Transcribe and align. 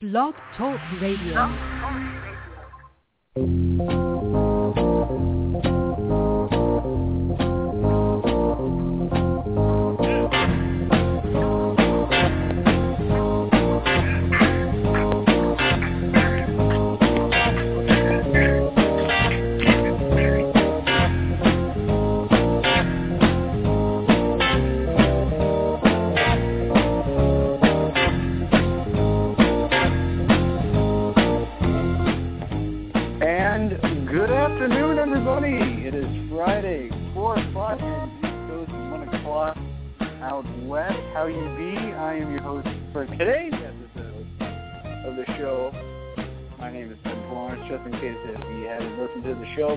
Blog 0.00 0.32
Talk 0.56 0.78
Radio. 1.00 1.77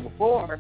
Before. 0.03 0.59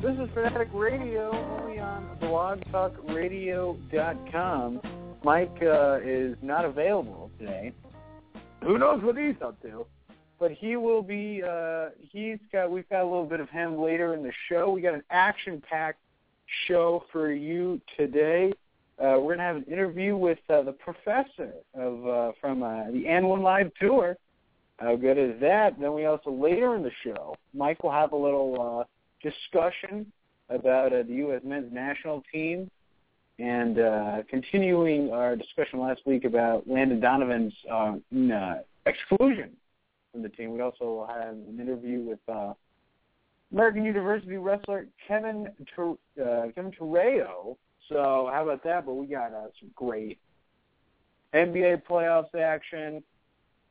This 0.00 0.18
is 0.18 0.28
Fanatic 0.32 0.68
Radio, 0.72 1.30
only 1.60 1.78
on 1.78 2.16
blogtalkradio.com. 2.20 4.80
Mike 5.24 5.62
uh, 5.62 5.98
is 6.04 6.36
not 6.42 6.64
available 6.64 7.30
today. 7.38 7.72
Who 8.62 8.78
knows 8.78 9.02
what 9.02 9.16
he's 9.16 9.34
up 9.42 9.60
to? 9.62 9.86
but 10.38 10.52
he 10.52 10.76
will 10.76 11.02
be 11.02 11.42
uh 11.42 11.88
he's 12.00 12.38
got 12.52 12.70
we've 12.70 12.88
got 12.88 13.02
a 13.02 13.04
little 13.04 13.26
bit 13.26 13.40
of 13.40 13.50
him 13.50 13.76
later 13.80 14.14
in 14.14 14.22
the 14.22 14.32
show. 14.48 14.70
We 14.70 14.80
got 14.80 14.94
an 14.94 15.02
action 15.10 15.60
packed 15.68 15.98
show 16.66 17.04
for 17.12 17.32
you 17.32 17.80
today. 17.96 18.52
Uh 18.98 19.18
we're 19.18 19.34
gonna 19.34 19.48
have 19.48 19.56
an 19.56 19.64
interview 19.64 20.16
with 20.16 20.38
uh, 20.48 20.62
the 20.62 20.72
professor 20.72 21.52
of 21.74 22.06
uh 22.06 22.32
from 22.40 22.62
uh, 22.62 22.86
the 22.90 23.04
AND1 23.04 23.42
Live 23.42 23.70
tour. 23.80 24.16
How 24.78 24.96
good 24.96 25.18
is 25.18 25.40
that? 25.40 25.78
Then 25.78 25.92
we 25.92 26.06
also 26.06 26.30
later 26.30 26.74
in 26.74 26.82
the 26.82 26.92
show, 27.04 27.34
Mike 27.52 27.82
will 27.82 27.92
have 27.92 28.12
a 28.12 28.16
little 28.16 28.56
uh 28.60 28.84
discussion 29.22 30.10
about 30.48 30.92
uh, 30.92 31.02
the 31.02 31.14
US 31.26 31.42
men's 31.44 31.72
national 31.72 32.22
team 32.32 32.70
and 33.38 33.78
uh 33.78 34.22
continuing 34.28 35.12
our 35.12 35.36
discussion 35.36 35.80
last 35.80 36.00
week 36.06 36.24
about 36.24 36.68
Landon 36.68 37.00
Donovan's 37.00 37.54
uh, 37.70 37.94
uh 38.32 38.58
exclusion 38.86 39.50
from 40.12 40.22
the 40.22 40.28
team. 40.28 40.52
We 40.52 40.60
also 40.60 41.08
had 41.08 41.28
an 41.28 41.58
interview 41.60 42.00
with 42.00 42.20
uh, 42.28 42.54
American 43.52 43.84
University 43.84 44.36
wrestler 44.36 44.86
Kevin 45.06 45.48
Ter- 45.74 45.90
uh, 46.22 46.50
Kevin 46.54 46.72
Terao. 46.72 47.56
So 47.88 48.30
how 48.32 48.42
about 48.42 48.62
that? 48.64 48.86
But 48.86 48.94
we 48.94 49.06
got 49.06 49.32
uh, 49.32 49.46
some 49.58 49.70
great 49.74 50.18
NBA 51.34 51.82
playoffs 51.88 52.34
action, 52.34 53.02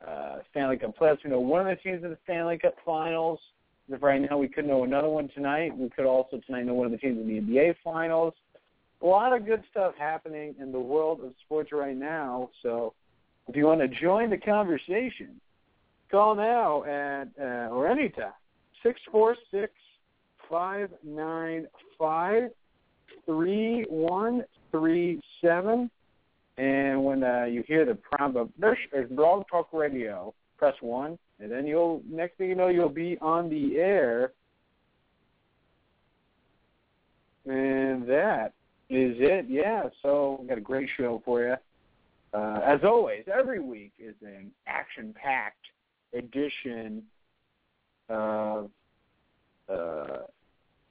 uh, 0.06 0.38
Stanley 0.50 0.76
Cup 0.76 0.96
playoffs. 0.98 1.18
We 1.24 1.30
know 1.30 1.40
one 1.40 1.66
of 1.66 1.76
the 1.76 1.82
teams 1.82 2.04
in 2.04 2.10
the 2.10 2.18
Stanley 2.24 2.58
Cup 2.58 2.74
Finals. 2.84 3.40
Of 3.90 4.02
right 4.02 4.20
now, 4.20 4.36
we 4.36 4.48
could 4.48 4.66
know 4.66 4.84
another 4.84 5.08
one 5.08 5.30
tonight. 5.34 5.76
We 5.76 5.88
could 5.88 6.04
also 6.04 6.40
tonight 6.44 6.66
know 6.66 6.74
one 6.74 6.86
of 6.86 6.92
the 6.92 6.98
teams 6.98 7.18
in 7.18 7.26
the 7.26 7.40
NBA 7.40 7.76
Finals. 7.82 8.34
A 9.02 9.06
lot 9.06 9.32
of 9.32 9.46
good 9.46 9.62
stuff 9.70 9.94
happening 9.98 10.54
in 10.60 10.72
the 10.72 10.80
world 10.80 11.20
of 11.24 11.32
sports 11.44 11.70
right 11.72 11.96
now. 11.96 12.50
So 12.62 12.92
if 13.46 13.56
you 13.56 13.64
want 13.64 13.80
to 13.80 13.88
join 13.88 14.28
the 14.28 14.36
conversation, 14.36 15.40
Call 16.10 16.34
now 16.34 16.84
at 16.84 17.28
uh, 17.38 17.68
or 17.68 17.86
anytime 17.86 18.32
six 18.82 18.98
four 19.12 19.36
six 19.50 19.72
five 20.48 20.90
nine 21.04 21.66
five 21.98 22.50
three 23.26 23.84
one 23.90 24.42
three 24.70 25.20
seven. 25.42 25.90
And 26.58 27.04
when 27.04 27.22
uh, 27.22 27.44
you 27.44 27.62
hear 27.66 27.84
the 27.84 27.94
prompt 27.94 28.36
of 28.36 28.50
there's, 28.58 28.78
Blog 29.10 29.44
Talk 29.48 29.68
Radio, 29.72 30.34
press 30.58 30.74
one, 30.80 31.16
and 31.38 31.50
then 31.50 31.66
you'll 31.66 32.02
next 32.10 32.36
thing 32.36 32.48
you 32.48 32.56
know 32.56 32.66
you'll 32.66 32.88
be 32.88 33.16
on 33.20 33.48
the 33.48 33.76
air. 33.76 34.32
And 37.46 38.06
that 38.08 38.52
is 38.90 39.16
it. 39.20 39.46
Yeah. 39.48 39.84
So 40.02 40.38
we 40.40 40.48
got 40.48 40.58
a 40.58 40.60
great 40.60 40.88
show 40.96 41.22
for 41.24 41.42
you. 41.42 41.54
Uh, 42.34 42.60
as 42.64 42.80
always, 42.82 43.24
every 43.32 43.60
week 43.60 43.92
is 43.98 44.14
an 44.22 44.50
action-packed 44.66 45.64
edition 46.12 47.02
of 48.10 48.68
uh, 49.68 50.18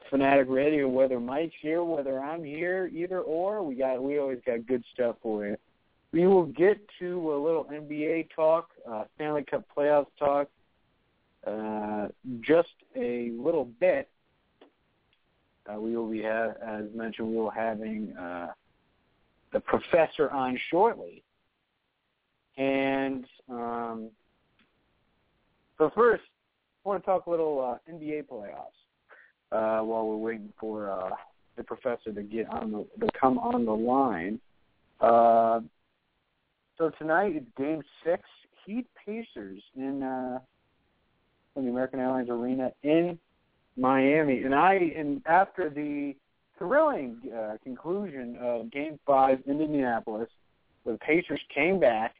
Fanatic 0.09 0.47
Radio. 0.50 0.88
Whether 0.88 1.19
Mike's 1.19 1.56
here, 1.62 1.84
whether 1.84 2.19
I'm 2.19 2.44
here, 2.44 2.90
either 2.94 3.22
or, 3.22 3.63
we 3.63 3.75
got 3.75 4.01
we 4.01 4.19
always 4.19 4.40
got 4.45 4.66
good 4.68 4.84
stuff 4.94 5.16
for 5.22 5.45
you. 5.45 5.57
We 6.12 6.25
will 6.25 6.45
get 6.45 6.79
to 7.00 7.34
a 7.34 7.38
little 7.38 7.66
NBA 7.66 8.29
talk, 8.35 8.69
uh, 8.90 9.03
Stanley 9.16 9.44
Cup 9.44 9.66
playoffs 9.75 10.07
talk, 10.18 10.47
uh, 11.45 12.07
just 12.41 12.73
a 12.95 13.31
little 13.31 13.66
bit. 13.79 14.09
Uh, 15.69 15.79
we 15.79 15.97
will 15.97 16.09
be, 16.09 16.24
ha- 16.24 16.53
as 16.66 16.85
mentioned, 16.95 17.28
we 17.28 17.35
will 17.35 17.50
having 17.50 18.16
uh, 18.16 18.47
the 19.51 19.59
professor 19.59 20.29
on 20.29 20.59
shortly, 20.69 21.24
and. 22.57 23.25
Um, 23.50 24.09
so 25.78 25.91
first, 25.94 26.24
I 26.84 26.89
want 26.89 27.03
to 27.03 27.06
talk 27.06 27.28
a 27.28 27.29
little 27.29 27.62
uh, 27.62 27.91
NBA 27.91 28.25
playoffs 28.25 28.76
uh, 29.51 29.79
while 29.79 30.07
we're 30.07 30.17
waiting 30.17 30.51
for 30.59 30.91
uh, 30.91 31.09
the 31.55 31.63
professor 31.63 32.13
to 32.13 32.23
get 32.23 32.47
on 32.49 32.71
the 32.71 33.05
to 33.05 33.11
come 33.19 33.37
on 33.39 33.65
the 33.65 33.71
line. 33.71 34.39
Uh, 34.99 35.61
so 36.77 36.91
tonight 36.97 37.33
it's 37.35 37.45
Game 37.57 37.81
Six, 38.03 38.23
Heat 38.65 38.87
Pacers 39.05 39.61
in 39.75 40.03
uh, 40.03 40.39
in 41.55 41.65
the 41.65 41.71
American 41.71 41.99
Airlines 41.99 42.29
Arena 42.29 42.71
in 42.83 43.17
Miami, 43.75 44.43
and 44.43 44.53
I 44.53 44.73
and 44.95 45.21
after 45.25 45.69
the 45.69 46.15
thrilling 46.57 47.17
uh, 47.35 47.57
conclusion 47.63 48.37
of 48.41 48.71
Game 48.71 48.99
Five 49.05 49.39
in 49.45 49.61
Indianapolis, 49.61 50.29
where 50.83 50.95
the 50.95 50.99
Pacers 50.99 51.41
came 51.53 51.79
back 51.79 52.15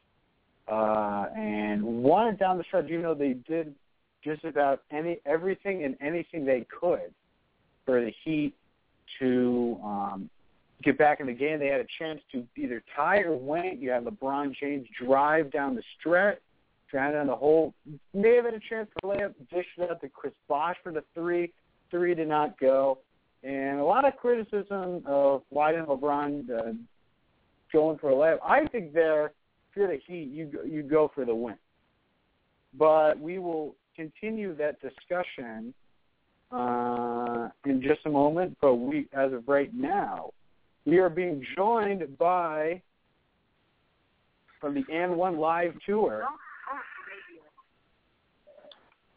uh, 0.68 1.26
and 1.36 1.82
won 1.82 2.28
it 2.28 2.38
down 2.38 2.58
the 2.58 2.64
stretch. 2.64 2.88
You 2.88 3.02
know, 3.02 3.14
they 3.14 3.34
did 3.48 3.74
just 4.22 4.44
about 4.44 4.82
any 4.90 5.20
everything 5.26 5.84
and 5.84 5.96
anything 6.00 6.44
they 6.44 6.66
could 6.80 7.12
for 7.84 8.00
the 8.00 8.12
Heat 8.24 8.54
to 9.18 9.78
um, 9.82 10.30
get 10.82 10.98
back 10.98 11.20
in 11.20 11.26
the 11.26 11.32
game. 11.32 11.58
They 11.58 11.68
had 11.68 11.80
a 11.80 11.86
chance 11.98 12.20
to 12.32 12.44
either 12.56 12.82
tie 12.94 13.20
or 13.20 13.36
win. 13.36 13.78
You 13.80 13.90
had 13.90 14.04
LeBron 14.04 14.54
James 14.60 14.86
drive 15.02 15.50
down 15.50 15.74
the 15.74 15.82
stretch, 15.98 16.38
drive 16.90 17.14
down 17.14 17.26
the 17.26 17.36
hole. 17.36 17.74
May 18.14 18.36
have 18.36 18.44
had 18.44 18.54
a 18.54 18.60
chance 18.68 18.88
for 19.00 19.14
layup, 19.14 19.34
dish 19.52 19.66
it 19.76 19.90
out 19.90 20.00
to 20.00 20.08
Chris 20.08 20.32
Bosh 20.48 20.76
for 20.82 20.92
the 20.92 21.04
three. 21.14 21.52
Three 21.90 22.14
did 22.14 22.28
not 22.28 22.58
go. 22.58 22.98
And 23.42 23.78
a 23.78 23.84
lot 23.84 24.04
of 24.04 24.16
criticism 24.16 25.02
of 25.06 25.42
why 25.50 25.72
didn't 25.72 25.86
LeBron 25.86 26.50
uh, 26.50 26.72
going 27.72 27.98
for 27.98 28.10
a 28.10 28.14
layup. 28.14 28.38
I 28.44 28.66
think 28.66 28.92
they're 28.92 29.26
if 29.70 29.76
you're 29.76 29.88
the 29.88 30.00
Heat, 30.06 30.28
you 30.30 30.50
you 30.66 30.82
go 30.82 31.10
for 31.14 31.24
the 31.24 31.34
win. 31.34 31.56
But 32.76 33.18
we 33.18 33.38
will 33.38 33.74
continue 33.98 34.54
that 34.56 34.80
discussion 34.80 35.74
uh, 36.52 37.48
in 37.66 37.82
just 37.82 38.00
a 38.06 38.10
moment. 38.10 38.56
But 38.60 38.76
we, 38.76 39.08
as 39.12 39.32
of 39.32 39.48
right 39.48 39.74
now, 39.74 40.30
we 40.86 40.98
are 40.98 41.10
being 41.10 41.44
joined 41.56 42.16
by 42.16 42.80
from 44.60 44.74
the 44.74 44.84
AND1 44.84 45.38
Live 45.38 45.74
Tour. 45.84 46.24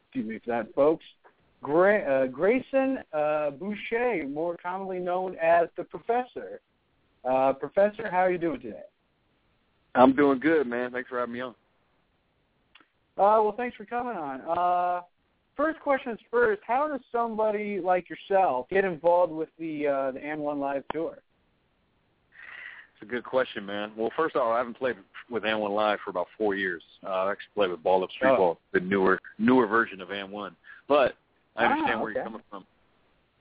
Excuse 0.08 0.28
me 0.28 0.40
for 0.44 0.52
that, 0.52 0.74
folks. 0.74 1.06
Uh, 1.64 2.26
Grayson 2.26 2.98
uh, 3.14 3.52
Boucher, 3.52 4.28
more 4.28 4.58
commonly 4.58 5.00
known 5.00 5.36
as 5.36 5.68
the 5.78 5.84
Professor. 5.84 6.60
Uh, 7.24 7.54
professor, 7.54 8.10
how 8.10 8.18
are 8.18 8.32
you 8.32 8.40
doing 8.40 8.60
today? 8.60 8.82
I'm 9.94 10.16
doing 10.16 10.40
good, 10.40 10.66
man. 10.66 10.92
Thanks 10.92 11.08
for 11.08 11.20
having 11.20 11.34
me 11.34 11.42
on. 11.42 11.54
Uh, 13.18 13.40
well, 13.44 13.54
thanks 13.58 13.76
for 13.76 13.86
coming 13.86 14.16
on. 14.16 14.42
Uh, 14.42 15.02
first 15.56 15.80
question 15.80 16.14
is 16.14 16.20
first. 16.30 16.62
How 16.66 16.88
does 16.88 17.02
somebody 17.12 17.80
like 17.80 18.08
yourself 18.10 18.68
get 18.70 18.86
involved 18.86 19.34
with 19.34 19.50
the 19.60 19.88
uh, 19.88 20.12
the 20.12 20.20
AND1 20.20 20.60
Live 20.60 20.84
Tour? 20.94 21.18
It's 22.94 23.10
a 23.10 23.12
good 23.12 23.24
question, 23.24 23.66
man. 23.66 23.92
Well, 23.98 24.12
first 24.16 24.36
of 24.36 24.42
all, 24.44 24.52
I 24.54 24.58
haven't 24.60 24.78
played 24.78 24.96
with 25.30 25.44
AND1 25.44 25.70
Live 25.76 26.00
for 26.04 26.12
about 26.12 26.28
four 26.38 26.56
years. 26.56 26.84
Uh, 27.06 27.10
I 27.10 27.32
actually 27.32 27.52
played 27.56 27.72
with 27.72 27.84
Ball 27.84 28.04
Up 28.04 28.12
Street 28.12 28.30
Oh. 28.32 28.38
Ball, 28.38 28.60
the 28.74 28.80
newer 28.80 29.20
newer 29.40 29.68
version 29.68 30.02
of 30.02 30.10
AND1. 30.10 30.52
But 30.88 31.16
I 31.56 31.66
understand 31.66 32.00
Ah, 32.00 32.02
where 32.02 32.12
you're 32.12 32.24
coming 32.24 32.42
from. 32.50 32.66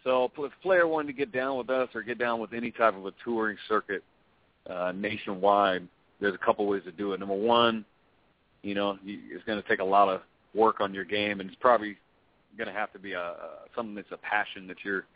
So 0.02 0.24
if 0.36 0.38
a 0.38 0.62
player 0.62 0.86
wanted 0.88 1.08
to 1.08 1.12
get 1.12 1.30
down 1.30 1.58
with 1.58 1.68
us 1.70 1.88
or 1.94 2.02
get 2.02 2.18
down 2.18 2.40
with 2.40 2.52
any 2.54 2.70
type 2.70 2.96
of 2.96 3.04
a 3.06 3.12
touring 3.22 3.56
circuit 3.68 4.02
uh, 4.68 4.92
nationwide, 4.94 5.86
there's 6.20 6.34
a 6.34 6.38
couple 6.38 6.66
ways 6.66 6.82
to 6.84 6.92
do 6.92 7.12
it. 7.12 7.20
Number 7.20 7.34
one, 7.34 7.84
You 8.62 8.74
know, 8.74 8.98
it's 9.04 9.44
going 9.44 9.60
to 9.60 9.68
take 9.68 9.80
a 9.80 9.84
lot 9.84 10.08
of 10.08 10.22
work 10.54 10.80
on 10.80 10.92
your 10.92 11.04
game, 11.04 11.40
and 11.40 11.48
it's 11.48 11.58
probably 11.60 11.96
going 12.58 12.68
to 12.68 12.74
have 12.74 12.92
to 12.92 12.98
be 12.98 13.12
a, 13.12 13.20
a 13.20 13.48
something 13.74 13.94
that's 13.94 14.12
a 14.12 14.18
passion 14.18 14.66
that 14.66 14.78
you're 14.84 15.06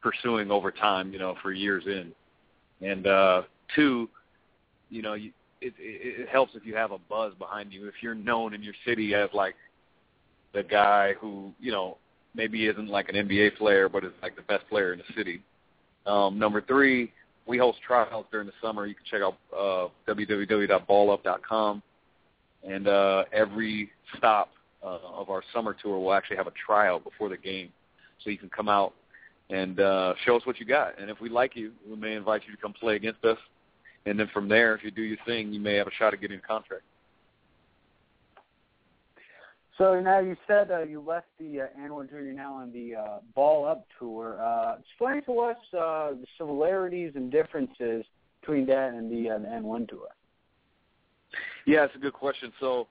pursuing 0.00 0.50
over 0.50 0.70
time. 0.70 1.12
You 1.12 1.18
know, 1.18 1.36
for 1.42 1.52
years 1.52 1.84
in. 1.86 2.12
And 2.86 3.06
uh, 3.06 3.42
two, 3.76 4.08
you 4.90 5.02
know, 5.02 5.14
you, 5.14 5.30
it, 5.60 5.72
it, 5.78 6.20
it 6.22 6.28
helps 6.28 6.54
if 6.54 6.66
you 6.66 6.74
have 6.74 6.90
a 6.90 6.98
buzz 6.98 7.32
behind 7.38 7.72
you. 7.72 7.86
If 7.86 7.94
you're 8.02 8.14
known 8.14 8.54
in 8.54 8.62
your 8.62 8.74
city 8.84 9.14
as 9.14 9.30
like 9.32 9.54
the 10.52 10.62
guy 10.62 11.14
who, 11.20 11.52
you 11.60 11.72
know, 11.72 11.96
maybe 12.34 12.66
isn't 12.66 12.88
like 12.88 13.08
an 13.08 13.14
NBA 13.14 13.56
player, 13.56 13.88
but 13.88 14.04
is 14.04 14.12
like 14.22 14.36
the 14.36 14.42
best 14.42 14.68
player 14.68 14.92
in 14.92 14.98
the 14.98 15.14
city. 15.16 15.42
Um, 16.06 16.38
number 16.38 16.60
three, 16.60 17.12
we 17.46 17.58
host 17.58 17.78
trials 17.86 18.26
during 18.30 18.46
the 18.46 18.52
summer. 18.60 18.86
You 18.86 18.94
can 18.94 19.04
check 19.10 19.22
out 19.22 19.36
uh, 19.56 19.88
www.ballup.com, 20.08 21.82
and 22.66 22.88
uh, 22.88 23.24
every 23.32 23.90
stop 24.16 24.50
uh, 24.82 24.98
of 25.14 25.30
our 25.30 25.42
summer 25.52 25.74
tour 25.80 25.98
will 25.98 26.12
actually 26.12 26.36
have 26.36 26.46
a 26.46 26.52
tryout 26.66 27.04
before 27.04 27.28
the 27.28 27.36
game, 27.36 27.70
so 28.22 28.30
you 28.30 28.38
can 28.38 28.50
come 28.50 28.68
out 28.68 28.94
and 29.50 29.80
uh, 29.80 30.14
show 30.24 30.36
us 30.36 30.46
what 30.46 30.58
you 30.58 30.66
got. 30.66 30.98
And 30.98 31.10
if 31.10 31.20
we 31.20 31.28
like 31.28 31.56
you, 31.56 31.72
we 31.88 31.96
may 31.96 32.14
invite 32.14 32.42
you 32.46 32.54
to 32.54 32.60
come 32.60 32.72
play 32.72 32.96
against 32.96 33.24
us. 33.24 33.38
And 34.06 34.18
then 34.18 34.28
from 34.32 34.48
there, 34.48 34.74
if 34.74 34.82
you 34.82 34.90
do 34.90 35.02
your 35.02 35.18
thing, 35.26 35.52
you 35.52 35.60
may 35.60 35.74
have 35.74 35.86
a 35.86 35.92
shot 35.92 36.12
at 36.12 36.20
getting 36.20 36.38
a 36.38 36.42
contract. 36.42 36.82
So 39.78 39.98
now 40.00 40.20
you 40.20 40.36
said 40.46 40.70
uh, 40.70 40.82
you 40.82 41.00
left 41.00 41.26
the 41.38 41.62
uh, 41.62 41.66
AND1 41.80 42.10
tour. 42.10 42.20
You're 42.20 42.34
now 42.34 42.54
on 42.54 42.72
the 42.72 42.94
uh, 42.94 43.18
Ball 43.34 43.66
Up 43.66 43.86
tour. 43.98 44.38
Uh, 44.40 44.76
explain 44.78 45.22
to 45.24 45.40
us 45.40 45.56
uh, 45.72 46.10
the 46.10 46.26
similarities 46.38 47.12
and 47.14 47.32
differences 47.32 48.04
between 48.40 48.66
that 48.66 48.92
and 48.92 49.10
the, 49.10 49.30
uh, 49.30 49.38
the 49.38 49.46
AND1 49.46 49.88
tour. 49.88 50.08
Yeah, 51.66 51.84
it's 51.84 51.94
a 51.94 51.98
good 51.98 52.12
question. 52.12 52.52
So, 52.60 52.88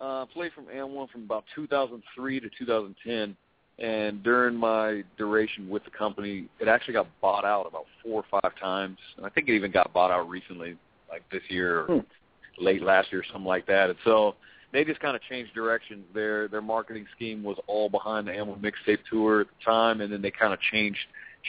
uh, 0.00 0.26
played 0.26 0.52
from 0.52 0.66
AND1 0.66 1.10
from 1.10 1.24
about 1.24 1.44
2003 1.54 2.40
to 2.40 2.48
2010, 2.58 3.36
and 3.78 4.22
during 4.22 4.56
my 4.56 5.04
duration 5.16 5.68
with 5.68 5.84
the 5.84 5.90
company, 5.90 6.48
it 6.60 6.68
actually 6.68 6.94
got 6.94 7.06
bought 7.20 7.44
out 7.44 7.66
about 7.66 7.86
four 8.02 8.24
or 8.24 8.40
five 8.40 8.52
times, 8.58 8.98
and 9.16 9.26
I 9.26 9.28
think 9.28 9.48
it 9.48 9.54
even 9.54 9.70
got 9.70 9.92
bought 9.92 10.10
out 10.10 10.28
recently, 10.28 10.76
like 11.08 11.22
this 11.30 11.42
year 11.48 11.80
or 11.80 11.86
hmm. 11.86 12.64
late 12.64 12.82
last 12.82 13.12
year, 13.12 13.20
or 13.20 13.24
something 13.32 13.44
like 13.44 13.66
that. 13.66 13.90
And 13.90 13.98
so 14.04 14.34
they 14.72 14.84
just 14.84 15.00
kind 15.00 15.16
of 15.16 15.22
changed 15.22 15.54
directions. 15.54 16.04
Their 16.14 16.48
their 16.48 16.60
marketing 16.60 17.06
scheme 17.14 17.42
was 17.42 17.56
all 17.66 17.88
behind 17.88 18.26
the 18.26 18.32
Amway 18.32 18.60
Mixtape 18.60 18.98
Tour 19.10 19.42
at 19.42 19.46
the 19.46 19.64
time, 19.64 20.00
and 20.00 20.12
then 20.12 20.22
they 20.22 20.30
kind 20.30 20.52
of 20.52 20.60
changed, 20.72 20.98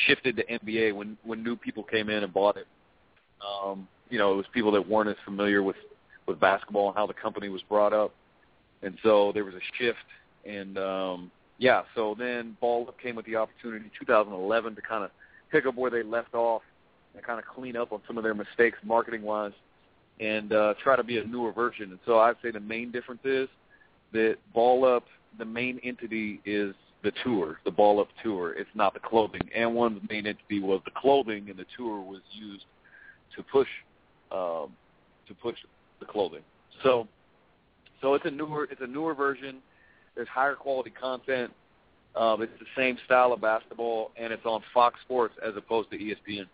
shifted 0.08 0.38
to 0.38 0.46
NBA 0.46 0.94
when 0.96 1.18
when 1.24 1.44
new 1.44 1.56
people 1.56 1.84
came 1.84 2.10
in 2.10 2.24
and 2.24 2.34
bought 2.34 2.58
it. 2.58 2.68
Um, 3.42 3.88
you 4.10 4.18
know, 4.18 4.34
it 4.34 4.38
was 4.38 4.46
people 4.54 4.72
that 4.72 4.88
weren't 4.88 5.10
as 5.10 5.16
familiar 5.26 5.64
with 5.64 5.76
with 6.30 6.40
basketball 6.40 6.88
and 6.88 6.96
how 6.96 7.08
the 7.08 7.14
company 7.14 7.50
was 7.50 7.62
brought 7.64 7.94
up, 7.94 8.14
and 8.82 8.98
so 9.04 9.32
there 9.34 9.44
was 9.44 9.56
a 9.56 9.78
shift. 9.78 9.98
And 10.46 10.78
um, 10.78 11.32
yeah, 11.58 11.82
so 11.96 12.16
then 12.18 12.56
Ball 12.62 12.86
Up 12.88 13.00
came 13.00 13.16
with 13.16 13.26
the 13.26 13.36
opportunity 13.36 13.92
2011 14.00 14.76
to 14.76 14.82
kind 14.82 15.04
of 15.04 15.12
pick 15.52 15.66
up 15.66 15.76
where 15.76 15.92
they 15.92 16.04
left 16.04 16.34
off 16.34 16.62
and 17.16 17.24
kind 17.24 17.40
of 17.40 17.46
clean 17.46 17.76
up 17.76 17.92
on 17.92 18.02
some 18.08 18.18
of 18.18 18.24
their 18.24 18.34
mistakes 18.34 18.78
marketing 18.84 19.24
wise 19.24 19.52
and 20.20 20.54
uh, 20.54 20.74
try 20.82 20.96
to 20.96 21.04
be 21.04 21.18
a 21.18 21.26
newer 21.26 21.52
version. 21.52 21.92
And 21.92 22.00
so 22.06 22.20
I'd 22.20 22.36
say 22.42 22.52
the 22.52 22.60
main 22.60 22.92
difference 22.92 23.22
is 23.24 23.50
that 24.14 24.38
Ball 24.54 24.86
Up, 24.86 25.06
the 25.38 25.46
main 25.46 25.80
entity 25.84 26.42
is 26.46 26.74
the 27.04 27.12
tour, 27.24 27.60
the 27.66 27.72
Ball 27.72 28.00
Up 28.00 28.10
tour. 28.24 28.54
It's 28.54 28.70
not 28.74 28.94
the 28.94 29.00
clothing. 29.00 29.50
And 29.56 29.74
one's 29.74 30.02
main 30.10 30.28
entity 30.28 30.60
was 30.60 30.82
the 30.86 30.92
clothing, 30.92 31.50
and 31.50 31.58
the 31.58 31.66
tour 31.78 32.02
was 32.02 32.22
used 32.32 32.66
to 33.36 33.44
push 33.44 33.68
um, 34.32 34.74
to 35.28 35.34
push 35.42 35.56
the 36.00 36.06
clothing. 36.06 36.42
So, 36.84 37.08
so 38.02 38.14
it's 38.14 38.26
a 38.26 38.32
newer 38.32 38.66
it's 38.72 38.82
a 38.82 38.88
newer 38.88 39.14
version. 39.14 39.58
There's 40.16 40.28
higher 40.28 40.56
quality 40.56 40.90
content. 40.90 41.52
Um, 42.16 42.42
it's 42.42 42.52
the 42.60 42.66
same 42.76 42.98
style 43.06 43.34
of 43.34 43.42
basketball, 43.42 44.12
and 44.18 44.34
it's 44.34 44.46
on 44.46 44.62
Fox 44.74 45.00
Sports 45.06 45.36
as 45.46 45.54
opposed 45.56 45.92
to 45.92 45.98
ESPN. 45.98 46.48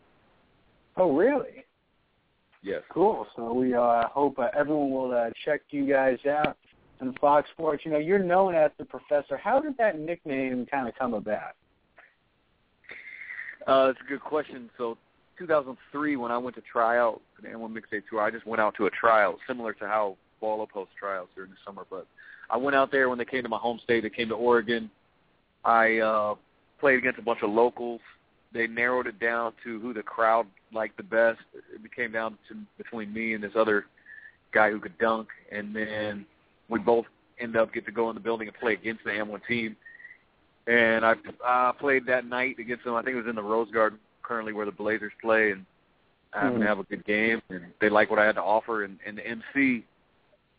Oh, 0.97 1.15
really? 1.15 1.65
Yes. 2.61 2.81
Cool. 2.89 3.27
So 3.35 3.53
we 3.53 3.73
uh, 3.73 4.07
hope 4.07 4.39
uh, 4.39 4.47
everyone 4.57 4.91
will 4.91 5.13
uh, 5.13 5.29
check 5.45 5.61
you 5.69 5.87
guys 5.87 6.17
out 6.27 6.57
on 6.99 7.13
Fox 7.21 7.49
Sports. 7.51 7.83
You 7.85 7.91
know, 7.91 7.99
you're 7.99 8.19
known 8.19 8.55
as 8.55 8.71
the 8.77 8.85
Professor. 8.85 9.37
How 9.37 9.59
did 9.59 9.77
that 9.77 9.99
nickname 9.99 10.65
kind 10.65 10.87
of 10.87 10.95
come 10.95 11.13
about? 11.13 11.53
Uh, 13.67 13.89
it's 13.91 13.99
a 14.05 14.09
good 14.09 14.21
question. 14.21 14.69
So, 14.77 14.97
2003, 15.37 16.15
when 16.15 16.31
I 16.31 16.37
went 16.37 16.55
to 16.55 16.61
try 16.61 16.97
out 16.97 17.21
for 17.35 17.41
the 17.41 17.49
AND1 17.49 17.73
Mixtape 17.73 18.03
Tour, 18.09 18.21
I 18.21 18.31
just 18.31 18.45
went 18.45 18.61
out 18.61 18.75
to 18.77 18.85
a 18.85 18.89
tryout, 18.91 19.37
similar 19.47 19.73
to 19.73 19.87
how 19.87 20.17
Ball 20.41 20.61
Up 20.61 20.71
hosts 20.71 20.93
tryouts 20.99 21.29
during 21.35 21.51
the 21.51 21.57
summer. 21.65 21.85
But 21.89 22.07
I 22.49 22.57
went 22.57 22.75
out 22.75 22.91
there 22.91 23.09
when 23.09 23.17
they 23.17 23.25
came 23.25 23.43
to 23.43 23.49
my 23.49 23.57
home 23.57 23.79
state. 23.83 24.01
They 24.01 24.09
came 24.09 24.29
to 24.29 24.35
Oregon. 24.35 24.89
I 25.63 25.97
uh, 25.99 26.35
played 26.79 26.99
against 26.99 27.19
a 27.19 27.23
bunch 27.23 27.39
of 27.41 27.49
locals 27.49 28.01
they 28.55 28.67
narrowed 28.67 29.05
it 29.05 29.19
down 29.19 29.51
to 29.65 29.79
who 29.81 29.93
the 29.93 30.01
crowd 30.01 30.47
liked 30.73 30.95
the 30.95 31.03
best. 31.03 31.39
It 31.53 31.83
became 31.83 32.13
down 32.13 32.37
to 32.47 32.55
between 32.77 33.13
me 33.13 33.33
and 33.33 33.43
this 33.43 33.51
other 33.53 33.85
guy 34.53 34.71
who 34.71 34.79
could 34.79 34.97
dunk, 34.97 35.27
and 35.51 35.75
then 35.75 36.25
we 36.69 36.79
both 36.79 37.05
end 37.37 37.57
up 37.57 37.73
get 37.73 37.85
to 37.85 37.91
go 37.91 38.09
in 38.09 38.15
the 38.15 38.21
building 38.21 38.47
and 38.47 38.55
play 38.57 38.73
against 38.73 39.03
the 39.03 39.09
AND1 39.09 39.41
team. 39.45 39.75
And 40.67 41.05
I 41.05 41.15
uh, 41.45 41.73
played 41.73 42.05
that 42.07 42.25
night 42.25 42.57
against 42.57 42.85
them. 42.85 42.95
I 42.95 43.03
think 43.03 43.15
it 43.15 43.21
was 43.21 43.29
in 43.29 43.35
the 43.35 43.43
Rose 43.43 43.69
Garden, 43.71 43.99
currently 44.25 44.53
where 44.53 44.65
the 44.65 44.71
Blazers 44.71 45.13
play, 45.21 45.51
and 45.51 45.65
I 46.33 46.41
happened 46.41 46.57
mm. 46.57 46.63
to 46.63 46.67
have 46.67 46.79
a 46.79 46.83
good 46.83 47.05
game. 47.05 47.41
And 47.49 47.65
they 47.79 47.89
liked 47.89 48.09
what 48.11 48.19
I 48.19 48.25
had 48.25 48.35
to 48.35 48.41
offer. 48.41 48.83
And, 48.83 48.99
and 49.05 49.17
the 49.17 49.27
MC, 49.27 49.85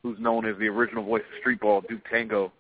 who's 0.03 0.19
known 0.19 0.47
as 0.47 0.57
the 0.59 0.69
original 0.69 1.05
voice 1.05 1.23
of 1.23 1.41
street 1.41 1.61
ball, 1.61 1.83
Duke 1.89 2.03
Tango, 2.11 2.53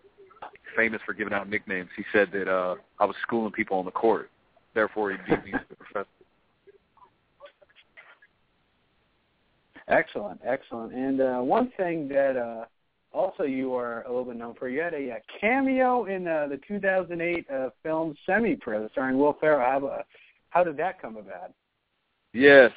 famous 0.76 1.00
for 1.06 1.14
giving 1.14 1.32
out 1.32 1.48
nicknames. 1.48 1.88
He 1.96 2.04
said 2.12 2.30
that 2.32 2.48
uh, 2.48 2.74
I 3.00 3.04
was 3.04 3.16
schooling 3.22 3.52
people 3.52 3.78
on 3.78 3.84
the 3.84 3.90
court 3.90 4.30
therefore 4.76 5.10
he 5.10 5.16
beat 5.28 5.44
me 5.44 5.52
as 5.54 5.60
the 5.68 5.74
professor. 5.74 6.06
Excellent, 9.88 10.40
excellent. 10.46 10.92
And 10.92 11.20
uh, 11.20 11.38
one 11.38 11.72
thing 11.76 12.06
that 12.08 12.36
uh, 12.36 12.66
also 13.16 13.44
you 13.44 13.74
are 13.74 14.02
a 14.02 14.08
little 14.08 14.24
bit 14.24 14.36
known 14.36 14.54
for, 14.54 14.68
you 14.68 14.80
had 14.80 14.94
a, 14.94 15.10
a 15.10 15.18
cameo 15.40 16.04
in 16.04 16.28
uh, 16.28 16.48
the 16.48 16.60
2008 16.68 17.46
uh, 17.50 17.70
film 17.82 18.14
Semi-Pro 18.26 18.88
starring 18.90 19.18
Will 19.18 19.36
Ferrell. 19.40 19.80
How, 19.80 19.86
uh, 19.86 20.02
how 20.50 20.64
did 20.64 20.76
that 20.78 21.00
come 21.00 21.16
about? 21.16 21.52
Yes. 22.32 22.70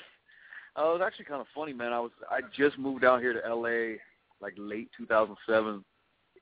Uh, 0.78 0.90
it 0.90 1.00
was 1.00 1.02
actually 1.06 1.26
kind 1.26 1.42
of 1.42 1.48
funny, 1.54 1.74
man. 1.74 1.94
I 1.94 2.00
was 2.00 2.12
I 2.30 2.40
just 2.56 2.78
moved 2.78 3.04
out 3.04 3.22
here 3.22 3.34
to 3.34 3.46
L.A. 3.46 3.98
like 4.42 4.54
late 4.58 4.90
2007 4.98 5.84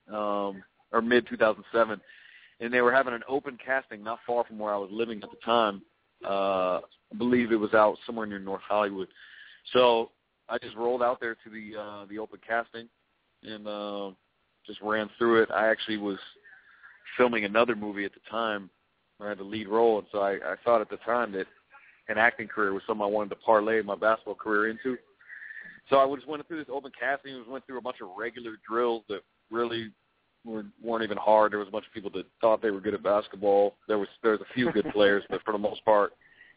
um, 0.09 0.63
or 0.91 1.01
mid 1.01 1.27
2007, 1.27 2.01
and 2.59 2.73
they 2.73 2.81
were 2.81 2.93
having 2.93 3.13
an 3.13 3.23
open 3.27 3.57
casting 3.63 4.03
not 4.03 4.19
far 4.27 4.43
from 4.43 4.59
where 4.59 4.73
I 4.73 4.77
was 4.77 4.89
living 4.91 5.21
at 5.23 5.29
the 5.31 5.37
time. 5.43 5.81
Uh, 6.25 6.79
I 6.79 7.17
believe 7.17 7.51
it 7.51 7.59
was 7.59 7.73
out 7.73 7.97
somewhere 8.05 8.25
near 8.25 8.39
North 8.39 8.61
Hollywood. 8.67 9.07
So 9.73 10.11
I 10.49 10.57
just 10.57 10.75
rolled 10.75 11.03
out 11.03 11.19
there 11.19 11.35
to 11.35 11.49
the 11.49 11.79
uh, 11.79 12.05
the 12.09 12.19
open 12.19 12.39
casting 12.45 12.87
and 13.43 13.67
uh, 13.67 14.11
just 14.65 14.81
ran 14.81 15.09
through 15.17 15.43
it. 15.43 15.51
I 15.51 15.69
actually 15.69 15.97
was 15.97 16.17
filming 17.17 17.45
another 17.45 17.75
movie 17.75 18.05
at 18.05 18.13
the 18.13 18.19
time 18.29 18.69
I 19.21 19.29
had 19.29 19.39
the 19.39 19.43
lead 19.43 19.67
role, 19.67 19.99
and 19.99 20.07
so 20.11 20.19
I, 20.19 20.33
I 20.33 20.55
thought 20.63 20.81
at 20.81 20.89
the 20.89 20.97
time 20.97 21.31
that 21.33 21.47
an 22.09 22.17
acting 22.17 22.47
career 22.47 22.73
was 22.73 22.83
something 22.87 23.03
I 23.03 23.07
wanted 23.07 23.29
to 23.31 23.35
parlay 23.37 23.81
my 23.81 23.95
basketball 23.95 24.35
career 24.35 24.69
into. 24.69 24.97
So 25.89 25.97
I 25.97 26.15
just 26.15 26.27
went 26.27 26.47
through 26.47 26.59
this 26.59 26.73
open 26.73 26.91
casting, 26.97 27.43
went 27.49 27.65
through 27.65 27.77
a 27.77 27.81
bunch 27.81 27.97
of 28.01 28.09
regular 28.17 28.53
drills 28.67 29.03
that 29.09 29.21
really 29.49 29.91
weren't 30.45 31.03
even 31.03 31.17
hard. 31.17 31.51
There 31.51 31.59
was 31.59 31.67
a 31.67 31.71
bunch 31.71 31.85
of 31.85 31.93
people 31.93 32.11
that 32.11 32.25
thought 32.41 32.61
they 32.61 32.71
were 32.71 32.81
good 32.81 32.93
at 32.93 33.03
basketball. 33.03 33.75
There 33.87 33.97
was 33.97 34.07
there 34.21 34.31
was 34.31 34.41
a 34.41 34.53
few 34.53 34.71
good 34.71 34.89
players, 34.93 35.23
but 35.29 35.41
for 35.43 35.51
the 35.51 35.57
most 35.57 35.83
part, 35.83 36.13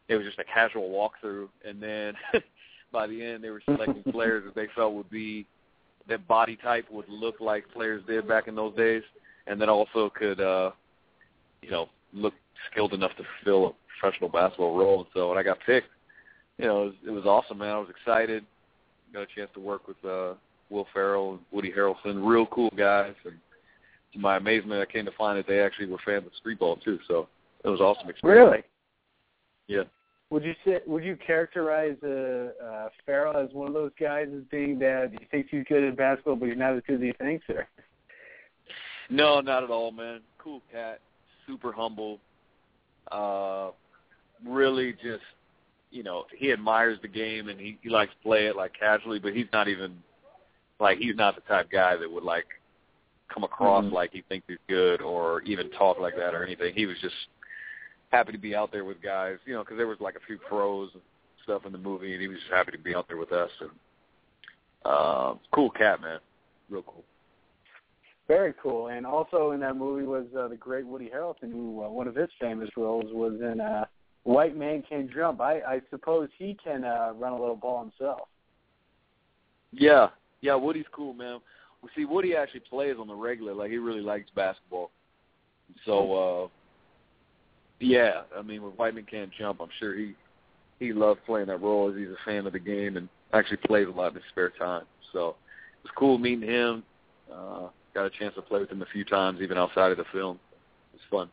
it 0.09 0.17
was 0.17 0.27
just 0.27 0.39
a 0.39 0.45
casual 0.45 0.91
walkthrough. 0.91 1.49
And 1.65 1.83
then 1.83 2.15
by 2.93 3.07
the 3.07 3.25
end, 3.25 3.43
they 3.43 3.51
were 3.51 3.63
selecting 3.65 4.03
players 4.13 4.45
that 4.45 4.55
they 4.55 4.69
felt 4.75 4.95
would 4.95 5.11
be 5.11 5.47
that 6.09 6.27
body 6.27 6.57
type 6.57 6.87
would 6.91 7.09
look 7.09 7.41
like 7.41 7.71
players 7.73 8.03
did 8.07 8.27
back 8.27 8.49
in 8.49 8.55
those 8.55 8.75
days, 8.77 9.03
and 9.47 9.61
that 9.61 9.69
also 9.69 10.11
could, 10.11 10.41
uh, 10.41 10.71
you 11.63 11.71
know, 11.71 11.89
look 12.13 12.35
skilled 12.71 12.93
enough 12.93 13.13
to 13.17 13.25
fill 13.45 13.67
a 13.67 13.73
professional 14.01 14.29
basketball 14.29 14.77
role. 14.77 15.01
And 15.01 15.09
so 15.15 15.29
when 15.29 15.39
I 15.39 15.43
got 15.43 15.59
picked, 15.65 15.89
you 16.59 16.67
know, 16.67 16.83
it 16.83 16.87
was, 16.87 16.95
it 17.07 17.11
was 17.11 17.25
awesome, 17.25 17.59
man. 17.59 17.71
I 17.71 17.79
was 17.79 17.89
excited. 17.91 18.45
Got 19.13 19.23
a 19.23 19.27
chance 19.35 19.51
to 19.55 19.61
work 19.61 19.89
with 19.89 19.97
uh, 20.05 20.35
Will 20.69 20.87
Ferrell 20.93 21.33
and 21.33 21.41
Woody 21.51 21.73
Harrelson, 21.73 22.25
real 22.25 22.47
cool 22.47 22.71
guys, 22.77 23.15
and 23.25 23.35
to 24.13 24.19
my 24.19 24.37
amazement, 24.37 24.81
I 24.81 24.91
came 24.91 25.05
to 25.05 25.13
find 25.13 25.39
that 25.39 25.47
they 25.47 25.61
actually 25.61 25.87
were 25.87 25.99
fans 26.05 26.27
of 26.27 26.33
street 26.39 26.59
ball 26.59 26.77
too. 26.77 26.99
So 27.07 27.29
it 27.65 27.69
was 27.69 27.81
awesome 27.81 28.11
experience. 28.11 28.45
Really? 28.45 28.63
Yeah. 29.69 29.85
Would 30.31 30.45
you 30.45 30.55
say 30.65 30.81
would 30.87 31.03
you 31.03 31.17
characterize 31.25 31.97
uh, 32.05 32.51
uh, 32.65 32.89
Ferrell 33.05 33.37
as 33.37 33.53
one 33.53 33.67
of 33.67 33.75
those 33.75 33.91
guys 33.99 34.29
as 34.35 34.43
being 34.51 34.79
that 34.79 35.11
he 35.19 35.25
thinks 35.27 35.51
he's 35.51 35.65
good 35.69 35.83
at 35.83 35.97
basketball, 35.97 36.37
but 36.37 36.49
he's 36.49 36.59
not 36.59 36.77
as 36.77 36.83
good 36.87 36.97
as 36.97 37.03
he 37.03 37.13
thinks, 37.13 37.45
or? 37.49 37.67
No, 39.11 39.41
not 39.41 39.65
at 39.65 39.71
all, 39.71 39.91
man. 39.91 40.21
Cool 40.39 40.63
cat, 40.71 41.01
super 41.49 41.73
humble. 41.73 42.21
Uh, 43.11 43.71
really, 44.47 44.93
just 44.95 45.25
you 45.91 46.03
know, 46.05 46.25
he 46.37 46.53
admires 46.53 46.99
the 47.03 47.09
game 47.09 47.49
and 47.49 47.59
he, 47.59 47.77
he 47.83 47.89
likes 47.89 48.13
to 48.13 48.19
play 48.23 48.47
it 48.47 48.55
like 48.57 48.73
casually, 48.79 49.19
but 49.19 49.35
he's 49.35 49.49
not 49.53 49.69
even 49.69 50.03
Like 50.79 50.99
he's 50.99 51.17
not 51.17 51.35
the 51.35 51.43
type 51.43 51.71
guy 51.71 51.97
that 51.97 52.11
would 52.11 52.23
like 52.25 52.47
come 53.29 53.45
across 53.45 53.85
Mhm. 53.85 53.93
like 53.93 54.13
he 54.13 54.23
thinks 54.23 54.47
he's 54.49 54.59
good 54.67 55.03
or 55.03 55.43
even 55.43 55.71
talk 55.71 55.99
like 56.01 56.17
that 56.17 56.35
or 56.35 56.43
anything. 56.43 56.75
He 56.75 56.87
was 56.87 56.99
just 57.01 57.15
happy 58.11 58.33
to 58.33 58.39
be 58.39 58.55
out 58.57 58.73
there 58.73 58.85
with 58.85 59.01
guys, 59.03 59.39
you 59.45 59.53
know, 59.53 59.63
because 59.63 59.77
there 59.77 59.87
was 59.87 60.01
like 60.01 60.17
a 60.17 60.21
few 60.27 60.39
pros 60.39 60.91
and 60.95 61.03
stuff 61.45 61.67
in 61.67 61.73
the 61.73 61.79
movie, 61.79 62.13
and 62.13 62.21
he 62.23 62.29
was 62.29 62.39
just 62.39 62.51
happy 62.51 62.73
to 62.73 62.79
be 62.79 62.95
out 62.95 63.09
there 63.09 63.19
with 63.19 63.33
us. 63.33 63.51
And 63.61 63.71
uh, 64.85 65.35
cool 65.53 65.71
cat, 65.71 66.01
man, 66.01 66.19
real 66.71 66.83
cool. 66.83 67.05
Very 68.31 68.55
cool. 68.63 68.87
And 68.87 69.05
also 69.05 69.51
in 69.51 69.59
that 69.59 69.75
movie 69.75 70.07
was 70.07 70.25
uh, 70.39 70.47
the 70.47 70.55
great 70.55 70.87
Woody 70.87 71.11
Harrelson, 71.13 71.51
who 71.51 71.83
uh, 71.83 71.89
one 71.89 72.07
of 72.07 72.15
his 72.15 72.29
famous 72.41 72.71
roles 72.77 73.07
was 73.13 73.33
in 73.41 73.61
uh, 73.61 73.87
White 74.23 74.57
Man 74.57 74.85
Can 74.89 75.11
Jump. 75.13 75.41
I, 75.41 75.55
I 75.55 75.81
suppose 75.91 76.29
he 76.39 76.57
can 76.63 76.85
uh, 76.85 77.13
run 77.17 77.33
a 77.33 77.41
little 77.41 77.57
ball 77.57 77.81
himself. 77.81 78.29
Yeah, 79.73 80.11
yeah, 80.43 80.55
Woody's 80.55 80.85
cool, 80.93 81.13
man. 81.13 81.41
Well, 81.83 81.91
see, 81.97 82.05
Woody 82.05 82.37
actually 82.37 82.63
plays 82.71 82.95
on 83.01 83.09
the 83.09 83.15
regular. 83.15 83.53
Like 83.53 83.73
he 83.73 83.79
really 83.79 84.01
likes 84.01 84.31
basketball. 84.37 84.93
So, 85.85 86.13
uh 86.13 86.49
yeah, 87.81 88.23
I 88.39 88.43
mean, 88.43 88.63
with 88.63 88.75
Whiteman 88.75 89.07
can't 89.11 89.31
jump, 89.37 89.61
I'm 89.61 89.71
sure 89.81 89.97
he 89.97 90.15
he 90.79 90.93
loves 90.93 91.19
playing 91.27 91.49
that 91.49 91.61
role 91.61 91.91
as 91.91 91.97
he's 91.97 92.09
a 92.09 92.25
fan 92.25 92.47
of 92.47 92.53
the 92.53 92.61
game 92.61 92.97
and 92.97 93.09
actually 93.33 93.57
plays 93.57 93.89
a 93.89 93.91
lot 93.91 94.09
in 94.09 94.15
his 94.15 94.23
spare 94.31 94.51
time. 94.51 94.85
So 95.13 95.31
it 95.31 95.83
was 95.83 95.93
cool 95.97 96.17
meeting 96.17 96.49
him. 96.49 96.85
Uh, 97.33 97.69
got 97.95 98.07
a 98.07 98.11
chance 98.11 98.35
to 98.35 98.43
play 98.43 98.61
with 98.61 98.71
him 98.71 98.83
a 98.83 98.87
few 98.87 99.05
times, 99.05 99.41
even 99.41 99.59
outside 99.59 99.91
of 99.91 99.97
the 99.99 100.05
film. 100.13 100.39
It 100.93 101.01
was 101.01 101.03
fun. 101.11 101.31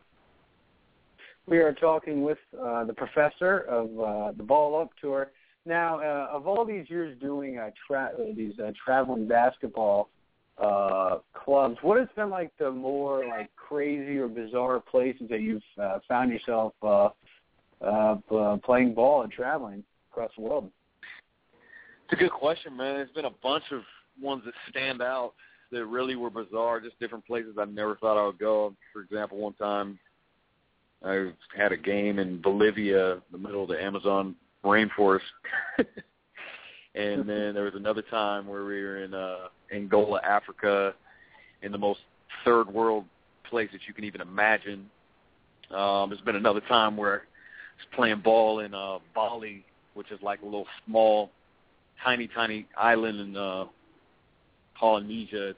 We 1.48 1.60
are 1.60 1.74
talking 1.74 2.24
with 2.24 2.40
uh, 2.62 2.84
the 2.84 2.94
professor 2.94 3.60
of 3.60 4.00
uh, 4.00 4.32
the 4.36 4.44
Ball 4.44 4.82
Up 4.82 4.90
Tour. 5.00 5.32
Now, 5.66 6.00
uh, 6.00 6.30
of 6.32 6.48
all 6.48 6.66
these 6.66 6.90
years 6.90 7.18
doing 7.22 7.58
uh, 7.58 7.72
tra- 7.88 8.12
uh, 8.18 8.34
these 8.36 8.54
uh, 8.60 8.72
traveling 8.84 9.28
basketball 9.28 10.10
uh, 10.58 11.18
clubs, 11.34 11.78
what 11.82 12.00
has 12.00 12.08
been 12.16 12.30
like 12.30 12.52
the 12.58 12.72
more 12.72 13.26
like 13.26 13.50
crazy 13.56 14.18
or 14.18 14.28
bizarre 14.28 14.80
places 14.80 15.30
that 15.30 15.42
you've 15.42 15.62
uh, 15.82 16.00
found 16.08 16.32
yourself 16.32 16.74
uh, 16.84 17.10
uh, 17.82 18.16
uh, 18.36 18.58
playing 18.58 18.94
ball 18.94 19.22
and 19.22 19.32
traveling 19.32 19.84
across 20.12 20.32
the 20.36 20.42
world? 20.42 20.70
It's 22.06 22.14
a 22.14 22.16
good 22.16 22.32
question, 22.32 22.76
man. 22.76 22.96
There's 22.96 23.12
been 23.12 23.26
a 23.26 23.30
bunch 23.44 23.66
of 23.72 23.82
ones 24.22 24.44
that 24.46 24.54
stand 24.70 25.02
out 25.02 25.34
that 25.72 25.86
really 25.86 26.16
were 26.16 26.30
bizarre, 26.30 26.80
just 26.80 27.00
different 27.00 27.26
places 27.26 27.56
I 27.60 27.66
never 27.66 27.96
thought 27.96 28.22
I 28.22 28.26
would 28.26 28.40
go. 28.40 28.74
For 28.94 29.02
example, 29.02 29.38
one 29.38 29.54
time 29.54 30.00
I 31.04 31.32
had 31.56 31.72
a 31.72 31.78
game 31.78 32.20
in 32.20 32.42
Bolivia, 32.42 33.22
the 33.32 33.38
middle 33.38 33.64
of 33.64 33.70
the 33.70 33.82
Amazon 33.82 34.36
rainforest. 34.64 35.20
and 36.96 37.28
then 37.30 37.54
there 37.54 37.64
was 37.64 37.76
another 37.76 38.02
time 38.02 38.48
where 38.48 38.66
we 38.66 38.82
were 38.82 39.04
in 39.04 39.14
uh 39.14 39.48
Angola, 39.74 40.22
Africa, 40.24 40.94
in 41.62 41.72
the 41.72 41.78
most 41.78 42.00
third 42.44 42.68
world 42.72 43.06
place 43.50 43.70
that 43.72 43.82
you 43.88 43.94
can 43.94 44.04
even 44.04 44.22
imagine. 44.22 44.90
Um 45.72 46.10
there's 46.10 46.22
been 46.22 46.36
another 46.36 46.62
time 46.62 46.98
where 46.98 47.16
I 47.16 47.20
was 47.20 47.88
playing 47.96 48.22
ball 48.22 48.60
in 48.62 48.74
uh 48.74 49.00
Bali, 49.14 49.64
which 49.94 50.12
is 50.12 50.20
like 50.22 50.42
a 50.42 50.46
little 50.46 50.68
small 50.86 51.32
tiny 52.04 52.28
tiny 52.28 52.68
island 52.78 53.20
in 53.20 53.38
uh 53.38 53.66
Polynesia. 54.80 55.54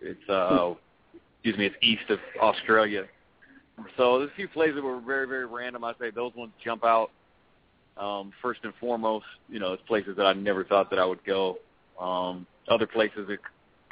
It's 0.00 0.28
uh 0.28 0.74
excuse 1.38 1.58
me, 1.58 1.66
it's 1.66 1.76
east 1.82 2.10
of 2.10 2.18
Australia. 2.42 3.04
So 3.96 4.18
there's 4.18 4.30
a 4.30 4.34
few 4.34 4.48
places 4.48 4.76
that 4.76 4.82
were 4.82 5.00
very, 5.00 5.26
very 5.26 5.46
random. 5.46 5.84
I 5.84 5.92
say 6.00 6.10
those 6.10 6.34
ones 6.34 6.52
jump 6.64 6.84
out. 6.84 7.10
Um, 7.96 8.32
first 8.40 8.60
and 8.62 8.72
foremost, 8.80 9.24
you 9.48 9.58
know, 9.58 9.72
it's 9.72 9.82
places 9.88 10.16
that 10.16 10.26
I 10.26 10.32
never 10.32 10.64
thought 10.64 10.88
that 10.90 10.98
I 10.98 11.04
would 11.04 11.24
go. 11.24 11.58
Um, 12.00 12.46
other 12.68 12.86
places 12.86 13.26
that 13.28 13.38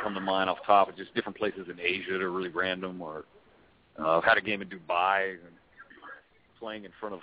come 0.01 0.15
to 0.15 0.21
mind 0.21 0.49
off 0.49 0.59
top 0.67 0.89
are 0.89 0.93
just 0.93 1.15
different 1.15 1.37
places 1.37 1.67
in 1.71 1.81
Asia 1.81 2.13
that 2.13 2.23
are 2.23 2.31
really 2.31 2.51
random. 2.51 3.03
Or 3.03 3.25
uh, 3.99 4.19
I've 4.19 4.25
had 4.25 4.39
a 4.39 4.41
game 4.41 4.63
in 4.63 4.69
Dubai 4.69 5.31
and 5.33 5.41
playing 6.61 6.85
in 6.85 6.91
front 7.01 7.15
of 7.15 7.21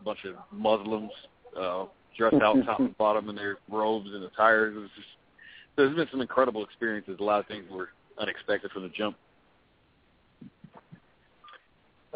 a 0.00 0.04
bunch 0.04 0.18
of 0.24 0.34
Muslims 0.50 1.10
uh, 1.58 1.84
dressed 2.18 2.42
out 2.42 2.56
top 2.66 2.80
and 2.80 2.96
bottom 2.98 3.28
in 3.28 3.36
their 3.36 3.56
robes 3.70 4.10
and 4.12 4.24
attires. 4.24 4.76
It 4.76 4.80
was 4.80 4.90
just 4.94 5.08
there's 5.76 5.94
been 5.94 6.08
some 6.10 6.20
incredible 6.20 6.64
experiences. 6.64 7.16
A 7.20 7.22
lot 7.24 7.40
of 7.40 7.46
things 7.46 7.64
were 7.70 7.90
unexpected 8.18 8.70
from 8.70 8.82
the 8.82 8.88
jump. 8.90 9.16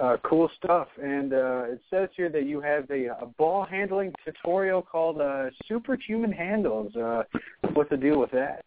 Uh, 0.01 0.19
cool 0.25 0.51
stuff. 0.63 0.89
And 1.03 1.33
uh, 1.33 1.63
it 1.69 1.81
says 1.91 2.11
here 2.17 2.29
that 2.29 2.45
you 2.45 2.61
have 2.61 2.91
a, 2.91 3.07
a 3.07 3.27
ball 3.39 3.65
handling 3.65 4.13
tutorial 4.25 4.83
called 4.83 5.21
uh, 5.21 5.47
Superhuman 5.67 6.33
Handles. 6.33 6.95
Uh, 6.95 7.23
what's 7.73 7.89
the 7.89 7.97
deal 7.97 8.21
with 8.21 8.31
that? 8.33 8.63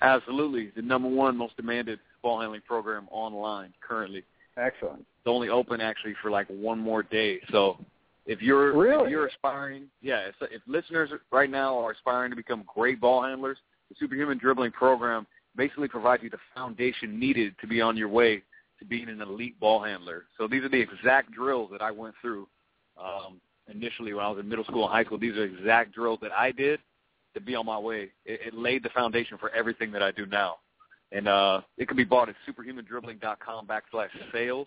Absolutely, 0.00 0.70
the 0.76 0.82
number 0.82 1.08
one 1.08 1.36
most 1.36 1.56
demanded 1.56 1.98
ball 2.22 2.40
handling 2.40 2.60
program 2.66 3.08
online 3.10 3.72
currently. 3.80 4.22
Excellent. 4.56 5.00
It's 5.00 5.26
only 5.26 5.48
open 5.48 5.80
actually 5.80 6.14
for 6.20 6.30
like 6.30 6.46
one 6.48 6.78
more 6.78 7.02
day. 7.02 7.40
So 7.50 7.78
if 8.26 8.42
you're 8.42 8.76
Really? 8.76 9.04
if 9.04 9.10
you're 9.10 9.26
aspiring, 9.26 9.84
yeah, 10.02 10.28
if, 10.28 10.34
if 10.42 10.62
listeners 10.66 11.10
right 11.32 11.50
now 11.50 11.78
are 11.78 11.92
aspiring 11.92 12.30
to 12.30 12.36
become 12.36 12.64
great 12.72 13.00
ball 13.00 13.22
handlers, 13.22 13.58
the 13.92 14.04
Superhuman 14.04 14.38
Dribbling 14.38 14.72
Program 14.72 15.26
basically 15.56 15.88
provides 15.88 16.22
you 16.22 16.30
the 16.30 16.38
foundation 16.54 17.18
needed 17.18 17.54
to 17.60 17.66
be 17.66 17.80
on 17.80 17.96
your 17.96 18.08
way 18.08 18.42
to 18.78 18.84
being 18.84 19.08
an 19.08 19.20
elite 19.20 19.58
ball 19.60 19.82
handler. 19.82 20.24
So 20.38 20.48
these 20.48 20.64
are 20.64 20.68
the 20.68 20.80
exact 20.80 21.32
drills 21.32 21.70
that 21.72 21.82
I 21.82 21.90
went 21.90 22.14
through 22.20 22.48
um, 22.98 23.40
initially 23.70 24.14
when 24.14 24.24
I 24.24 24.30
was 24.30 24.38
in 24.38 24.48
middle 24.48 24.64
school 24.64 24.84
and 24.84 24.92
high 24.92 25.04
school. 25.04 25.18
These 25.18 25.36
are 25.36 25.44
exact 25.44 25.94
drills 25.94 26.20
that 26.22 26.32
I 26.32 26.52
did 26.52 26.80
to 27.34 27.40
be 27.40 27.54
on 27.54 27.66
my 27.66 27.78
way. 27.78 28.10
It, 28.24 28.40
it 28.46 28.54
laid 28.54 28.82
the 28.82 28.88
foundation 28.90 29.36
for 29.38 29.50
everything 29.50 29.92
that 29.92 30.02
I 30.02 30.10
do 30.10 30.26
now. 30.26 30.56
And 31.10 31.28
uh, 31.28 31.60
it 31.76 31.86
can 31.86 31.96
be 31.96 32.04
bought 32.04 32.30
at 32.30 32.34
superhumandribbling.com 32.48 33.66
backslash 33.66 34.08
sales. 34.32 34.66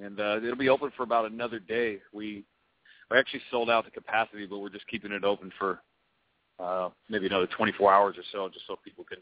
And 0.00 0.18
uh, 0.20 0.38
it'll 0.38 0.56
be 0.56 0.68
open 0.68 0.90
for 0.96 1.04
about 1.04 1.30
another 1.30 1.60
day. 1.60 2.00
We 2.12 2.44
we 3.08 3.16
actually 3.16 3.42
sold 3.52 3.70
out 3.70 3.84
the 3.84 3.92
capacity, 3.92 4.46
but 4.46 4.58
we're 4.58 4.68
just 4.68 4.86
keeping 4.88 5.12
it 5.12 5.22
open 5.22 5.52
for 5.56 5.80
uh, 6.58 6.88
maybe 7.08 7.26
another 7.26 7.46
24 7.46 7.92
hours 7.92 8.16
or 8.16 8.22
so, 8.32 8.48
just 8.48 8.66
so 8.66 8.76
people 8.84 9.04
can, 9.04 9.18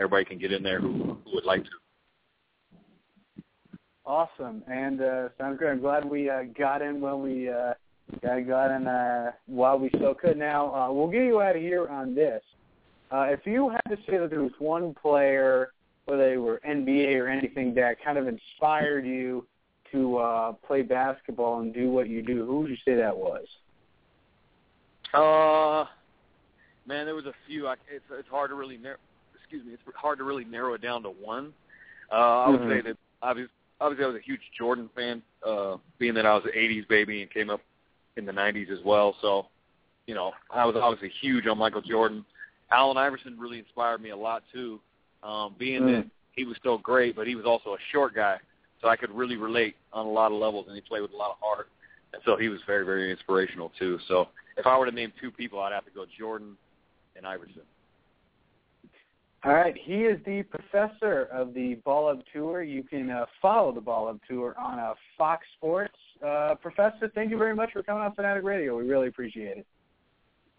everybody 0.00 0.24
can 0.24 0.38
get 0.38 0.52
in 0.52 0.62
there 0.62 0.80
who, 0.80 1.18
who 1.24 1.34
would 1.34 1.44
like 1.44 1.64
to. 1.64 1.70
Awesome. 4.06 4.62
And 4.66 5.02
uh, 5.02 5.28
sounds 5.36 5.58
good. 5.58 5.68
I'm 5.68 5.80
glad 5.80 6.04
we 6.04 6.30
uh, 6.30 6.44
got 6.58 6.80
in 6.80 7.00
when 7.00 7.22
we 7.22 7.50
uh, 7.50 7.74
got, 8.22 8.46
got 8.46 8.70
in 8.70 8.86
uh, 8.86 9.32
while 9.46 9.78
we 9.78 9.90
still 9.90 10.14
could. 10.14 10.38
Now, 10.38 10.74
uh, 10.74 10.92
we'll 10.92 11.10
get 11.10 11.24
you 11.24 11.42
out 11.42 11.56
of 11.56 11.62
here 11.62 11.86
on 11.88 12.14
this. 12.14 12.42
Uh, 13.10 13.26
if 13.28 13.40
you 13.44 13.68
had 13.68 13.82
to 13.88 13.96
say 14.08 14.18
that 14.18 14.30
there 14.30 14.42
was 14.42 14.52
one 14.58 14.94
player, 14.94 15.72
whether 16.06 16.30
they 16.30 16.36
were 16.36 16.60
NBA 16.66 17.16
or 17.16 17.28
anything, 17.28 17.74
that 17.74 18.02
kind 18.02 18.18
of 18.18 18.28
inspired 18.28 19.06
you 19.06 19.46
to 19.92 20.18
uh, 20.18 20.52
play 20.52 20.82
basketball 20.82 21.60
and 21.60 21.72
do 21.72 21.90
what 21.90 22.08
you 22.08 22.22
do, 22.22 22.44
who 22.44 22.60
would 22.60 22.70
you 22.70 22.76
say 22.84 22.94
that 22.94 23.16
was? 23.16 23.46
Uh, 25.14 25.84
man, 26.88 27.04
there 27.04 27.14
was 27.14 27.26
a 27.26 27.34
few. 27.46 27.68
I, 27.68 27.74
it's 27.94 28.04
it's 28.10 28.28
hard 28.28 28.50
to 28.50 28.56
really 28.56 28.78
narrow. 28.78 28.96
Excuse 29.36 29.64
me, 29.64 29.72
it's 29.74 29.82
hard 29.94 30.18
to 30.18 30.24
really 30.24 30.44
narrow 30.44 30.74
it 30.74 30.80
down 30.82 31.02
to 31.02 31.10
one. 31.10 31.52
Uh, 32.10 32.14
I 32.44 32.48
would 32.48 32.62
Mhm. 32.62 32.68
say 32.68 32.80
that 32.80 32.96
obviously, 33.22 33.52
obviously 33.80 34.04
I 34.04 34.08
was 34.08 34.16
a 34.16 34.20
huge 34.20 34.40
Jordan 34.56 34.88
fan, 34.96 35.22
uh, 35.44 35.76
being 35.98 36.14
that 36.14 36.26
I 36.26 36.34
was 36.34 36.44
an 36.46 36.52
'80s 36.54 36.86
baby 36.88 37.22
and 37.22 37.30
came 37.30 37.50
up 37.50 37.60
in 38.16 38.24
the 38.24 38.32
'90s 38.32 38.70
as 38.70 38.82
well. 38.82 39.14
So, 39.20 39.46
you 40.06 40.14
know, 40.14 40.32
I 40.50 40.64
was 40.64 40.74
obviously 40.76 41.10
huge 41.20 41.46
on 41.46 41.58
Michael 41.58 41.82
Jordan. 41.82 42.24
Allen 42.70 42.96
Iverson 42.96 43.38
really 43.38 43.58
inspired 43.58 44.00
me 44.02 44.10
a 44.10 44.16
lot 44.16 44.42
too, 44.52 44.80
um, 45.22 45.54
being 45.58 45.82
Mm. 45.82 45.86
that 45.92 46.06
he 46.32 46.44
was 46.44 46.56
still 46.58 46.78
great, 46.78 47.14
but 47.16 47.26
he 47.26 47.34
was 47.34 47.46
also 47.46 47.74
a 47.74 47.78
short 47.92 48.14
guy, 48.14 48.38
so 48.80 48.88
I 48.88 48.96
could 48.96 49.10
really 49.10 49.36
relate 49.36 49.76
on 49.92 50.06
a 50.06 50.10
lot 50.10 50.32
of 50.32 50.38
levels, 50.38 50.66
and 50.66 50.74
he 50.74 50.82
played 50.82 51.00
with 51.02 51.12
a 51.12 51.16
lot 51.16 51.30
of 51.30 51.38
heart, 51.40 51.68
and 52.12 52.22
so 52.24 52.36
he 52.36 52.48
was 52.48 52.60
very, 52.62 52.84
very 52.84 53.10
inspirational 53.10 53.70
too. 53.78 53.98
So, 54.06 54.28
if 54.58 54.66
I 54.66 54.76
were 54.76 54.84
to 54.86 54.92
name 54.92 55.12
two 55.20 55.30
people, 55.30 55.60
I'd 55.60 55.72
have 55.72 55.84
to 55.86 55.90
go 55.90 56.04
Jordan 56.06 56.56
and 57.18 57.26
Iverson. 57.26 57.62
All 59.44 59.52
right, 59.52 59.76
he 59.76 60.04
is 60.04 60.18
the 60.24 60.42
professor 60.44 61.28
of 61.32 61.54
the 61.54 61.74
Ball 61.84 62.08
Up 62.08 62.18
Tour. 62.32 62.62
You 62.62 62.82
can 62.82 63.10
uh, 63.10 63.26
follow 63.40 63.72
the 63.72 63.80
Ball 63.80 64.08
Up 64.08 64.18
Tour 64.28 64.54
on 64.58 64.78
uh, 64.78 64.94
Fox 65.16 65.46
Sports. 65.56 65.94
Uh, 66.24 66.56
professor, 66.60 67.10
thank 67.14 67.30
you 67.30 67.38
very 67.38 67.54
much 67.54 67.72
for 67.72 67.82
coming 67.82 68.02
on 68.02 68.14
Fanatic 68.14 68.42
Radio. 68.42 68.76
We 68.76 68.88
really 68.88 69.06
appreciate 69.06 69.58
it. 69.58 69.66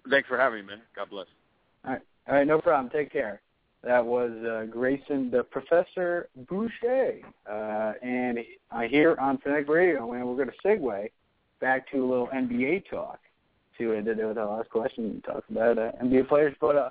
Thanks 0.10 0.30
for 0.30 0.38
having 0.38 0.62
me, 0.62 0.68
man. 0.68 0.82
God 0.96 1.10
bless. 1.10 1.28
All 1.84 1.92
right, 1.92 2.02
all 2.28 2.36
right, 2.36 2.48
no 2.48 2.62
problem. 2.62 2.90
Take 2.90 3.12
care. 3.12 3.42
That 3.84 4.06
was 4.06 4.32
uh, 4.44 4.66
Grayson, 4.70 5.30
the 5.30 5.44
Professor 5.44 6.30
Boucher, 6.50 7.20
uh, 7.50 7.94
and 8.02 8.40
uh, 8.72 8.82
here 8.82 9.16
on 9.20 9.38
Fanatic 9.40 9.70
Radio, 9.70 10.14
and 10.14 10.26
we're 10.26 10.36
going 10.36 10.50
to 10.50 10.68
segue 10.68 11.12
back 11.60 11.90
to 11.92 11.98
a 11.98 12.06
little 12.06 12.28
NBA 12.28 12.90
talk. 12.90 13.20
See 13.80 13.86
what 13.86 13.98
I 13.98 14.02
did 14.02 14.18
with 14.18 14.36
that 14.36 14.46
last 14.46 14.70
question. 14.70 15.14
We 15.16 15.22
talked 15.22 15.50
about 15.50 15.78
uh, 15.78 15.92
NBA 16.04 16.28
players, 16.28 16.54
but 16.60 16.76
uh, 16.76 16.90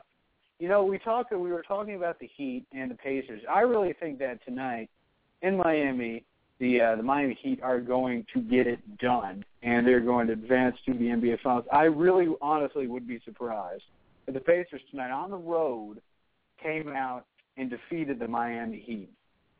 you 0.58 0.68
know, 0.68 0.84
we 0.84 0.98
talked. 0.98 1.32
We 1.32 1.52
were 1.52 1.62
talking 1.62 1.96
about 1.96 2.18
the 2.18 2.28
Heat 2.34 2.64
and 2.72 2.90
the 2.90 2.94
Pacers. 2.94 3.42
I 3.48 3.60
really 3.60 3.92
think 3.92 4.18
that 4.20 4.44
tonight 4.44 4.88
in 5.42 5.56
Miami, 5.56 6.24
the 6.58 6.80
uh, 6.80 6.96
the 6.96 7.02
Miami 7.02 7.38
Heat 7.40 7.60
are 7.62 7.78
going 7.78 8.24
to 8.32 8.40
get 8.40 8.66
it 8.66 8.98
done, 8.98 9.44
and 9.62 9.86
they're 9.86 10.00
going 10.00 10.28
to 10.28 10.32
advance 10.32 10.76
to 10.86 10.94
the 10.94 11.04
NBA 11.04 11.40
Finals. 11.42 11.66
I 11.70 11.84
really, 11.84 12.34
honestly, 12.40 12.86
would 12.86 13.06
be 13.06 13.20
surprised 13.24 13.84
But 14.24 14.34
the 14.34 14.40
Pacers 14.40 14.80
tonight 14.90 15.10
on 15.10 15.30
the 15.30 15.36
road 15.36 16.00
came 16.62 16.88
out 16.88 17.26
and 17.58 17.68
defeated 17.68 18.18
the 18.18 18.28
Miami 18.28 18.80
Heat. 18.80 19.10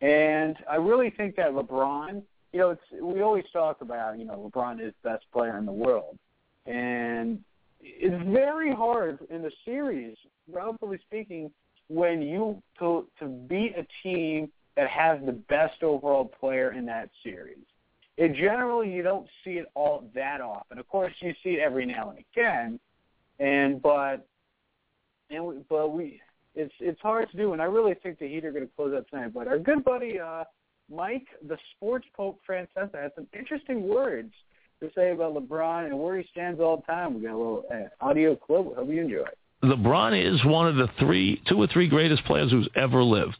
And 0.01 0.57
I 0.71 0.77
really 0.77 1.11
think 1.11 1.37
that 1.37 1.51
LeBron, 1.51 2.23
you 2.53 2.59
know, 2.59 2.71
it's 2.71 2.83
we 3.03 3.21
always 3.21 3.45
talk 3.53 3.83
about, 3.83 4.19
you 4.19 4.25
know, 4.25 4.51
LeBron 4.51 4.81
is 4.81 4.95
the 5.03 5.11
best 5.11 5.25
player 5.33 5.59
in 5.59 5.67
the 5.67 5.73
world. 5.73 6.19
And 6.67 7.43
it's 7.81 8.23
very 8.31 8.73
hard 8.73 9.19
in 9.31 9.43
the 9.43 9.53
series, 9.65 10.17
relatively 10.51 10.99
speaking, 11.07 11.51
when 11.89 12.21
you 12.21 12.63
to 12.79 13.07
to 13.19 13.27
beat 13.27 13.75
a 13.77 13.87
team 14.03 14.51
that 14.77 14.89
has 14.89 15.19
the 15.25 15.33
best 15.33 15.83
overall 15.83 16.25
player 16.25 16.73
in 16.73 16.87
that 16.87 17.11
series. 17.25 17.65
It 18.17 18.35
generally 18.35 18.93
you 18.93 19.03
don't 19.03 19.27
see 19.45 19.53
it 19.53 19.67
all 19.75 20.05
that 20.15 20.41
often. 20.41 20.79
Of 20.79 20.89
course, 20.89 21.13
you 21.21 21.33
see 21.43 21.51
it 21.51 21.61
every 21.61 21.87
now 21.87 22.11
and 22.11 22.25
again, 22.33 22.81
and 23.39 23.81
but 23.81 24.27
and 25.31 25.47
we, 25.47 25.57
but 25.69 25.89
we 25.93 26.21
it's 26.55 26.75
it's 26.81 27.01
hard 27.01 27.31
to 27.31 27.37
do, 27.37 27.53
and 27.53 27.63
I 27.63 27.67
really 27.67 27.95
think 27.95 28.19
the 28.19 28.29
Heat 28.29 28.45
are 28.45 28.53
going 28.53 28.67
to 28.67 28.73
close 28.77 28.95
out 28.95 29.07
tonight. 29.11 29.33
But 29.33 29.49
our 29.49 29.59
good 29.59 29.85
buddy 29.85 30.19
uh, 30.19 30.45
Mike, 30.93 31.27
the 31.47 31.57
Sports 31.77 32.07
Pope 32.17 32.41
Francesa, 32.49 32.95
had 32.95 33.13
some 33.15 33.27
interesting 33.33 33.89
words 33.89 34.33
to 34.81 34.91
say 34.95 35.11
about 35.11 35.35
LeBron 35.35 35.87
and 35.87 35.99
where 35.99 36.17
he 36.19 36.27
stands 36.31 36.61
all 36.61 36.77
the 36.79 36.83
time. 36.93 37.15
We 37.15 37.23
got 37.23 37.35
a 37.35 37.37
little 37.39 37.65
uh, 37.73 38.05
audio 38.05 38.37
clip. 38.37 38.75
Hope 38.77 38.89
you 38.89 39.01
enjoy 39.01 39.25
it. 39.25 39.39
LeBron 39.65 40.35
is 40.35 40.45
one 40.45 40.69
of 40.69 40.77
the 40.77 40.89
three, 41.01 41.43
two 41.49 41.61
or 41.61 41.67
three 41.67 41.89
greatest 41.89 42.25
players 42.25 42.51
who's 42.51 42.69
ever 42.77 43.03
lived. 43.03 43.39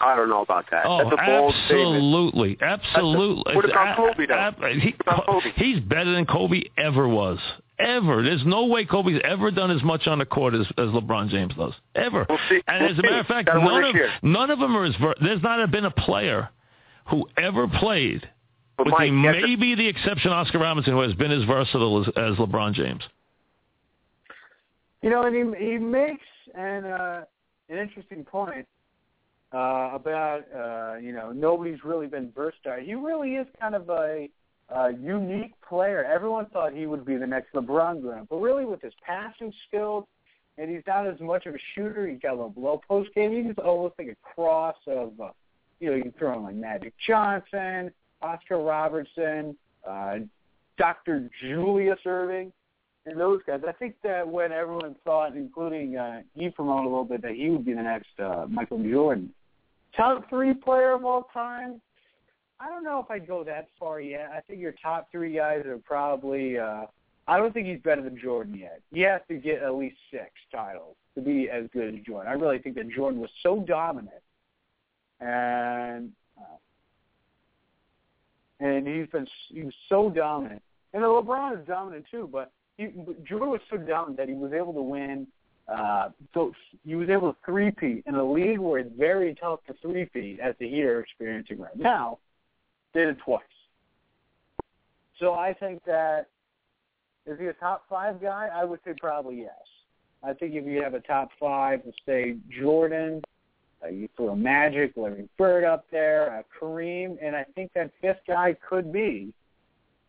I 0.00 0.16
don't 0.16 0.28
know 0.28 0.42
about 0.42 0.64
that. 0.72 0.84
Oh, 0.84 0.98
That's 0.98 1.22
a 1.22 1.26
bold 1.26 1.54
absolutely, 1.54 2.56
statement. 2.56 2.82
absolutely. 2.84 3.52
A, 3.52 3.56
what 3.56 3.64
about 3.64 3.96
Kobe, 3.96 4.26
though? 4.26 4.34
Ab, 4.34 4.54
he, 4.80 4.94
what 5.04 5.14
about 5.14 5.26
Kobe? 5.26 5.52
He's 5.54 5.78
better 5.78 6.12
than 6.12 6.26
Kobe 6.26 6.62
ever 6.76 7.06
was. 7.06 7.38
Ever. 7.78 8.22
There's 8.24 8.44
no 8.44 8.66
way 8.66 8.84
Kobe's 8.84 9.20
ever 9.24 9.52
done 9.52 9.70
as 9.70 9.82
much 9.84 10.08
on 10.08 10.18
the 10.18 10.26
court 10.26 10.54
as, 10.54 10.66
as 10.76 10.88
LeBron 10.88 11.28
James 11.30 11.54
does. 11.56 11.72
Ever. 11.94 12.26
We'll 12.28 12.38
see. 12.48 12.60
And 12.66 12.82
we'll 12.82 12.92
as 12.92 12.98
a 12.98 13.02
matter 13.02 13.20
of 13.20 13.26
fact, 13.26 13.46
Gotta 13.46 13.60
none 13.60 13.84
of, 13.84 13.94
year. 13.94 14.10
none 14.22 14.50
of 14.50 14.58
them 14.58 14.76
are 14.76 14.84
as 14.84 14.96
ver- 15.00 15.14
there's 15.22 15.42
not 15.42 15.70
been 15.70 15.84
a 15.84 15.90
player 15.92 16.48
who 17.08 17.28
ever 17.36 17.68
played, 17.68 18.28
But 18.76 18.86
with 18.86 18.92
Mike, 18.92 19.10
the, 19.10 19.16
yes, 19.16 19.34
maybe 19.42 19.74
the 19.74 19.86
exception 19.86 20.30
Oscar 20.30 20.58
Robertson, 20.58 20.92
who 20.94 21.00
has 21.00 21.14
been 21.14 21.30
as 21.30 21.44
versatile 21.44 22.00
as, 22.00 22.08
as 22.08 22.36
LeBron 22.36 22.72
James. 22.74 23.02
You 25.02 25.10
know, 25.10 25.24
and 25.24 25.34
he 25.34 25.64
he 25.64 25.78
makes 25.78 26.24
an 26.54 26.84
uh, 26.84 27.24
an 27.68 27.78
interesting 27.78 28.24
point 28.24 28.66
uh, 29.52 29.90
about 29.92 30.44
uh, 30.54 30.96
you 30.98 31.12
know 31.12 31.32
nobody's 31.32 31.84
really 31.84 32.06
been 32.06 32.32
versatile. 32.34 32.78
He 32.80 32.94
really 32.94 33.34
is 33.34 33.46
kind 33.60 33.74
of 33.74 33.88
a, 33.90 34.28
a 34.70 34.92
unique 34.92 35.52
player. 35.68 36.04
Everyone 36.04 36.46
thought 36.46 36.72
he 36.72 36.86
would 36.86 37.04
be 37.04 37.16
the 37.16 37.26
next 37.26 37.52
LeBron 37.52 38.00
Graham, 38.00 38.26
but 38.30 38.36
really 38.36 38.64
with 38.64 38.80
his 38.80 38.94
passing 39.04 39.52
skills, 39.68 40.04
and 40.56 40.70
he's 40.70 40.84
not 40.86 41.06
as 41.06 41.20
much 41.20 41.46
of 41.46 41.54
a 41.54 41.58
shooter. 41.74 42.06
He's 42.06 42.20
got 42.20 42.32
a 42.32 42.36
little 42.36 42.54
low 42.56 42.80
post 42.86 43.12
game. 43.14 43.32
He's 43.44 43.54
almost 43.62 43.94
like 43.98 44.08
a 44.08 44.34
cross 44.34 44.76
of 44.86 45.12
uh, 45.20 45.30
you 45.80 45.90
know 45.90 45.96
you 45.96 46.02
can 46.02 46.12
throw 46.12 46.38
in 46.38 46.44
like 46.44 46.54
Magic 46.54 46.94
Johnson, 47.06 47.90
Oscar 48.22 48.58
Robertson, 48.58 49.56
uh, 49.88 50.18
Dr. 50.78 51.28
Julius 51.40 51.98
Erving 52.06 52.52
and 53.06 53.18
those 53.18 53.40
guys. 53.46 53.60
I 53.66 53.72
think 53.72 53.96
that 54.04 54.26
when 54.26 54.52
everyone 54.52 54.94
thought, 55.04 55.36
including 55.36 55.96
uh, 55.96 56.22
he 56.34 56.50
promoted 56.50 56.86
a 56.86 56.88
little 56.88 57.04
bit, 57.04 57.22
that 57.22 57.32
he 57.32 57.50
would 57.50 57.64
be 57.64 57.74
the 57.74 57.82
next 57.82 58.18
uh, 58.18 58.46
Michael 58.48 58.82
Jordan, 58.82 59.32
top 59.96 60.28
three 60.28 60.54
player 60.54 60.92
of 60.92 61.04
all 61.04 61.28
time. 61.32 61.80
I 62.60 62.68
don't 62.68 62.84
know 62.84 63.00
if 63.00 63.10
I'd 63.10 63.26
go 63.26 63.42
that 63.44 63.68
far 63.78 64.00
yet. 64.00 64.30
I 64.32 64.40
think 64.40 64.60
your 64.60 64.74
top 64.80 65.08
three 65.10 65.34
guys 65.34 65.64
are 65.66 65.78
probably. 65.78 66.58
Uh, 66.58 66.86
I 67.26 67.36
don't 67.36 67.52
think 67.52 67.66
he's 67.66 67.80
better 67.80 68.02
than 68.02 68.18
Jordan 68.20 68.54
yet. 68.54 68.80
He 68.92 69.00
has 69.02 69.20
to 69.28 69.36
get 69.36 69.62
at 69.62 69.74
least 69.74 69.96
six 70.10 70.30
titles 70.50 70.96
to 71.14 71.20
be 71.20 71.48
as 71.50 71.64
good 71.72 71.94
as 71.94 72.00
Jordan. 72.04 72.30
I 72.30 72.34
really 72.34 72.58
think 72.58 72.74
that 72.76 72.90
Jordan 72.90 73.20
was 73.20 73.30
so 73.42 73.64
dominant, 73.66 74.22
and 75.20 76.10
uh, 76.38 76.56
and 78.62 78.86
he's 78.86 79.08
been 79.08 79.26
he 79.48 79.62
was 79.64 79.74
so 79.88 80.08
dominant. 80.08 80.62
And 80.94 81.02
LeBron 81.02 81.60
is 81.60 81.66
dominant 81.66 82.06
too, 82.10 82.28
but 82.30 82.52
he, 82.76 82.88
Jordan 83.24 83.50
was 83.50 83.60
so 83.70 83.76
dominant 83.76 84.16
that 84.18 84.28
he 84.28 84.34
was 84.34 84.52
able 84.52 84.72
to 84.74 84.82
win. 84.82 85.26
Uh, 85.68 86.10
so 86.34 86.52
he 86.84 86.94
was 86.94 87.08
able 87.08 87.32
to 87.32 87.38
three-peat 87.46 88.04
in 88.06 88.14
a 88.14 88.24
league 88.24 88.58
where 88.58 88.80
it's 88.80 88.90
very 88.98 89.34
tough 89.34 89.60
to 89.66 89.74
three-peat, 89.80 90.40
as 90.40 90.54
the 90.58 90.68
Heat 90.68 90.84
are 90.84 91.00
experiencing 91.00 91.58
right 91.58 91.76
now. 91.76 92.18
Did 92.92 93.08
it 93.08 93.18
twice. 93.24 93.42
So 95.18 95.34
I 95.34 95.54
think 95.54 95.84
that 95.84 96.26
is 97.26 97.38
he 97.38 97.46
a 97.46 97.52
top 97.52 97.84
five 97.88 98.20
guy? 98.20 98.48
I 98.52 98.64
would 98.64 98.80
say 98.84 98.92
probably 99.00 99.42
yes. 99.42 99.52
I 100.22 100.32
think 100.32 100.54
if 100.54 100.66
you 100.66 100.82
have 100.82 100.94
a 100.94 101.00
top 101.00 101.30
five, 101.38 101.80
let's 101.84 101.96
say 102.06 102.36
Jordan, 102.60 103.22
uh, 103.84 103.88
you 103.88 104.08
throw 104.16 104.34
Magic, 104.34 104.92
Larry 104.96 105.28
Bird 105.38 105.64
up 105.64 105.84
there, 105.90 106.38
uh, 106.38 106.42
Kareem, 106.58 107.16
and 107.22 107.34
I 107.34 107.44
think 107.54 107.72
that 107.74 107.90
fifth 108.00 108.20
guy 108.26 108.56
could 108.68 108.92
be 108.92 109.32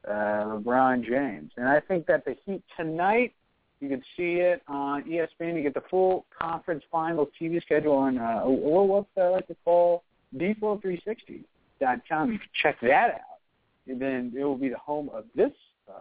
uh, 0.08 0.12
LeBron 0.12 1.04
James. 1.04 1.52
And 1.58 1.68
I 1.68 1.80
think 1.80 2.06
that 2.08 2.26
the 2.26 2.36
Heat 2.46 2.64
tonight, 2.78 3.34
you 3.80 3.90
can 3.90 4.04
see 4.16 4.36
it 4.36 4.62
on 4.68 5.04
ESPN. 5.04 5.56
You 5.56 5.64
get 5.64 5.74
the 5.74 5.84
full 5.90 6.26
conference 6.38 6.84
finals 6.92 7.30
TV 7.40 7.62
schedule 7.62 7.94
on 7.94 8.18
uh, 8.18 8.42
what's 8.44 9.08
that 9.16 9.30
like 9.30 9.48
to 9.48 9.56
call 9.66 10.04
D4360.com. 10.38 12.32
You 12.32 12.40
can 12.40 12.50
check 12.62 12.80
that 12.82 13.12
out. 13.16 13.40
And 13.88 14.02
then 14.02 14.34
it 14.38 14.44
will 14.44 14.58
be 14.58 14.70
the 14.70 14.78
home 14.78 15.10
of 15.14 15.26
this 15.36 15.52
uh, 15.90 16.00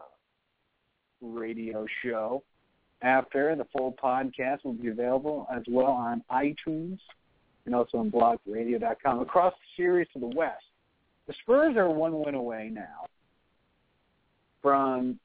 radio 1.20 1.86
show. 2.02 2.42
After 3.02 3.56
the 3.56 3.66
full 3.76 3.96
podcast 4.00 4.62
will 4.62 4.74
be 4.74 4.86
available 4.86 5.48
as 5.52 5.64
well 5.68 5.90
on 5.90 6.22
iTunes 6.30 7.00
and 7.66 7.74
also 7.74 7.98
on 7.98 8.10
blogradio.com. 8.10 9.20
Across 9.20 9.54
the 9.54 9.82
series 9.82 10.08
to 10.12 10.18
the 10.18 10.26
West, 10.26 10.64
the 11.26 11.34
Spurs 11.42 11.76
are 11.76 11.88
one 11.88 12.20
win 12.20 12.34
away 12.34 12.70
now 12.72 13.06
from 14.60 15.18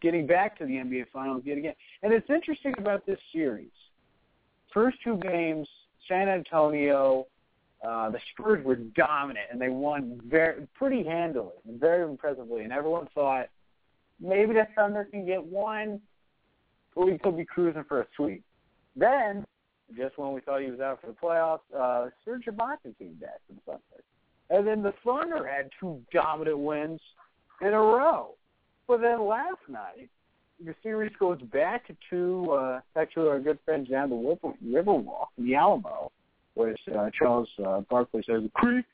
getting 0.00 0.26
back 0.26 0.58
to 0.58 0.66
the 0.66 0.74
NBA 0.74 1.06
Finals 1.12 1.42
yet 1.44 1.58
again. 1.58 1.74
And 2.02 2.12
it's 2.12 2.28
interesting 2.30 2.74
about 2.78 3.06
this 3.06 3.18
series. 3.32 3.70
First 4.72 4.98
two 5.04 5.16
games, 5.18 5.68
San 6.08 6.28
Antonio, 6.28 7.26
uh, 7.86 8.10
the 8.10 8.18
Spurs 8.32 8.64
were 8.64 8.76
dominant 8.76 9.46
and 9.52 9.60
they 9.60 9.68
won 9.68 10.20
very 10.26 10.66
pretty 10.74 11.04
handily 11.04 11.52
and 11.68 11.78
very 11.78 12.02
impressively. 12.02 12.62
And 12.62 12.72
everyone 12.72 13.08
thought 13.14 13.48
maybe 14.20 14.54
the 14.54 14.66
Thunder 14.74 15.04
can 15.04 15.26
get 15.26 15.44
one, 15.44 16.00
or 16.96 17.06
we 17.06 17.18
could 17.18 17.36
be 17.36 17.44
cruising 17.44 17.84
for 17.84 18.00
a 18.00 18.06
sweep. 18.16 18.42
Then, 18.96 19.44
just 19.96 20.18
when 20.18 20.32
we 20.32 20.40
thought 20.40 20.62
he 20.62 20.70
was 20.70 20.80
out 20.80 21.00
for 21.00 21.08
the 21.08 21.12
playoffs, 21.12 21.60
uh, 21.76 22.10
Serge 22.24 22.46
Ibaka 22.46 22.96
came 22.98 23.14
back 23.20 23.40
from 23.46 23.58
Thunder. 23.66 23.80
And 24.50 24.66
then 24.66 24.82
the 24.82 24.94
Thunder 25.04 25.46
had 25.46 25.70
two 25.80 26.00
dominant 26.12 26.58
wins 26.58 27.00
in 27.60 27.68
a 27.68 27.78
row. 27.78 28.34
But 28.86 29.00
then 29.00 29.26
last 29.26 29.60
night, 29.68 30.10
the 30.64 30.74
series 30.82 31.12
goes 31.18 31.40
back 31.52 31.90
to 32.10 32.52
uh, 32.52 32.80
actually 32.96 33.28
our 33.28 33.40
good 33.40 33.58
friends 33.64 33.88
down 33.88 34.10
the 34.10 34.16
River, 34.16 34.54
Riverwalk 34.64 35.26
the 35.38 35.54
Alamo, 35.54 36.12
where 36.54 36.76
uh, 36.96 37.10
Charles 37.18 37.48
uh, 37.64 37.80
Barkley 37.90 38.22
says, 38.26 38.42
"Creek, 38.54 38.84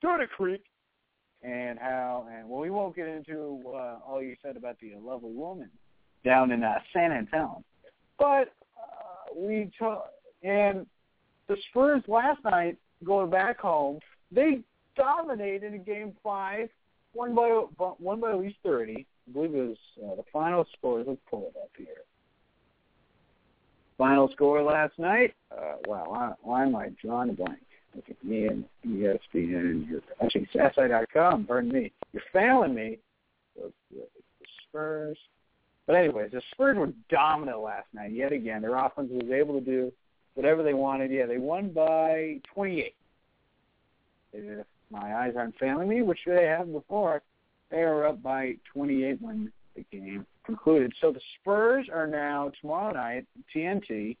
to 0.00 0.26
Creek," 0.36 0.62
and 1.42 1.78
how 1.78 2.26
and 2.32 2.48
well, 2.48 2.60
we 2.60 2.70
won't 2.70 2.94
get 2.94 3.08
into 3.08 3.62
uh, 3.68 3.98
all 4.06 4.22
you 4.22 4.36
said 4.42 4.56
about 4.56 4.76
the 4.80 4.94
lovely 5.02 5.32
woman 5.32 5.70
down 6.24 6.52
in 6.52 6.62
uh, 6.62 6.74
San 6.92 7.10
Antonio, 7.10 7.64
but 8.18 8.52
uh, 8.78 9.34
we 9.36 9.70
talk 9.78 10.08
and 10.42 10.86
the 11.48 11.56
Spurs 11.70 12.02
last 12.08 12.42
night 12.44 12.76
going 13.04 13.30
back 13.30 13.60
home, 13.60 13.98
they 14.30 14.60
dominated 14.96 15.74
in 15.74 15.82
Game 15.82 16.14
Five, 16.22 16.68
one 17.12 17.34
by 17.34 17.48
one 17.98 18.20
by 18.20 18.32
at 18.32 18.38
least 18.38 18.56
thirty. 18.62 19.06
I 19.28 19.32
believe 19.32 19.54
it 19.54 19.68
was 19.68 19.76
uh, 20.04 20.16
the 20.16 20.24
final 20.32 20.66
score. 20.76 21.04
Let's 21.06 21.20
pull 21.30 21.50
it 21.54 21.56
up 21.60 21.70
here. 21.76 21.86
Final 23.98 24.28
score 24.32 24.62
last 24.62 24.98
night. 24.98 25.34
Uh, 25.52 25.74
wow, 25.86 26.36
why, 26.42 26.64
am 26.64 26.74
I 26.74 26.88
drawing 27.00 27.30
a 27.30 27.32
blank? 27.34 27.60
Look 27.94 28.06
at 28.08 28.24
me 28.24 28.46
and 28.46 28.64
ESPN. 28.86 29.86
You're, 29.88 30.00
actually, 30.22 30.48
SI.com. 30.52 31.44
Pardon 31.44 31.70
me. 31.70 31.92
You're 32.12 32.22
failing 32.32 32.74
me. 32.74 32.98
The 33.54 33.70
Spurs. 34.68 35.18
But 35.86 35.96
anyways, 35.96 36.32
the 36.32 36.42
Spurs 36.52 36.78
were 36.78 36.92
dominant 37.10 37.60
last 37.60 37.86
night 37.92 38.12
yet 38.12 38.32
again. 38.32 38.62
Their 38.62 38.76
offense 38.76 39.10
was 39.12 39.30
able 39.30 39.60
to 39.60 39.64
do 39.64 39.92
whatever 40.34 40.62
they 40.62 40.74
wanted. 40.74 41.10
Yeah, 41.10 41.26
they 41.26 41.38
won 41.38 41.70
by 41.70 42.40
28. 42.54 42.94
If 44.34 44.66
my 44.90 45.14
eyes 45.14 45.34
aren't 45.36 45.58
failing 45.58 45.88
me, 45.88 46.02
which 46.02 46.20
they 46.26 46.46
have 46.46 46.72
before, 46.72 47.22
they 47.70 47.78
are 47.78 48.06
up 48.06 48.22
by 48.22 48.56
28 48.72 49.20
when 49.20 49.52
the 49.74 49.84
game 49.90 50.26
concluded. 50.44 50.92
So 51.00 51.12
the 51.12 51.20
Spurs 51.40 51.86
are 51.92 52.06
now 52.06 52.52
tomorrow 52.60 52.92
night 52.92 53.26
TNT. 53.54 54.16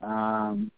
Um, 0.00 0.70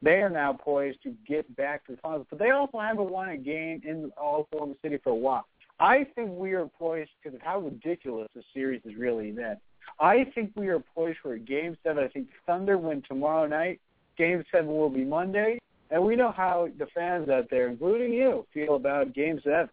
they 0.00 0.22
are 0.22 0.30
now 0.30 0.52
poised 0.52 1.02
to 1.02 1.14
get 1.26 1.54
back 1.56 1.84
to 1.86 1.92
the 1.92 1.98
finals, 1.98 2.26
but 2.30 2.38
they 2.38 2.50
also 2.50 2.78
haven't 2.78 3.10
won 3.10 3.30
a 3.30 3.36
game 3.36 3.82
in 3.84 4.12
all 4.16 4.40
of 4.40 4.46
Oklahoma 4.46 4.74
City 4.82 4.98
for 5.02 5.10
a 5.10 5.14
while. 5.14 5.46
I 5.80 6.06
think 6.14 6.30
we 6.32 6.52
are 6.52 6.66
poised 6.66 7.10
because 7.22 7.36
of 7.36 7.42
how 7.42 7.60
ridiculous 7.60 8.28
the 8.34 8.42
series 8.54 8.80
has 8.84 8.94
really 8.96 9.30
been. 9.32 9.56
I 10.00 10.24
think 10.34 10.52
we 10.54 10.68
are 10.68 10.80
poised 10.94 11.18
for 11.22 11.34
a 11.34 11.38
Game 11.38 11.76
7. 11.82 12.02
I 12.02 12.08
think 12.08 12.28
Thunder 12.46 12.78
win 12.78 13.02
tomorrow 13.08 13.46
night. 13.46 13.80
Game 14.16 14.44
7 14.52 14.66
will 14.66 14.90
be 14.90 15.04
Monday. 15.04 15.58
And 15.90 16.04
we 16.04 16.16
know 16.16 16.32
how 16.32 16.68
the 16.78 16.86
fans 16.94 17.28
out 17.28 17.48
there, 17.50 17.68
including 17.68 18.12
you, 18.12 18.46
feel 18.52 18.76
about 18.76 19.14
Game 19.14 19.40
7. 19.42 19.68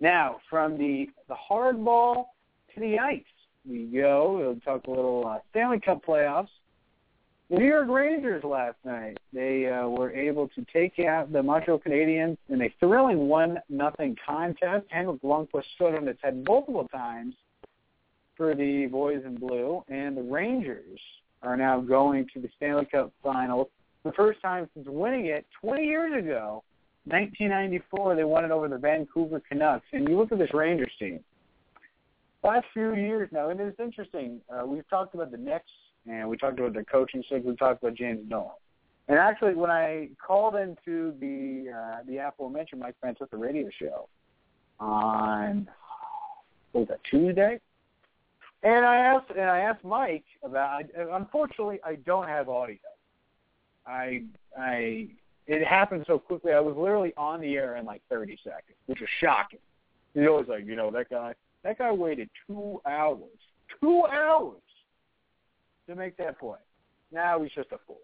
Now, 0.00 0.36
from 0.48 0.78
the, 0.78 1.08
the 1.26 1.34
hard 1.34 1.84
ball 1.84 2.34
to 2.74 2.80
the 2.80 2.98
ice, 2.98 3.22
we 3.68 3.84
go. 3.86 4.38
We'll 4.38 4.60
talk 4.60 4.86
a 4.86 4.90
little 4.90 5.26
uh, 5.26 5.38
Stanley 5.50 5.80
Cup 5.80 6.04
playoffs. 6.06 6.48
The 7.50 7.56
New 7.56 7.66
York 7.66 7.88
Rangers 7.88 8.44
last 8.44 8.76
night, 8.84 9.16
they 9.32 9.66
uh, 9.66 9.88
were 9.88 10.12
able 10.12 10.48
to 10.48 10.66
take 10.70 10.98
out 10.98 11.32
the 11.32 11.42
Montreal 11.42 11.78
Canadiens 11.78 12.36
in 12.50 12.60
a 12.60 12.74
thrilling 12.78 13.26
one 13.26 13.58
nothing 13.70 14.16
contest. 14.24 14.84
Henrik 14.90 15.22
Lundqvist 15.22 15.64
stood 15.74 15.94
on 15.94 16.06
its 16.08 16.20
head 16.22 16.44
multiple 16.46 16.86
times 16.88 17.34
for 18.36 18.54
the 18.54 18.86
boys 18.92 19.22
in 19.24 19.36
blue, 19.36 19.82
and 19.88 20.14
the 20.14 20.22
Rangers 20.22 21.00
are 21.42 21.56
now 21.56 21.80
going 21.80 22.26
to 22.34 22.40
the 22.40 22.50
Stanley 22.58 22.84
Cup 22.84 23.12
Finals. 23.22 23.68
The 24.04 24.12
first 24.12 24.42
time 24.42 24.68
since 24.74 24.86
winning 24.86 25.26
it 25.26 25.46
20 25.62 25.84
years 25.84 26.22
ago, 26.22 26.62
1994, 27.06 28.14
they 28.14 28.24
won 28.24 28.44
it 28.44 28.50
over 28.50 28.68
the 28.68 28.76
Vancouver 28.76 29.40
Canucks. 29.40 29.86
And 29.94 30.06
you 30.06 30.18
look 30.18 30.32
at 30.32 30.38
this 30.38 30.52
Rangers 30.52 30.92
team. 30.98 31.20
Last 32.44 32.66
few 32.74 32.94
years 32.94 33.30
now, 33.32 33.48
and 33.48 33.58
it's 33.58 33.80
interesting. 33.80 34.42
Uh, 34.50 34.66
we've 34.66 34.88
talked 34.90 35.14
about 35.14 35.30
the 35.30 35.38
Knicks 35.38 35.70
and 36.08 36.28
we 36.28 36.36
talked 36.36 36.58
about 36.58 36.74
the 36.74 36.84
coaching 36.84 37.22
stick. 37.26 37.42
We 37.44 37.54
talked 37.56 37.82
about 37.82 37.94
James 37.94 38.28
Dolan. 38.28 38.50
And 39.08 39.18
actually, 39.18 39.54
when 39.54 39.70
I 39.70 40.08
called 40.24 40.54
into 40.56 41.14
the 41.18 41.72
uh, 41.72 41.98
the 42.06 42.18
aforementioned 42.18 42.80
Mike 42.80 42.94
Francesa 43.02 43.28
radio 43.32 43.68
show 43.80 44.08
on 44.80 45.68
what 46.72 46.80
was 46.82 46.88
that 46.88 47.00
Tuesday, 47.10 47.58
and 48.62 48.84
I 48.84 48.96
asked 48.96 49.30
and 49.30 49.48
I 49.48 49.60
asked 49.60 49.84
Mike 49.84 50.24
about. 50.42 50.84
Unfortunately, 50.94 51.78
I 51.84 51.94
don't 51.96 52.28
have 52.28 52.48
audio. 52.48 52.76
I 53.86 54.24
I 54.58 55.08
it 55.46 55.66
happened 55.66 56.04
so 56.06 56.18
quickly. 56.18 56.52
I 56.52 56.60
was 56.60 56.76
literally 56.76 57.14
on 57.16 57.40
the 57.40 57.56
air 57.56 57.76
in 57.76 57.86
like 57.86 58.02
30 58.10 58.38
seconds, 58.44 58.76
which 58.86 59.00
was 59.00 59.08
shocking. 59.20 59.60
He 60.12 60.20
was 60.20 60.44
like, 60.48 60.66
you 60.66 60.76
know, 60.76 60.90
that 60.90 61.08
guy 61.08 61.34
that 61.64 61.78
guy 61.78 61.90
waited 61.92 62.28
two 62.46 62.80
hours, 62.86 63.22
two 63.80 64.04
hours 64.04 64.60
to 65.88 65.94
make 65.94 66.16
that 66.18 66.38
point. 66.38 66.60
Now 67.12 67.42
he's 67.42 67.52
just 67.52 67.72
a 67.72 67.78
fool. 67.86 67.98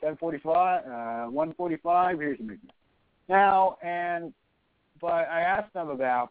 1045, 0.00 0.84
uh, 0.84 1.30
145, 1.30 2.20
here's 2.20 2.38
the 2.38 2.44
movement. 2.44 2.72
Now, 3.28 3.78
and, 3.82 4.34
but 5.00 5.12
I 5.12 5.40
asked 5.40 5.72
them 5.72 5.88
about 5.88 6.30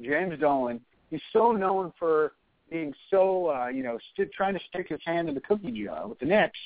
James 0.00 0.38
Dolan. 0.38 0.80
He's 1.10 1.20
so 1.32 1.52
known 1.52 1.92
for 1.98 2.32
being 2.70 2.94
so, 3.10 3.50
uh, 3.50 3.68
you 3.68 3.82
know, 3.82 3.98
st- 4.12 4.32
trying 4.32 4.54
to 4.54 4.60
stick 4.68 4.88
his 4.88 5.00
hand 5.04 5.28
in 5.28 5.34
the 5.34 5.40
cookie 5.40 5.84
jar 5.84 6.06
with 6.06 6.18
the 6.18 6.26
Knicks, 6.26 6.58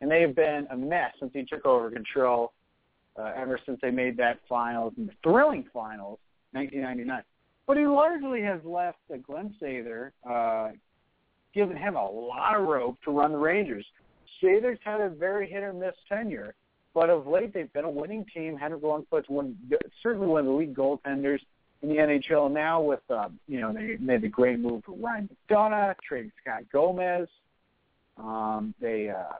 and 0.00 0.10
they 0.10 0.22
have 0.22 0.34
been 0.34 0.66
a 0.70 0.76
mess 0.76 1.12
since 1.20 1.32
he 1.34 1.44
took 1.44 1.66
over 1.66 1.90
control. 1.90 2.52
Uh, 3.16 3.30
ever 3.36 3.60
since 3.64 3.78
they 3.80 3.92
made 3.92 4.16
that 4.16 4.40
finals, 4.48 4.92
thrilling 5.22 5.64
finals, 5.72 6.18
1999. 6.50 7.22
But 7.64 7.76
he 7.76 7.86
largely 7.86 8.42
has 8.42 8.58
left 8.64 8.98
uh, 9.12 9.18
Glen 9.18 9.54
Sather, 9.62 10.10
uh, 10.28 10.72
given 11.54 11.76
him 11.76 11.96
a 11.96 12.10
lot 12.10 12.56
of 12.56 12.66
rope 12.66 12.98
to 13.04 13.10
run 13.10 13.32
the 13.32 13.38
Rangers. 13.38 13.86
Sather's 14.40 14.78
had 14.84 15.00
a 15.00 15.08
very 15.08 15.48
hit 15.48 15.62
or 15.62 15.72
miss 15.72 15.94
tenure, 16.08 16.54
but 16.92 17.08
of 17.08 17.26
late 17.26 17.54
they've 17.54 17.72
been 17.72 17.84
a 17.84 17.90
winning 17.90 18.26
team. 18.34 18.56
Henrik 18.56 18.82
Lundqvist 18.82 19.28
one 19.28 19.56
certainly 20.02 20.26
one 20.26 20.40
of 20.40 20.46
the 20.46 20.52
league 20.52 20.74
goaltenders 20.74 21.40
in 21.82 21.88
the 21.88 21.96
NHL. 21.96 22.50
Now 22.50 22.80
with 22.80 23.00
uh, 23.08 23.28
you 23.46 23.60
know 23.60 23.72
they 23.72 23.96
made 24.00 24.22
the 24.22 24.28
great 24.28 24.58
move 24.58 24.84
for 24.84 24.96
Ryan 24.96 25.28
McDonagh, 25.48 25.96
trading 26.06 26.32
Scott 26.42 26.62
Gomez. 26.72 27.28
Um, 28.18 28.74
they 28.80 29.08
uh, 29.08 29.34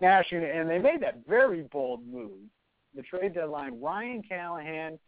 Nash 0.00 0.32
and 0.32 0.68
they 0.68 0.78
made 0.78 1.00
that 1.02 1.26
very 1.28 1.62
bold 1.62 2.06
move. 2.06 2.32
The 2.94 3.02
trade 3.02 3.34
deadline, 3.34 3.80
Ryan 3.80 4.22
Callahan 4.28 4.98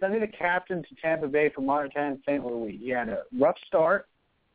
sending 0.00 0.20
the 0.20 0.26
captain 0.26 0.82
to 0.82 0.88
Tampa 1.00 1.28
Bay 1.28 1.50
for 1.54 1.60
Martin 1.60 2.20
St. 2.26 2.44
Louis. 2.44 2.76
He 2.76 2.90
had 2.90 3.08
a 3.08 3.22
rough 3.38 3.56
start 3.66 4.08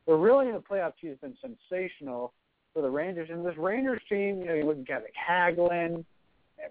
but 0.05 0.13
really 0.15 0.47
in 0.47 0.53
the 0.53 0.59
playoffs, 0.59 0.93
he 0.99 1.07
has 1.07 1.17
been 1.17 1.35
sensational 1.41 2.33
for 2.73 2.81
the 2.81 2.89
Rangers. 2.89 3.29
And 3.31 3.45
this 3.45 3.57
Rangers 3.57 4.01
team, 4.09 4.39
you 4.39 4.45
know, 4.45 4.53
you 4.53 4.65
look 4.65 4.77
at 4.89 5.03
like 5.03 5.13
Hagelin, 5.29 6.03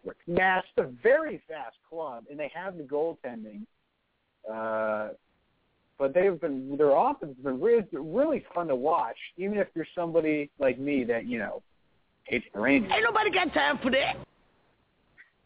Rick 0.05 0.17
Nash, 0.27 0.65
a 0.79 0.85
very 1.03 1.43
fast 1.49 1.77
club, 1.89 2.25
and 2.31 2.39
they 2.39 2.51
have 2.55 2.77
the 2.77 2.83
goaltending. 2.83 3.63
Uh, 4.51 5.15
but 5.99 6.15
they've 6.15 6.41
been 6.41 6.77
their 6.79 6.93
offense 6.93 7.37
has 7.37 7.45
been 7.45 7.61
really, 7.61 7.85
really 7.93 8.45
fun 8.55 8.69
to 8.69 8.75
watch, 8.75 9.19
even 9.37 9.59
if 9.59 9.69
you're 9.75 9.87
somebody 9.95 10.51
like 10.59 10.79
me 10.79 11.05
that 11.05 11.27
you 11.27 11.39
know 11.39 11.63
hates 12.25 12.47
the 12.55 12.61
Rangers. 12.61 12.91
Ain't 12.95 13.05
nobody 13.05 13.31
got 13.31 13.53
time 13.53 13.79
for 13.83 13.91
that. 13.91 14.17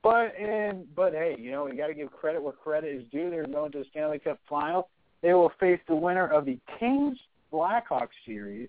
But 0.02 0.38
and 0.38 0.86
but 0.94 1.12
hey, 1.12 1.34
you 1.38 1.50
know 1.50 1.66
you 1.66 1.76
got 1.76 1.88
to 1.88 1.94
give 1.94 2.12
credit 2.12 2.40
where 2.40 2.52
credit 2.52 2.94
is 2.94 3.02
due. 3.10 3.30
They're 3.30 3.46
going 3.46 3.72
to 3.72 3.78
the 3.78 3.84
Stanley 3.90 4.20
Cup 4.20 4.38
final. 4.48 4.88
They 5.22 5.34
will 5.34 5.52
face 5.58 5.80
the 5.88 5.96
winner 5.96 6.28
of 6.28 6.44
the 6.44 6.58
Kings 6.78 7.18
Blackhawks 7.54 8.16
series. 8.26 8.68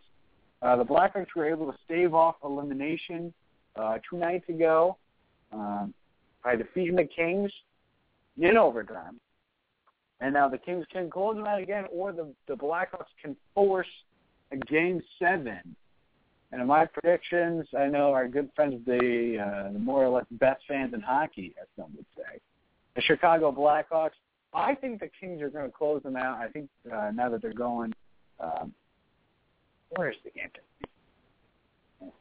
Uh, 0.61 0.75
the 0.75 0.85
Blackhawks 0.85 1.33
were 1.35 1.49
able 1.49 1.71
to 1.71 1.77
stave 1.85 2.13
off 2.13 2.35
elimination 2.43 3.33
uh, 3.75 3.97
two 4.07 4.17
nights 4.17 4.47
ago 4.47 4.97
um, 5.51 5.93
by 6.43 6.55
defeating 6.55 6.95
the 6.95 7.05
Kings 7.05 7.51
in 8.37 8.57
overtime. 8.57 9.19
And 10.21 10.33
now 10.33 10.47
the 10.47 10.57
Kings 10.57 10.85
can 10.91 11.09
close 11.09 11.35
them 11.35 11.45
out 11.45 11.61
again, 11.61 11.85
or 11.91 12.13
the, 12.13 12.27
the 12.47 12.55
Blackhawks 12.55 13.13
can 13.21 13.35
force 13.53 13.87
a 14.51 14.57
game 14.57 15.01
seven. 15.19 15.75
And 16.51 16.61
in 16.61 16.67
my 16.67 16.85
predictions, 16.85 17.65
I 17.77 17.87
know 17.87 18.13
our 18.13 18.27
good 18.27 18.49
friends, 18.55 18.75
the, 18.85 19.37
uh, 19.39 19.73
the 19.73 19.79
more 19.79 20.05
or 20.05 20.09
less 20.09 20.25
best 20.31 20.61
fans 20.67 20.93
in 20.93 21.01
hockey, 21.01 21.53
as 21.61 21.67
some 21.75 21.91
would 21.97 22.05
say, 22.15 22.39
the 22.95 23.01
Chicago 23.01 23.51
Blackhawks. 23.51 24.11
I 24.53 24.73
think 24.75 25.01
the 25.01 25.09
Kings 25.19 25.41
are 25.41 25.49
going 25.49 25.65
to 25.65 25.71
close 25.75 26.01
them 26.03 26.15
out. 26.15 26.37
I 26.37 26.47
think 26.47 26.69
uh, 26.89 27.11
now 27.13 27.29
that 27.29 27.41
they're 27.41 27.53
going 27.53 27.93
um, 28.39 28.73
where's 29.95 30.15
the 30.23 30.31
game 30.31 30.49
tonight? 30.53 32.13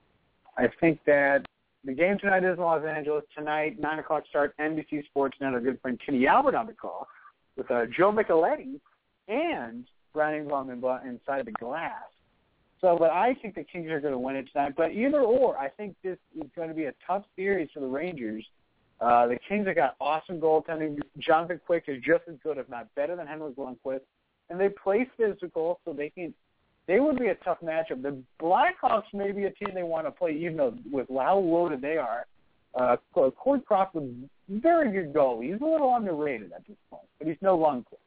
I 0.57 0.69
think 0.81 1.01
that 1.07 1.47
the 1.85 1.93
game 1.93 2.19
tonight 2.19 2.45
is 2.45 2.57
in 2.57 2.63
Los 2.63 2.85
Angeles. 2.85 3.25
Tonight, 3.37 3.79
9 3.79 3.99
o'clock 3.99 4.25
start, 4.29 4.55
NBC 4.59 5.05
Sports 5.07 5.37
Net, 5.41 5.53
our 5.53 5.61
good 5.61 5.81
friend 5.81 6.01
Kenny 6.05 6.27
Albert 6.27 6.55
on 6.55 6.67
the 6.67 6.73
call 6.73 7.07
with 7.57 7.71
uh, 7.71 7.87
Joe 7.97 8.13
Micheletti 8.13 8.81
and 9.29 9.85
Brian 10.13 10.47
Engblom 10.47 10.71
inside 11.07 11.41
of 11.41 11.47
the 11.47 11.53
glass. 11.53 11.93
So, 12.81 12.97
but 12.99 13.11
I 13.11 13.35
think 13.41 13.55
the 13.55 13.65
Kings 13.65 13.91
are 13.91 14.01
going 14.01 14.13
to 14.13 14.19
win 14.19 14.37
it 14.37 14.47
tonight. 14.53 14.75
But 14.77 14.93
either 14.93 15.21
or, 15.21 15.57
I 15.59 15.69
think 15.69 15.97
this 16.03 16.19
is 16.37 16.49
going 16.55 16.69
to 16.69 16.75
be 16.75 16.85
a 16.85 16.93
tough 17.07 17.25
series 17.35 17.69
for 17.73 17.81
the 17.81 17.87
Rangers. 17.87 18.45
Uh, 19.01 19.27
the 19.27 19.39
Kings 19.49 19.67
have 19.67 19.77
got 19.77 19.97
awesome 20.01 20.41
goaltending. 20.41 20.99
Jonathan 21.19 21.61
Quick 21.65 21.85
is 21.89 22.03
just 22.03 22.25
as 22.29 22.37
good, 22.43 22.59
if 22.59 22.69
not 22.69 22.95
better, 22.95 23.17
than 23.17 23.27
Henrik 23.27 23.57
Lundqvist 23.57 24.01
and 24.51 24.61
they 24.61 24.69
play 24.69 25.09
physical, 25.17 25.81
so 25.85 25.93
they 25.93 26.11
can. 26.11 26.35
They 26.87 27.01
would 27.01 27.19
be 27.19 27.29
a 27.29 27.35
tough 27.37 27.59
matchup. 27.65 28.03
The 28.03 28.19
Blackhawks 28.41 29.13
may 29.15 29.33
be 29.33 29.45
a 29.45 29.51
team 29.51 29.71
they 29.75 29.83
want 29.83 30.07
to 30.07 30.11
play, 30.11 30.33
even 30.33 30.57
though 30.59 30.75
with 30.93 31.09
how 31.09 31.39
loaded 31.39 31.81
they 31.81 31.97
are. 31.97 32.27
Uh, 32.75 32.97
Corey 33.15 33.61
Crawford, 33.61 34.29
very 34.49 34.93
good 34.93 35.15
goalie. 35.15 35.53
He's 35.53 35.61
a 35.63 35.65
little 35.65 35.95
underrated 35.95 36.53
at 36.53 36.67
this 36.67 36.77
point, 36.91 37.07
but 37.19 37.29
he's 37.29 37.37
no 37.41 37.57
Lundqvist. 37.57 37.99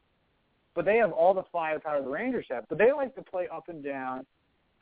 But 0.76 0.86
they 0.86 0.98
have 0.98 1.12
all 1.12 1.34
the 1.34 1.46
firepower 1.52 2.04
the 2.04 2.10
Rangers 2.10 2.46
have. 2.52 2.66
But 2.70 2.78
they 2.78 2.92
like 2.92 3.16
to 3.16 3.24
play 3.24 3.48
up 3.48 3.70
and 3.70 3.84
down, 3.84 4.26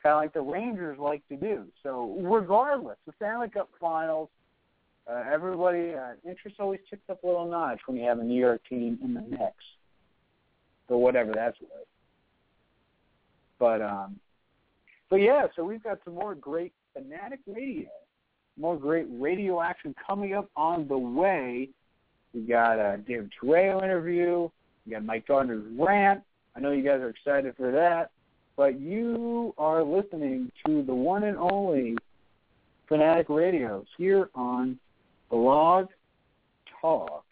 kind 0.02 0.12
of 0.12 0.18
like 0.18 0.34
the 0.34 0.42
Rangers 0.42 0.98
like 0.98 1.26
to 1.28 1.36
do. 1.36 1.64
So 1.82 2.18
regardless, 2.20 2.98
the 3.06 3.12
Stanley 3.16 3.48
Cup 3.48 3.70
Finals, 3.80 4.28
uh, 5.08 5.22
everybody 5.32 5.94
uh, 5.94 6.14
interest 6.28 6.56
always 6.58 6.80
ticks 6.90 7.08
up 7.08 7.22
a 7.22 7.26
little 7.26 7.48
notch 7.48 7.80
when 7.86 7.96
you 7.96 8.06
have 8.06 8.18
a 8.18 8.24
New 8.24 8.38
York 8.38 8.60
team 8.68 8.98
in 9.02 9.14
the 9.14 9.22
mix 9.22 9.54
for 10.88 11.00
whatever 11.00 11.32
that's 11.34 11.60
worth. 11.60 11.86
But 13.58 13.82
um, 13.82 14.18
but 15.08 15.16
yeah, 15.16 15.46
so 15.54 15.64
we've 15.64 15.82
got 15.82 15.98
some 16.04 16.14
more 16.14 16.34
great 16.34 16.72
fanatic 16.92 17.40
radio, 17.46 17.88
more 18.58 18.76
great 18.76 19.06
radio 19.10 19.62
action 19.62 19.94
coming 20.06 20.34
up 20.34 20.50
on 20.56 20.88
the 20.88 20.98
way. 20.98 21.68
We 22.34 22.42
got 22.42 22.78
a 22.78 22.98
David 22.98 23.32
Terao 23.42 23.82
interview. 23.82 24.48
We 24.84 24.92
got 24.92 25.04
Mike 25.04 25.26
Gardner's 25.26 25.64
rant. 25.78 26.22
I 26.54 26.60
know 26.60 26.72
you 26.72 26.82
guys 26.82 27.00
are 27.00 27.08
excited 27.08 27.54
for 27.56 27.70
that. 27.72 28.10
But 28.56 28.80
you 28.80 29.54
are 29.58 29.82
listening 29.82 30.50
to 30.66 30.82
the 30.82 30.94
one 30.94 31.24
and 31.24 31.36
only 31.36 31.96
Fanatic 32.88 33.28
Radio 33.28 33.84
here 33.98 34.30
on 34.34 34.78
Blog 35.30 35.88
Talk 36.80 37.24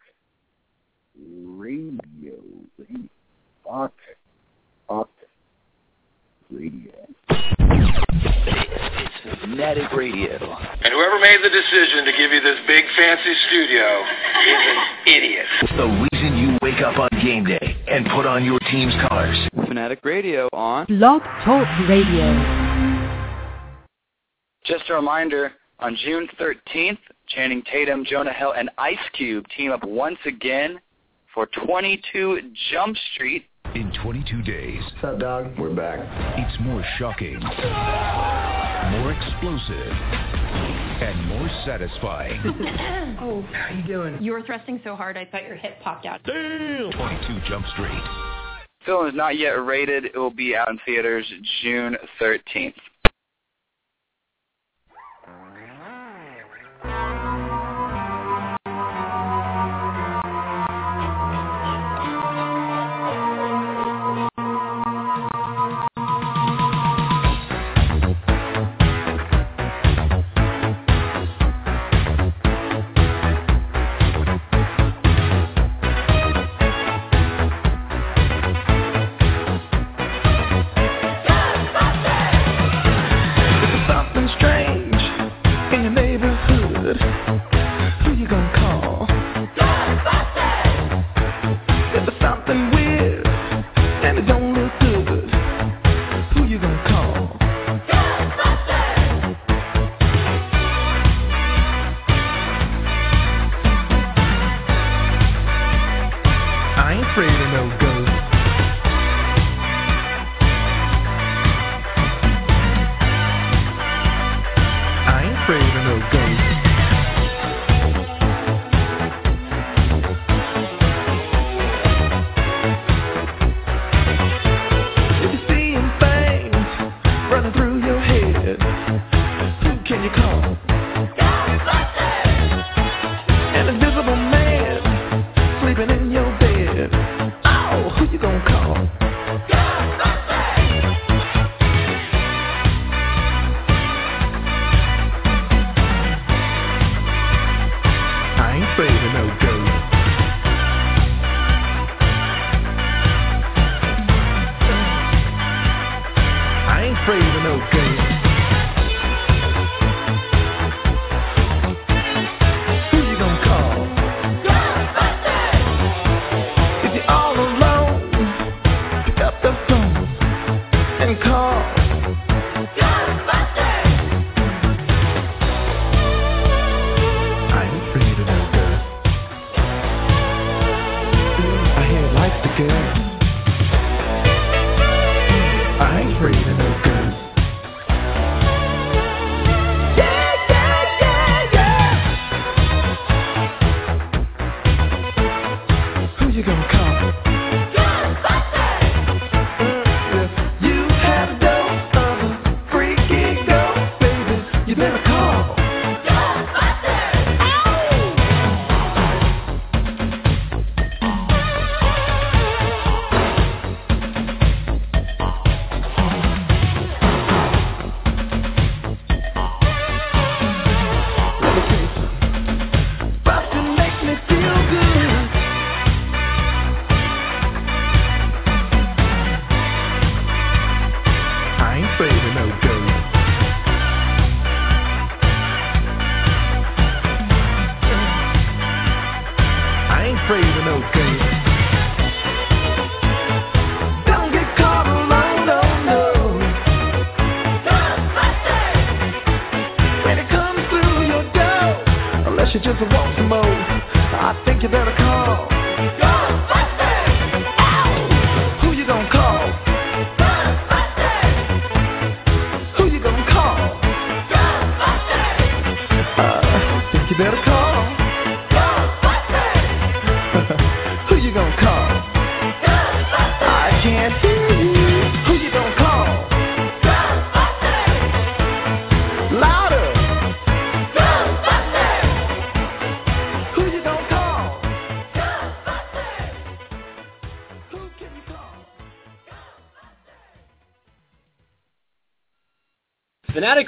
Radio. 1.17 2.35
Fuck. 3.75 3.93
Fuck. 4.89 5.11
Radio. 6.49 6.93
It's 7.29 9.41
Fanatic 9.41 9.91
Radio. 9.93 10.31
And 10.31 10.95
whoever 10.95 11.19
made 11.19 11.41
the 11.43 11.51
decision 11.51 12.05
to 12.05 12.13
give 12.13 12.31
you 12.31 12.41
this 12.41 12.61
big 12.69 12.85
fancy 12.97 13.35
studio 13.49 14.05
is 14.47 14.63
an 14.69 14.77
idiot. 15.09 15.47
The 15.77 16.07
reason 16.13 16.37
you 16.39 16.57
wake 16.63 16.81
up 16.83 17.01
on 17.01 17.09
game 17.21 17.47
day 17.47 17.77
and 17.89 18.07
put 18.15 18.27
on 18.27 18.45
your 18.45 18.61
team's 18.71 18.95
colors. 19.09 19.37
Fanatic 19.67 20.05
Radio 20.05 20.49
on 20.53 20.87
Blog 20.87 21.23
Talk 21.45 21.67
Radio. 21.89 22.33
Just 24.65 24.89
a 24.89 24.95
reminder, 24.95 25.51
on 25.81 25.97
June 26.05 26.29
13th, 26.41 26.99
Channing 27.27 27.65
Tatum, 27.73 28.05
Jonah 28.09 28.33
Hill, 28.33 28.53
and 28.57 28.71
Ice 28.79 28.97
Cube 29.15 29.47
team 29.57 29.73
up 29.73 29.83
once 29.83 30.21
again 30.27 30.81
for 31.35 31.49
22 31.67 32.53
Jump 32.71 32.97
Street. 33.13 33.47
In 33.75 33.93
22 34.05 34.43
days. 34.43 34.81
What's 34.93 35.05
up, 35.05 35.19
dog? 35.19 35.59
We're 35.59 35.75
back. 35.75 35.99
It's 36.39 36.61
more 36.61 36.85
shocking, 36.97 37.41
more 37.41 39.13
explosive, 39.13 39.93
and 41.03 41.27
more 41.27 41.49
satisfying. 41.67 42.41
oh. 43.21 43.43
How 43.53 43.75
you 43.75 43.83
doing? 43.85 44.23
You 44.23 44.31
were 44.31 44.43
thrusting 44.43 44.81
so 44.85 44.95
hard 44.95 45.17
I 45.17 45.25
thought 45.25 45.43
your 45.43 45.57
hip 45.57 45.81
popped 45.83 46.07
out. 46.07 46.21
Damn! 46.23 46.93
22 46.93 47.49
Jump 47.49 47.67
Street. 47.73 48.01
Film 48.87 49.09
is 49.09 49.15
not 49.15 49.39
yet 49.39 49.55
rated. 49.65 50.05
It 50.05 50.17
will 50.17 50.31
be 50.31 50.55
out 50.55 50.69
in 50.69 50.79
theaters 50.87 51.27
June 51.63 51.97
13th. 52.21 52.75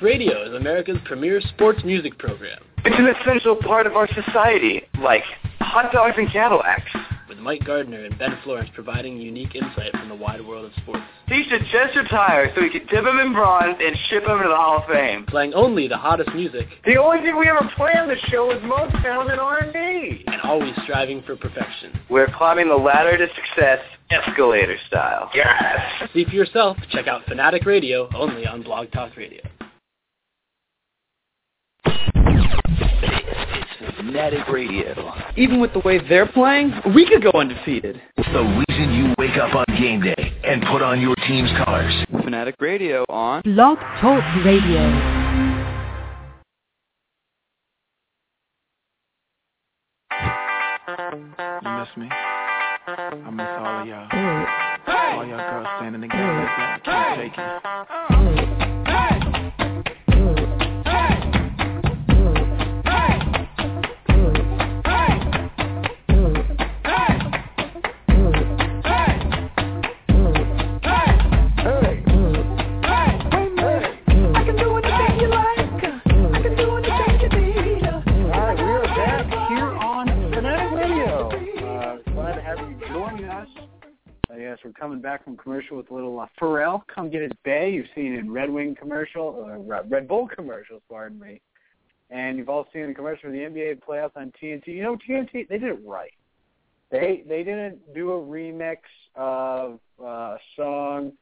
Radio 0.07 0.47
is 0.47 0.55
America's 0.55 0.99
premier 1.05 1.41
sports 1.41 1.81
music 1.85 2.17
program. 2.17 2.61
It's 2.85 2.95
an 2.97 3.09
essential 3.09 3.57
part 3.57 3.89
of 3.89 3.97
our 3.97 4.07
society, 4.15 4.83
like 5.03 5.25
hot 5.59 5.91
dogs 5.91 6.15
and 6.17 6.31
Cadillacs. 6.31 6.93
With 7.29 7.39
Mike 7.39 7.65
Gardner 7.65 8.05
and 8.05 8.17
Ben 8.17 8.39
Florence 8.45 8.71
providing 8.73 9.19
unique 9.19 9.57
insight 9.57 9.91
from 9.91 10.09
the 10.09 10.15
wide 10.15 10.47
world 10.47 10.67
of 10.67 10.71
sports. 10.81 11.03
He 11.27 11.43
should 11.51 11.63
just 11.73 11.97
retire 11.97 12.53
so 12.55 12.63
we 12.63 12.71
can 12.71 12.87
dip 12.87 13.05
him 13.05 13.19
in 13.19 13.33
bronze 13.33 13.79
and 13.81 13.97
ship 14.09 14.23
him 14.23 14.39
to 14.39 14.49
the 14.49 14.55
Hall 14.55 14.79
of 14.79 14.89
Fame. 14.89 15.27
Playing 15.27 15.55
only 15.55 15.89
the 15.89 15.99
hottest 15.99 16.33
music. 16.37 16.69
The 16.85 16.99
only 16.99 17.19
thing 17.23 17.37
we 17.37 17.49
ever 17.49 17.69
play 17.75 17.91
on 17.99 18.07
the 18.07 18.17
show 18.31 18.53
is 18.53 18.63
Motown 18.63 19.33
and 19.33 19.41
R&B. 19.41 20.23
And 20.29 20.41
always 20.43 20.75
striving 20.85 21.21
for 21.23 21.35
perfection. 21.35 21.99
We're 22.09 22.29
climbing 22.29 22.69
the 22.69 22.77
ladder 22.77 23.19
to 23.19 23.27
success 23.35 23.81
escalator 24.11 24.77
style. 24.87 25.33
Yes! 25.35 26.09
See 26.15 26.25
for 26.25 26.31
yourself. 26.31 26.77
Check 26.93 27.09
out 27.09 27.25
Fanatic 27.25 27.67
Radio 27.67 28.09
only 28.15 28.47
on 28.47 28.63
Blog 28.63 28.93
Talk 28.93 29.17
Radio. 29.17 29.43
Fanatic 33.97 34.49
Radio. 34.49 35.13
Even 35.37 35.61
with 35.61 35.73
the 35.73 35.81
way 35.81 36.01
they're 36.09 36.27
playing, 36.27 36.73
we 36.95 37.07
could 37.07 37.23
go 37.23 37.31
undefeated. 37.39 38.01
The 38.17 38.65
reason 38.69 38.95
you 38.95 39.15
wake 39.19 39.37
up 39.37 39.55
on 39.55 39.65
game 39.79 40.01
day 40.01 40.33
and 40.45 40.63
put 40.71 40.81
on 40.81 41.01
your 41.01 41.15
team's 41.27 41.51
colors. 41.65 41.93
Fanatic 42.25 42.55
Radio 42.61 43.05
on 43.09 43.43
Blog 43.43 43.79
Talk 44.01 44.23
Radio. 44.45 45.27
You 51.63 51.71
miss 51.79 51.89
me? 51.97 52.09
I 52.89 53.31
miss 53.31 53.47
all 53.47 53.81
of 53.81 53.87
y'all. 53.87 54.09
All 54.89 55.27
y'all 55.27 55.37
girls 55.37 55.67
standing 55.79 56.01
together 56.01 56.23
like 56.23 56.47
that. 56.57 56.85
Can't 56.85 57.21
take 57.21 58.63
it. 58.63 58.66
Commercial 85.57 85.77
with 85.79 85.91
little 85.91 86.21
uh, 86.21 86.27
Pharrell, 86.41 86.83
Come 86.95 87.11
Get 87.11 87.23
It 87.23 87.37
Bay. 87.43 87.71
You've 87.71 87.87
seen 87.95 88.15
in 88.15 88.31
Red 88.31 88.51
Wing 88.51 88.75
commercial, 88.79 89.49
uh, 89.51 89.83
Red 89.85 90.07
Bull 90.07 90.29
commercials, 90.29 90.83
pardon 90.89 91.19
me. 91.19 91.41
And 92.11 92.37
you've 92.37 92.49
all 92.49 92.67
seen 92.73 92.89
the 92.89 92.95
commercial 92.95 93.31
for 93.31 93.33
the 93.33 93.39
NBA 93.39 93.81
playoffs 93.81 94.17
on 94.17 94.33
TNT. 94.41 94.69
You 94.69 94.83
know, 94.83 94.97
TNT, 94.97 95.49
they 95.49 95.59
did 95.59 95.71
it 95.71 95.81
right. 95.85 96.13
They 96.91 97.25
they 97.27 97.43
didn't 97.43 97.95
do 97.95 98.13
a 98.13 98.21
remix 98.21 98.77
of 99.17 99.81
uh, 100.01 100.05
a 100.05 100.39
song 100.57 101.13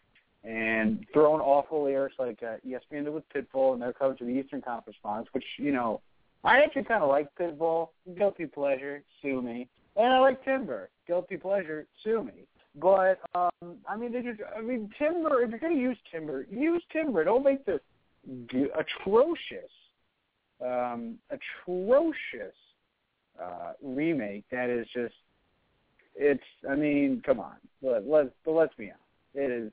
and 0.42 1.06
throw 1.12 1.34
in 1.36 1.40
awful 1.40 1.84
lyrics 1.84 2.16
like 2.18 2.42
uh, 2.42 2.56
ESPN 2.66 3.04
did 3.04 3.14
with 3.14 3.24
Pitbull 3.30 3.72
and 3.72 3.80
their 3.80 3.94
coverage 3.94 4.20
of 4.20 4.26
the 4.26 4.34
Eastern 4.34 4.60
Conference 4.60 4.98
Finals, 5.02 5.28
which, 5.32 5.44
you 5.56 5.72
know, 5.72 6.02
I 6.42 6.58
actually 6.58 6.84
kind 6.84 7.02
of 7.02 7.08
like 7.08 7.28
Pitbull. 7.40 7.88
Guilty 8.18 8.44
pleasure, 8.44 9.02
sue 9.22 9.40
me. 9.40 9.68
And 9.96 10.12
I 10.12 10.18
like 10.18 10.44
Timber. 10.44 10.90
Guilty 11.06 11.38
pleasure, 11.38 11.86
sue 12.02 12.24
me. 12.24 12.46
But 12.80 13.20
um, 13.34 13.76
I 13.88 13.96
mean, 13.96 14.12
they 14.12 14.22
just. 14.22 14.40
I 14.56 14.60
mean, 14.60 14.90
Timber. 14.98 15.42
If 15.42 15.50
you're 15.50 15.60
going 15.60 15.74
to 15.74 15.80
use 15.80 15.98
Timber, 16.10 16.46
use 16.50 16.82
Timber. 16.92 17.24
Don't 17.24 17.44
make 17.44 17.64
this 17.64 17.80
atrocious, 18.76 19.70
um, 20.64 21.16
atrocious 21.30 22.54
uh, 23.40 23.72
remake 23.82 24.44
that 24.50 24.70
is 24.70 24.86
just. 24.92 25.14
It's. 26.16 26.42
I 26.68 26.74
mean, 26.74 27.22
come 27.24 27.38
on. 27.38 27.54
Let, 27.80 28.08
let's. 28.08 28.30
But 28.44 28.52
let's 28.52 28.74
be 28.74 28.86
honest. 28.86 29.00
It 29.34 29.50
is. 29.50 29.72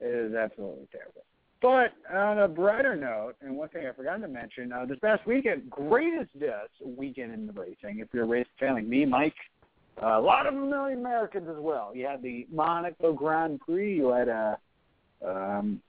It 0.00 0.30
is 0.30 0.34
absolutely 0.34 0.88
terrible. 0.90 1.22
But 1.64 1.94
on 2.14 2.40
a 2.40 2.48
brighter 2.48 2.94
note, 2.94 3.36
and 3.40 3.56
one 3.56 3.70
thing 3.70 3.86
I 3.86 3.92
forgot 3.92 4.20
to 4.20 4.28
mention, 4.28 4.70
uh, 4.70 4.84
this 4.84 4.98
past 4.98 5.26
weekend, 5.26 5.70
greatest 5.70 6.38
deaths 6.38 6.74
weekend 6.84 7.32
in 7.32 7.46
the 7.46 7.54
racing. 7.54 8.00
If 8.00 8.08
you're 8.12 8.24
a 8.24 8.26
race 8.26 8.46
fan 8.60 8.74
like 8.74 8.86
me, 8.86 9.06
Mike, 9.06 9.32
a 10.02 10.20
lot 10.20 10.46
of 10.46 10.54
million 10.54 10.98
Americans 10.98 11.48
as 11.48 11.56
well. 11.58 11.92
You 11.94 12.06
had 12.06 12.22
the 12.22 12.46
Monaco 12.52 13.12
Grand 13.12 13.60
Prix. 13.60 13.94
You 13.94 14.08
had 14.10 14.28
a, 14.28 14.58
um, 15.26 15.80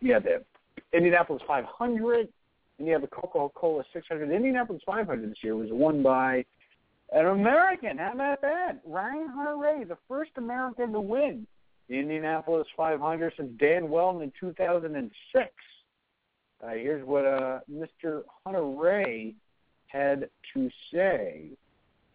you 0.00 0.12
had 0.12 0.24
the 0.24 0.44
Indianapolis 0.92 1.42
500, 1.46 2.28
and 2.78 2.86
you 2.86 2.92
have 2.92 3.02
the 3.02 3.08
Coca-Cola 3.08 3.84
600. 3.92 4.28
The 4.28 4.34
Indianapolis 4.34 4.82
500 4.84 5.30
this 5.30 5.38
year 5.42 5.56
was 5.56 5.68
won 5.70 6.02
by 6.02 6.44
an 7.12 7.26
American. 7.26 7.98
How 7.98 8.12
about 8.12 8.40
that? 8.42 8.80
Ryan 8.84 9.28
Hunter-Reay, 9.28 9.88
the 9.88 9.98
first 10.08 10.32
American 10.36 10.92
to 10.92 11.00
win 11.00 11.46
the 11.88 11.94
Indianapolis 11.94 12.66
500 12.76 13.32
since 13.36 13.50
Dan 13.58 13.88
Wheldon 13.88 14.22
in 14.22 14.32
2006. 14.38 15.50
Uh, 16.62 16.68
here's 16.70 17.04
what 17.04 17.24
uh, 17.24 17.60
Mr. 17.70 18.22
Hunter-Reay 18.44 19.34
had 19.96 20.28
to 20.54 20.70
say 20.92 21.48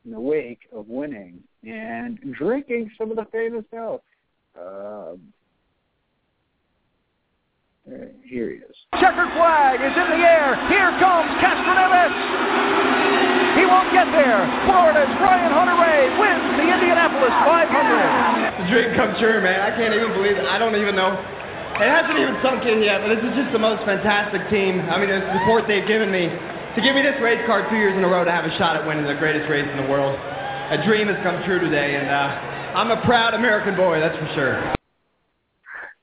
in 0.06 0.12
the 0.12 0.20
wake 0.20 0.70
of 0.74 0.88
winning 0.88 1.41
and 1.63 2.20
drinking 2.38 2.91
some 2.98 3.10
of 3.10 3.17
the 3.17 3.26
famous 3.32 3.65
milk. 3.74 4.04
Uh, 4.56 5.17
here 8.24 8.50
he 8.54 8.62
is. 8.62 8.78
Checkered 9.02 9.34
flag 9.34 9.82
is 9.82 9.96
in 9.98 10.08
the 10.13 10.22
air. 10.22 10.54
Here 10.70 10.94
comes 11.02 11.30
Castroneves. 11.41 12.22
He 13.58 13.65
won't 13.65 13.89
get 13.91 14.08
there. 14.13 14.46
Florida's 14.70 15.12
Ryan 15.20 15.52
Hunter-Reay 15.52 16.06
wins 16.22 16.46
the 16.62 16.67
Indianapolis 16.72 17.36
500. 17.41 17.67
It's 18.48 18.62
a 18.63 18.67
dream 18.70 18.89
come 18.96 19.12
true, 19.20 19.41
man. 19.41 19.60
I 19.60 19.76
can't 19.76 19.94
even 19.94 20.13
believe 20.13 20.38
it. 20.38 20.46
I 20.46 20.58
don't 20.58 20.78
even 20.78 20.96
know. 20.96 21.17
It 21.82 21.89
hasn't 21.89 22.15
even 22.15 22.38
sunk 22.46 22.63
in 22.63 22.86
yet, 22.86 23.02
but 23.02 23.10
this 23.10 23.24
is 23.26 23.34
just 23.34 23.52
the 23.52 23.60
most 23.60 23.84
fantastic 23.84 24.46
team. 24.54 24.86
I 24.88 25.02
mean, 25.02 25.10
the 25.10 25.20
support 25.41 25.65
they've 25.67 25.88
given 25.88 26.13
me 26.13 26.30
to 26.76 26.82
give 26.82 26.96
me 26.96 27.02
this 27.02 27.20
race 27.22 27.42
card 27.46 27.66
two 27.70 27.76
years 27.76 27.98
in 27.98 28.04
a 28.04 28.08
row 28.08 28.24
to 28.24 28.32
have 28.32 28.46
a 28.46 28.58
shot 28.58 28.78
at 28.78 28.88
winning 28.88 29.06
the 29.06 29.16
greatest 29.16 29.50
race 29.50 29.68
in 29.70 29.78
the 29.78 29.90
world. 29.90 30.16
A 30.16 30.82
dream 30.86 31.08
has 31.08 31.22
come 31.22 31.44
true 31.44 31.60
today, 31.60 31.96
and 31.96 32.08
uh, 32.08 32.78
I'm 32.80 32.92
a 32.92 33.02
proud 33.04 33.34
American 33.34 33.76
boy, 33.76 34.00
that's 34.00 34.18
for 34.18 34.30
sure. 34.34 34.76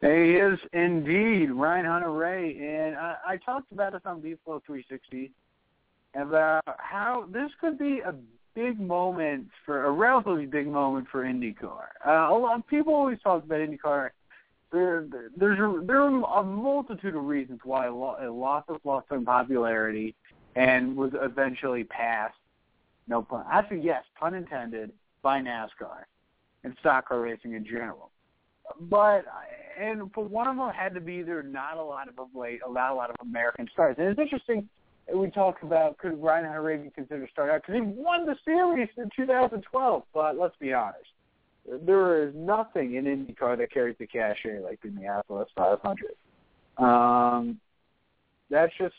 He 0.01 0.35
is 0.35 0.59
indeed 0.75 1.51
Ryan 1.51 1.87
Hunter-Reay, 1.87 2.61
and 2.61 2.97
I, 2.97 3.17
I 3.27 3.37
talked 3.39 3.73
about 3.73 3.93
this 3.93 4.03
on 4.05 4.21
B-Flow 4.21 4.63
360 4.67 5.33
about 6.15 6.63
how 6.67 7.27
this 7.33 7.51
could 7.61 7.79
be 7.79 8.01
a 8.01 8.15
big 8.55 8.79
moment 8.79 9.49
for 9.65 9.87
a 9.87 9.91
relatively 9.91 10.47
big 10.47 10.67
moment 10.67 11.07
for 11.11 11.25
IndyCar. 11.25 11.87
Uh, 12.07 12.11
a 12.31 12.37
lot 12.39 12.59
of 12.59 12.67
people 12.67 12.95
always 12.95 13.19
talk 13.25 13.43
about 13.43 13.59
IndyCar. 13.59 14.11
There, 14.71 15.07
there's 15.35 15.59
a, 15.59 15.83
there 15.87 16.03
are 16.03 16.41
a 16.41 16.45
multitude 16.45 17.17
of 17.17 17.25
reasons 17.25 17.61
why 17.65 17.89
it 17.89 17.91
lost 17.91 18.69
its 18.69 18.85
lost 18.85 19.07
in 19.11 19.25
popularity 19.25 20.15
and 20.59 20.97
was 20.97 21.13
eventually 21.15 21.85
passed. 21.85 22.35
No 23.07 23.23
pun. 23.23 23.45
Actually, 23.51 23.81
yes, 23.81 24.03
pun 24.19 24.35
intended 24.35 24.93
by 25.23 25.41
NASCAR 25.41 26.05
and 26.65 26.75
stock 26.81 27.09
car 27.09 27.21
racing 27.21 27.55
in 27.55 27.65
general. 27.65 28.11
But 28.81 29.25
and 29.81 30.13
for 30.13 30.25
one 30.25 30.49
of 30.49 30.57
them 30.57 30.71
had 30.71 30.95
to 30.95 31.01
be 31.01 31.23
there 31.23 31.43
not 31.43 31.79
a 31.79 31.83
lot 31.83 32.09
of 32.09 32.15
late, 32.35 32.61
a 32.67 32.71
lot, 32.71 32.93
a 32.93 32.95
lot 32.95 33.11
of 33.11 33.17
American 33.23 33.69
stars. 33.73 33.95
And 33.99 34.09
it's 34.09 34.21
interesting 34.21 34.69
we 35.15 35.31
talked 35.31 35.63
about 35.63 35.97
could 35.99 36.21
Ryan 36.23 36.83
be 36.83 36.91
considered 36.91 37.31
a 37.39 37.43
out 37.43 37.63
because 37.63 37.77
he 37.77 37.81
won 37.81 38.27
the 38.27 38.37
series 38.45 38.89
in 38.99 39.09
2012. 39.17 40.03
But 40.13 40.37
let's 40.37 40.57
be 40.61 40.73
honest, 40.73 41.07
there 41.87 42.23
is 42.27 42.35
nothing 42.35 42.97
in 42.97 43.05
IndyCar 43.05 43.57
that 43.59 43.73
carries 43.73 43.97
the 43.99 44.07
cachet 44.07 44.61
like 44.61 44.83
the 44.83 44.89
Minneapolis 44.89 45.49
500. 45.57 46.15
Um, 46.77 47.59
that's 48.51 48.73
just 48.77 48.95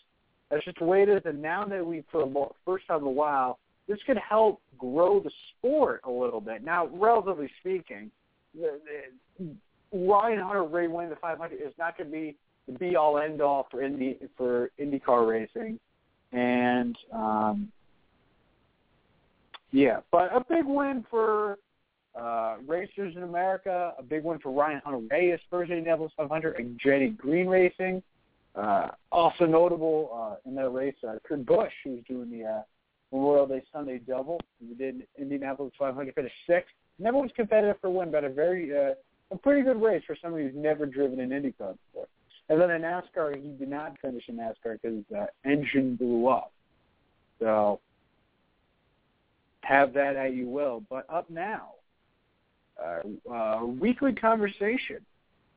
that's 0.50 0.66
just 0.66 0.80
the 0.80 0.86
way 0.86 1.04
it 1.04 1.10
is. 1.10 1.22
And 1.26 1.42
now 1.42 1.66
that 1.66 1.86
we, 1.86 2.04
for 2.12 2.26
the 2.26 2.46
first 2.66 2.88
time 2.88 3.02
in 3.02 3.08
a 3.08 3.10
while, 3.10 3.60
this 3.88 4.00
could 4.06 4.18
help 4.18 4.62
grow 4.78 5.20
the 5.20 5.32
sport 5.50 6.02
a 6.06 6.12
little 6.12 6.42
bit. 6.42 6.64
Now, 6.64 6.88
relatively 6.88 7.50
speaking, 7.60 8.12
the, 8.54 8.80
the, 9.40 9.56
Ryan 9.92 10.40
Hunter-Reay 10.40 10.90
winning 10.90 11.10
the 11.10 11.16
500 11.16 11.56
is 11.56 11.74
not 11.78 11.98
going 11.98 12.10
to 12.10 12.16
be 12.16 12.36
the 12.68 12.78
be 12.78 12.96
all 12.96 13.18
end 13.18 13.42
all 13.42 13.68
for 13.72 13.82
Indy 13.82 14.18
for 14.38 14.70
IndyCar 14.80 15.28
racing, 15.28 15.80
and 16.32 16.96
um, 17.12 17.72
yeah, 19.72 20.02
but 20.12 20.32
a 20.36 20.44
big 20.48 20.66
win 20.66 21.06
for 21.10 21.58
uh, 22.20 22.58
racers 22.68 23.16
in 23.16 23.24
America. 23.24 23.94
A 23.98 24.04
big 24.04 24.24
win 24.24 24.40
for 24.40 24.52
Ryan 24.52 24.82
Hunter-Reay, 24.86 25.32
his 25.32 25.40
first 25.50 25.72
Indianapolis 25.72 26.12
500, 26.18 26.58
and 26.58 26.80
Jenny 26.84 27.10
Green 27.10 27.48
Racing. 27.48 28.04
Uh, 28.60 28.90
also 29.12 29.46
notable 29.46 30.10
uh, 30.14 30.50
in 30.50 30.54
that 30.56 30.70
race, 30.70 30.96
uh, 31.08 31.14
Kurt 31.26 31.46
Busch, 31.46 31.72
who 31.84 31.92
was 31.92 32.04
doing 32.10 32.30
the 32.30 32.44
uh, 32.44 32.62
Memorial 33.14 33.48
Day 33.48 33.64
Sunday 33.72 34.00
double. 34.00 34.40
He 34.60 34.74
did 34.74 35.08
Indianapolis 35.18 35.72
500, 35.80 36.14
finished 36.14 36.36
sixth. 36.46 36.74
Never 36.98 37.20
was 37.20 37.32
competitive 37.36 37.78
for 37.80 37.90
win, 37.90 38.12
but 38.12 38.26
a 38.26 38.30
very 38.30 38.78
uh, 38.78 38.96
a 39.32 39.38
pretty 39.38 39.62
good 39.62 39.82
race 39.82 40.04
for 40.06 40.18
somebody 40.22 40.44
who's 40.46 40.56
never 40.56 40.86
driven 40.86 41.22
an 41.22 41.30
IndyCar 41.30 41.78
before. 41.94 42.08
And 42.50 42.60
then 42.60 42.72
in 42.72 42.82
NASCAR, 42.82 43.36
he 43.36 43.50
did 43.58 43.70
not 43.70 43.96
finish 44.02 44.24
in 44.28 44.36
NASCAR 44.36 44.80
because 44.82 44.98
his 44.98 45.18
uh, 45.18 45.28
engine 45.46 45.96
blew 45.96 46.28
up. 46.28 46.52
So, 47.40 47.80
have 49.62 49.94
that 49.94 50.18
at 50.18 50.34
you 50.34 50.50
will. 50.50 50.84
But 50.90 51.06
up 51.10 51.30
now, 51.30 51.74
uh, 52.84 53.32
uh, 53.32 53.66
weekly 53.66 54.14
conversation 54.14 54.98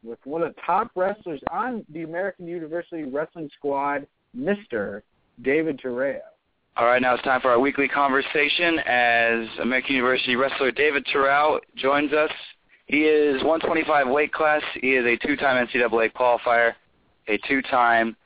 with 0.03 0.19
one 0.25 0.43
of 0.43 0.55
the 0.55 0.61
top 0.65 0.91
wrestlers 0.95 1.41
on 1.51 1.85
the 1.93 2.03
American 2.03 2.47
University 2.47 3.05
Wrestling 3.05 3.51
Squad, 3.57 4.07
Mr. 4.37 5.03
David 5.43 5.79
Terrell. 5.79 6.21
All 6.77 6.87
right, 6.87 7.03
now 7.03 7.15
it's 7.15 7.23
time 7.23 7.41
for 7.41 7.51
our 7.51 7.61
weekly 7.61 7.87
conversation 7.87 8.79
as 8.87 9.47
American 9.61 9.95
University 9.95 10.37
wrestler 10.37 10.71
David 10.71 11.05
Terrell 11.13 11.61
joins 11.77 12.13
us. 12.15 12.31
He 12.87 13.03
is 13.03 13.43
125 13.43 14.09
weight 14.09 14.33
class. 14.33 14.63
He 14.81 14.95
is 14.95 15.05
a 15.05 15.17
two-time 15.27 15.67
NCAA 15.67 16.13
qualifier, 16.13 16.73
a 17.29 17.39
two-time 17.47 18.17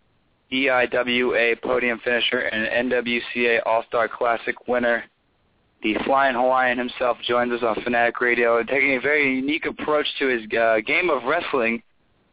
EIWA 0.53 1.61
podium 1.61 2.01
finisher, 2.05 2.39
and 2.39 2.65
an 2.65 2.91
NWCA 2.91 3.61
All-Star 3.67 4.09
Classic 4.09 4.69
winner. 4.69 5.05
The 5.87 5.95
Flying 6.05 6.35
Hawaiian 6.35 6.79
himself 6.79 7.17
joins 7.29 7.53
us 7.53 7.63
on 7.63 7.81
Fanatic 7.85 8.21
Radio, 8.21 8.59
and 8.59 8.67
taking 8.67 8.97
a 8.97 9.01
very 9.01 9.37
unique 9.37 9.67
approach 9.67 10.07
to 10.19 10.27
his 10.27 10.43
uh, 10.59 10.79
game 10.85 11.11
of 11.11 11.23
wrestling. 11.23 11.81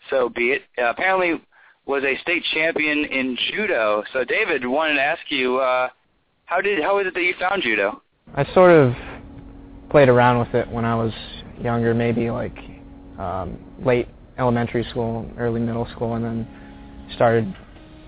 So 0.09 0.27
be 0.29 0.53
it. 0.53 0.63
Uh, 0.75 0.89
apparently, 0.89 1.39
was 1.85 2.03
a 2.03 2.17
state 2.23 2.43
champion 2.51 3.05
in 3.05 3.37
judo. 3.51 4.03
So, 4.11 4.23
David, 4.23 4.65
wanted 4.65 4.95
to 4.95 5.03
ask 5.03 5.21
you, 5.29 5.59
uh, 5.59 5.89
how 6.45 6.61
did 6.61 6.81
how 6.81 6.97
is 6.97 7.05
it 7.05 7.13
that 7.13 7.21
you 7.21 7.35
found 7.39 7.61
judo? 7.61 8.01
I 8.33 8.51
sort 8.55 8.71
of 8.71 8.95
played 9.91 10.09
around 10.09 10.39
with 10.39 10.55
it 10.55 10.67
when 10.67 10.83
I 10.83 10.95
was 10.95 11.13
younger, 11.61 11.93
maybe 11.93 12.31
like 12.31 12.57
um, 13.19 13.59
late 13.85 14.07
elementary 14.39 14.83
school, 14.85 15.29
early 15.37 15.59
middle 15.59 15.87
school, 15.95 16.15
and 16.15 16.25
then 16.25 16.47
started 17.13 17.55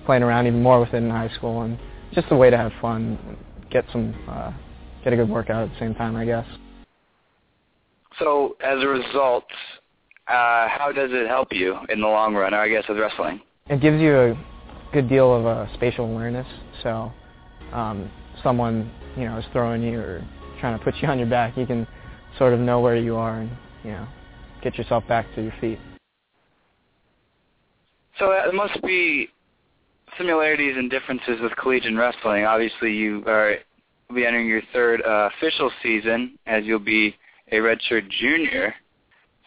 playing 0.08 0.24
around 0.24 0.48
even 0.48 0.64
more 0.64 0.80
with 0.80 0.92
it 0.96 0.98
in 0.98 1.10
high 1.12 1.30
school, 1.36 1.62
and 1.62 1.78
just 2.14 2.26
a 2.32 2.36
way 2.36 2.50
to 2.50 2.58
have 2.58 2.72
fun, 2.82 3.38
get 3.70 3.86
some, 3.92 4.16
uh, 4.28 4.52
get 5.06 5.14
a 5.14 5.16
good 5.16 5.30
workout 5.30 5.64
at 5.64 5.74
the 5.74 5.80
same 5.80 5.96
time, 5.96 6.18
I 6.18 6.26
guess. 6.26 6.46
So, 8.20 8.58
as 8.62 8.84
a 8.84 8.88
result, 8.88 9.46
uh, 10.28 10.68
how 10.68 10.92
does 10.94 11.12
it 11.14 11.28
help 11.28 11.50
you 11.52 11.78
in 11.90 12.02
the 12.02 12.08
long 12.08 12.34
run, 12.34 12.54
or 12.54 12.58
I 12.58 12.68
guess 12.68 12.84
with 12.90 12.98
wrestling? 12.98 13.40
It 13.70 13.82
gives 13.82 14.02
you 14.02 14.18
a 14.18 14.46
good 14.92 15.08
deal 15.08 15.34
of 15.34 15.46
uh, 15.46 15.74
spatial 15.76 16.06
awareness. 16.06 16.48
So, 16.82 17.12
um, 17.72 18.12
someone 18.44 18.92
you 19.16 19.26
know 19.26 19.38
is 19.38 19.46
throwing 19.54 19.84
you 19.84 20.00
or 20.00 20.28
trying 20.60 20.78
to 20.78 20.84
put 20.84 20.96
you 20.98 21.08
on 21.08 21.20
your 21.20 21.30
back, 21.30 21.56
you 21.56 21.68
can 21.68 21.88
sort 22.38 22.54
of 22.54 22.60
know 22.60 22.80
where 22.80 22.96
you 22.96 23.16
are 23.16 23.42
and 23.42 23.52
you 23.84 23.92
know 23.92 24.08
get 24.64 24.78
yourself 24.78 25.08
back 25.08 25.28
to 25.36 25.44
your 25.44 25.54
feet. 25.62 25.80
So 28.18 28.30
there 28.30 28.54
must 28.54 28.82
be 28.82 29.30
similarities 30.18 30.78
and 30.78 30.90
differences 30.90 31.42
with 31.42 31.52
collegiate 31.58 31.96
wrestling. 31.96 32.46
Obviously, 32.46 32.94
you 32.94 33.24
are 33.28 33.58
will 34.16 34.22
be 34.22 34.28
entering 34.28 34.48
your 34.48 34.62
third 34.72 35.02
uh, 35.02 35.30
official 35.38 35.70
season 35.84 36.40
as 36.46 36.64
you'll 36.64 36.80
be 36.80 37.16
a 37.52 37.56
redshirt 37.56 38.10
junior. 38.10 38.74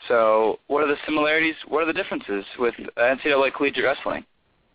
So, 0.07 0.59
what 0.69 0.85
are 0.85 0.87
the 0.87 0.97
similarities? 1.07 1.55
What 1.67 1.83
are 1.83 1.87
the 1.87 1.93
differences 1.93 2.45
with 2.59 2.75
NCAA 2.97 3.55
collegiate 3.55 3.85
wrestling? 3.85 4.25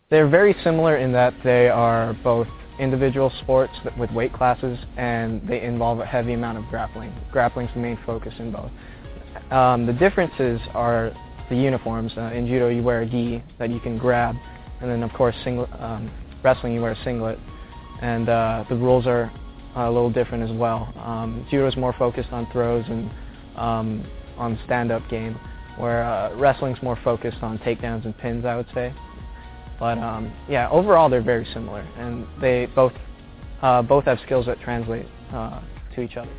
They're 0.09 0.27
very 0.27 0.55
similar 0.63 0.97
in 0.97 1.11
that 1.13 1.33
they 1.43 1.69
are 1.69 2.13
both 2.23 2.47
individual 2.79 3.31
sports 3.41 3.73
with 3.97 4.11
weight 4.11 4.33
classes, 4.33 4.77
and 4.97 5.47
they 5.47 5.61
involve 5.61 5.99
a 5.99 6.05
heavy 6.05 6.33
amount 6.33 6.57
of 6.57 6.65
grappling. 6.65 7.13
Grappling's 7.31 7.71
the 7.73 7.79
main 7.79 7.97
focus 8.05 8.33
in 8.39 8.51
both. 8.51 8.71
Um, 9.51 9.85
the 9.85 9.93
differences 9.93 10.59
are 10.73 11.13
the 11.49 11.55
uniforms. 11.55 12.11
Uh, 12.17 12.31
in 12.33 12.47
judo, 12.47 12.69
you 12.69 12.83
wear 12.83 13.01
a 13.01 13.05
gi 13.05 13.43
that 13.59 13.69
you 13.69 13.79
can 13.79 13.97
grab, 13.97 14.35
and 14.81 14.89
then 14.89 15.03
of 15.03 15.13
course, 15.13 15.35
singlet, 15.43 15.69
um, 15.79 16.11
wrestling, 16.43 16.73
you 16.73 16.81
wear 16.81 16.91
a 16.91 17.03
singlet, 17.03 17.39
and 18.01 18.27
uh, 18.27 18.65
the 18.69 18.75
rules 18.75 19.07
are 19.07 19.31
a 19.75 19.89
little 19.89 20.11
different 20.11 20.49
as 20.49 20.55
well. 20.55 20.93
Um, 20.97 21.45
judo 21.49 21.67
is 21.67 21.75
more 21.75 21.93
focused 21.93 22.31
on 22.31 22.49
throws 22.51 22.85
and 22.87 23.09
um, 23.55 24.05
on 24.37 24.59
stand-up 24.65 25.07
game, 25.09 25.39
where 25.77 26.03
uh, 26.03 26.35
wrestling's 26.35 26.81
more 26.81 26.97
focused 27.03 27.41
on 27.41 27.57
takedowns 27.59 28.05
and 28.05 28.17
pins, 28.17 28.45
I 28.45 28.55
would 28.55 28.67
say. 28.73 28.93
But 29.79 29.97
um, 29.97 30.33
yeah, 30.47 30.69
overall 30.69 31.09
they're 31.09 31.21
very 31.21 31.47
similar, 31.53 31.81
and 31.97 32.27
they 32.39 32.67
both 32.67 32.93
uh, 33.61 33.81
both 33.81 34.05
have 34.05 34.19
skills 34.25 34.45
that 34.45 34.59
translate 34.61 35.07
uh, 35.33 35.61
to 35.95 36.01
each 36.01 36.17
other. 36.17 36.31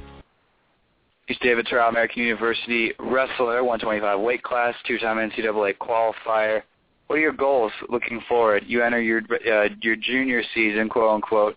He's 1.27 1.39
David 1.39 1.67
Terrell, 1.67 1.89
American 1.89 2.23
University 2.23 2.93
wrestler, 2.99 3.65
125 3.65 4.21
weight 4.21 4.43
class, 4.43 4.75
two-time 4.87 5.17
NCAA 5.17 5.75
qualifier. 5.79 6.63
What 7.07 7.17
are 7.17 7.21
your 7.21 7.33
goals 7.33 7.73
looking 7.89 8.21
forward? 8.29 8.65
You 8.67 8.83
enter 8.83 9.01
your 9.01 9.21
uh, 9.21 9.69
your 9.81 9.97
junior 9.97 10.43
season, 10.55 10.89
quote 10.89 11.15
unquote, 11.15 11.57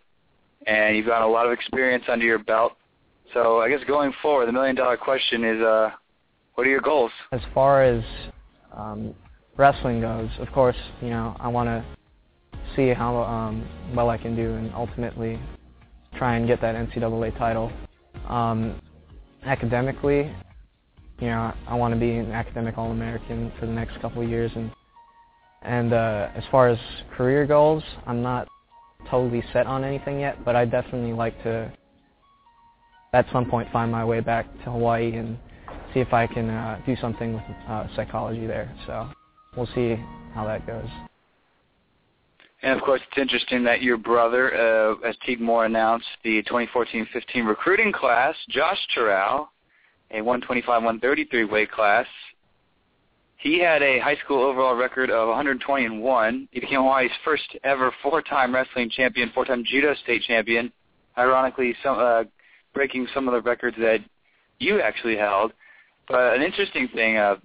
and 0.68 0.96
you've 0.96 1.06
got 1.06 1.22
a 1.22 1.28
lot 1.28 1.46
of 1.46 1.52
experience 1.52 2.04
under 2.08 2.26
your 2.26 2.40
belt. 2.40 2.74
So 3.34 3.62
I 3.62 3.70
guess 3.70 3.80
going 3.88 4.14
forward, 4.22 4.48
the 4.48 4.52
million 4.52 4.76
dollar 4.76 4.98
question 4.98 5.44
is, 5.44 5.62
uh, 5.62 5.92
what 6.56 6.68
are 6.68 6.70
your 6.70 6.82
goals? 6.82 7.12
As 7.32 7.42
far 7.54 7.84
as 7.84 8.04
um, 8.76 9.14
wrestling 9.58 10.02
goes, 10.02 10.30
of 10.40 10.52
course, 10.52 10.76
you 11.02 11.10
know, 11.10 11.36
I 11.40 11.48
want 11.48 11.68
to 11.68 11.86
see 12.76 12.94
how 12.94 13.18
um, 13.24 13.68
well 13.96 14.10
I 14.10 14.18
can 14.18 14.36
do 14.36 14.56
and 14.56 14.74
ultimately 14.74 15.40
try 16.18 16.36
and 16.36 16.48
get 16.48 16.62
that 16.62 16.76
NCAA 16.76 17.38
title. 17.38 17.72
Um, 18.28 18.82
academically, 19.46 20.34
you 21.20 21.28
know, 21.28 21.54
I 21.68 21.76
want 21.76 21.94
to 21.94 22.00
be 22.00 22.12
an 22.12 22.32
academic 22.32 22.78
All-American 22.78 23.52
for 23.60 23.66
the 23.66 23.72
next 23.72 24.00
couple 24.02 24.22
of 24.22 24.30
years, 24.30 24.52
and 24.56 24.72
and 25.64 25.92
uh, 25.92 26.30
as 26.36 26.44
far 26.52 26.70
as 26.70 26.78
career 27.16 27.46
goals, 27.46 27.84
I'm 28.06 28.22
not 28.22 28.48
totally 29.10 29.44
set 29.54 29.68
on 29.68 29.84
anything 29.84 30.20
yet, 30.20 30.44
but 30.44 30.56
I 30.56 30.66
definitely 30.66 31.14
like 31.14 31.42
to 31.44 31.72
at 33.14 33.26
some 33.32 33.50
point 33.50 33.72
find 33.72 33.92
my 33.92 34.04
way 34.04 34.20
back 34.20 34.46
to 34.64 34.72
Hawaii 34.72 35.16
and 35.16 35.38
see 35.94 36.00
if 36.00 36.14
I 36.14 36.28
can 36.28 36.50
uh, 36.50 36.82
do 36.86 36.96
something 36.98 37.34
with 37.34 37.44
uh, 37.68 37.88
psychology 37.96 38.46
there. 38.46 38.74
So 38.86 39.10
we'll 39.56 39.70
see 39.74 39.96
how 40.34 40.46
that 40.46 40.68
goes. 40.68 40.88
And 42.64 42.74
of 42.74 42.84
course, 42.84 43.02
it's 43.10 43.22
interesting 43.22 43.64
that 43.66 43.82
your 43.82 43.98
brother, 43.98 44.54
uh, 44.54 45.08
as 45.08 45.16
Teague 45.26 45.40
Moore 45.40 45.66
announced, 45.66 46.08
the 46.24 46.44
2014-15 46.44 47.48
recruiting 47.48 47.92
class, 47.92 48.36
Josh 48.50 48.80
Terrell, 48.94 49.50
a 50.12 50.20
125-133 50.22 51.50
weight 51.50 51.72
class, 51.72 52.08
he 53.38 53.60
had 53.60 53.84
a 53.84 54.00
high 54.00 54.18
school 54.24 54.44
overall 54.44 54.76
record 54.76 55.12
of 55.12 55.28
120 55.28 55.86
and 55.86 56.02
one. 56.02 56.48
He 56.52 56.60
became 56.60 56.80
Hawaii's 56.80 57.12
first 57.24 57.56
ever 57.64 57.94
four-time 58.02 58.54
wrestling 58.54 58.90
champion, 58.90 59.32
four-time 59.34 59.64
judo 59.64 59.94
state 60.04 60.24
champion. 60.24 60.72
Ironically, 61.18 61.76
some, 61.84 61.98
uh, 62.00 62.24
breaking 62.74 63.08
some 63.14 63.28
of 63.28 63.34
the 63.34 63.42
records 63.48 63.78
that 63.80 64.00
you 64.60 64.82
actually 64.82 65.18
held. 65.18 65.54
But 66.08 66.36
an 66.36 66.42
interesting 66.42 66.88
thing, 66.88 67.18
uh, 67.18 67.36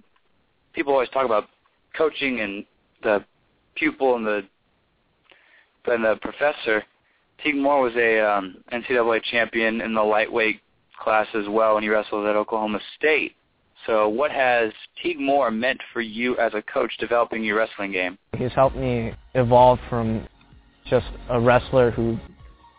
people 0.73 0.93
always 0.93 1.09
talk 1.09 1.25
about 1.25 1.49
coaching 1.95 2.39
and 2.39 2.65
the 3.03 3.23
pupil 3.75 4.15
and 4.15 4.25
the 4.25 4.41
and 5.85 6.03
the 6.03 6.15
professor. 6.21 6.83
Teague 7.43 7.57
Moore 7.57 7.81
was 7.81 7.93
a 7.97 8.19
um, 8.19 8.63
NCAA 8.71 9.21
champion 9.23 9.81
in 9.81 9.93
the 9.93 10.01
lightweight 10.01 10.61
class 10.97 11.27
as 11.33 11.43
well 11.49 11.75
when 11.75 11.83
he 11.83 11.89
wrestled 11.89 12.25
at 12.25 12.35
Oklahoma 12.35 12.79
State. 12.97 13.35
So 13.85 14.07
what 14.07 14.31
has 14.31 14.71
Teague 15.01 15.19
Moore 15.19 15.51
meant 15.51 15.81
for 15.91 16.01
you 16.01 16.37
as 16.37 16.53
a 16.53 16.61
coach 16.61 16.91
developing 16.99 17.43
your 17.43 17.57
wrestling 17.57 17.91
game? 17.91 18.17
He's 18.37 18.53
helped 18.53 18.77
me 18.77 19.13
evolve 19.35 19.79
from 19.89 20.27
just 20.89 21.07
a 21.29 21.39
wrestler 21.39 21.91
who 21.91 22.17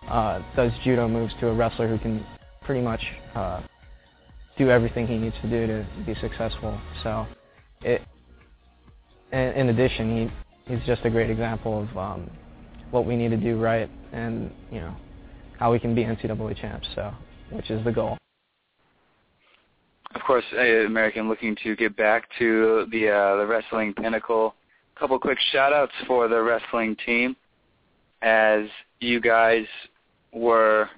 uh, 0.09 0.43
does 0.57 0.73
judo 0.83 1.09
moves 1.09 1.35
to 1.41 1.49
a 1.49 1.55
wrestler 1.55 1.89
who 1.89 1.99
can 1.99 2.25
pretty 2.63 2.81
much 2.81 3.03
uh, 3.35 3.63
do 4.57 4.71
everything 4.71 5.07
he 5.07 5.19
needs 5.19 5.37
to 5.43 5.51
do 5.51 5.67
to 5.67 5.87
be 6.07 6.15
successful. 6.21 6.81
So 7.03 7.27
it, 7.83 8.03
in, 9.33 9.69
addition, 9.69 10.31
he, 10.67 10.75
he's 10.75 10.87
just 10.87 11.05
a 11.05 11.11
great 11.11 11.31
example 11.31 11.83
of 11.83 11.99
um, 11.99 12.31
what 12.91 13.05
we 13.05 13.17
need 13.17 13.31
to 13.31 13.37
do 13.37 13.59
right 13.59 13.91
and, 14.13 14.51
you 14.71 14.81
know, 14.81 14.95
how 15.59 15.71
we 15.73 15.79
can 15.79 15.95
be 15.95 16.05
NCAA 16.05 16.61
champs, 16.61 16.89
so, 16.95 17.13
which 17.51 17.71
is 17.71 17.85
the 17.85 17.93
goal 17.93 18.17
of 20.15 20.21
course, 20.23 20.45
American 20.53 21.29
looking 21.29 21.57
to 21.63 21.77
get 21.77 21.97
back 21.97 22.29
to 22.39 22.87
the 22.91 23.09
uh, 23.09 23.37
the 23.37 23.47
wrestling 23.47 23.95
pinnacle. 23.95 24.55
A 24.97 25.01
couple 25.01 25.19
quick 25.19 25.39
shout-outs 25.51 25.93
for 26.07 26.29
the 26.29 26.41
wrestling 26.41 26.97
team, 27.05 27.35
as 28.23 28.63
you 29.01 29.21
guys 29.21 29.65
were 30.33 30.89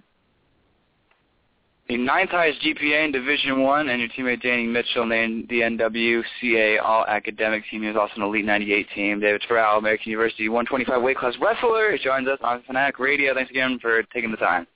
the 1.89 1.97
ninth 1.97 2.31
highest 2.31 2.61
GPA 2.63 3.07
in 3.07 3.13
Division 3.13 3.63
One, 3.63 3.89
and 3.89 4.01
your 4.01 4.11
teammate 4.11 4.43
Danny 4.43 4.67
Mitchell 4.67 5.07
named 5.07 5.47
the 5.49 5.61
NWCA 5.61 6.83
All 6.83 7.07
Academic 7.07 7.63
Team. 7.71 7.83
He 7.83 7.89
was 7.89 7.97
also 7.97 8.15
an 8.17 8.23
Elite 8.23 8.45
98 8.45 8.87
team. 8.95 9.21
David 9.21 9.43
Terrell, 9.47 9.79
American 9.79 10.11
University 10.11 10.49
125 10.49 11.01
weight 11.01 11.17
class 11.17 11.35
wrestler, 11.41 11.93
he 11.93 12.03
joins 12.03 12.27
us 12.29 12.39
on 12.43 12.63
Fanatic 12.67 12.99
Radio. 12.99 13.35
Thanks 13.35 13.51
again 13.51 13.79
for 13.81 14.03
taking 14.13 14.33
the 14.33 14.37
time. 14.37 14.67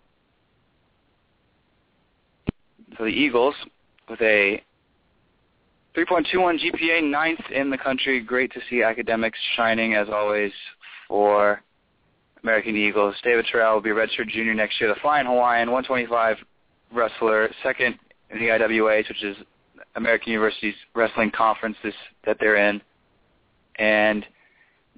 So 2.97 3.05
the 3.05 3.11
Eagles 3.11 3.55
with 4.11 4.21
a 4.21 4.63
3.21 5.97 6.59
GPA, 6.61 7.11
ninth 7.11 7.41
in 7.55 7.71
the 7.71 7.79
country. 7.79 8.21
Great 8.21 8.53
to 8.53 8.61
see 8.69 8.83
academics 8.83 9.39
shining 9.57 9.95
as 9.95 10.09
always 10.13 10.53
for 11.09 11.63
American 12.43 12.77
Eagles. 12.77 13.15
David 13.23 13.47
Terrell 13.51 13.75
will 13.75 13.81
be 13.81 13.91
a 13.91 13.95
redshirt 13.95 14.29
junior 14.29 14.55
next 14.55 14.81
year. 14.81 14.93
The 14.93 15.01
Flying 15.01 15.27
Hawaiian, 15.27 15.71
125 15.71 16.37
wrestler, 16.93 17.49
second 17.63 17.99
in 18.31 18.39
the 18.39 18.51
IWA, 18.51 19.03
which 19.09 19.23
is 19.23 19.37
American 19.97 20.33
University's 20.33 20.75
wrestling 20.95 21.31
conference 21.31 21.77
this, 21.83 21.95
that 22.25 22.37
they're 22.41 22.57
in, 22.57 22.81
and 23.79 24.25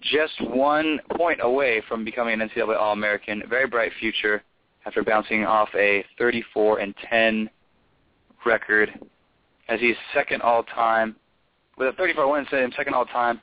just 0.00 0.40
one 0.40 1.00
point 1.16 1.40
away 1.42 1.82
from 1.88 2.04
becoming 2.04 2.40
an 2.40 2.48
NCAA 2.48 2.76
All-American. 2.78 3.42
Very 3.48 3.66
bright 3.66 3.92
future 4.00 4.42
after 4.84 5.02
bouncing 5.02 5.44
off 5.44 5.68
a 5.74 6.04
34 6.18 6.80
and 6.80 6.94
10 7.08 7.48
record, 8.46 8.90
as 9.68 9.80
he's 9.80 9.96
second 10.14 10.42
all-time 10.42 11.16
with 11.78 11.88
a 11.88 11.92
34 11.96 12.30
wins, 12.30 12.48
second 12.76 12.94
all-time 12.94 13.40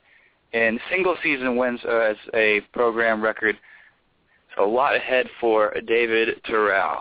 in 0.52 0.78
single 0.90 1.16
season 1.22 1.56
wins 1.56 1.80
uh, 1.84 1.98
as 1.98 2.16
a 2.34 2.60
program 2.72 3.22
record. 3.22 3.56
So 4.56 4.64
a 4.64 4.66
lot 4.66 4.96
ahead 4.96 5.26
for 5.40 5.74
David 5.86 6.42
Terrell. 6.44 6.98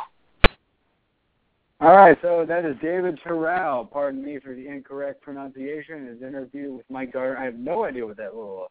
All 1.82 1.96
right, 1.96 2.18
so 2.22 2.46
that 2.48 2.66
is 2.66 2.76
David 2.82 3.20
Terrell. 3.24 3.86
Pardon 3.86 4.24
me 4.24 4.38
for 4.40 4.54
the 4.54 4.68
incorrect 4.68 5.22
pronunciation. 5.22 6.08
His 6.08 6.22
interview 6.22 6.74
with 6.74 6.86
Mike 6.90 7.14
Gardner. 7.14 7.38
I 7.38 7.46
have 7.46 7.56
no 7.56 7.86
idea 7.86 8.06
what 8.06 8.18
that 8.18 8.36
little 8.36 8.70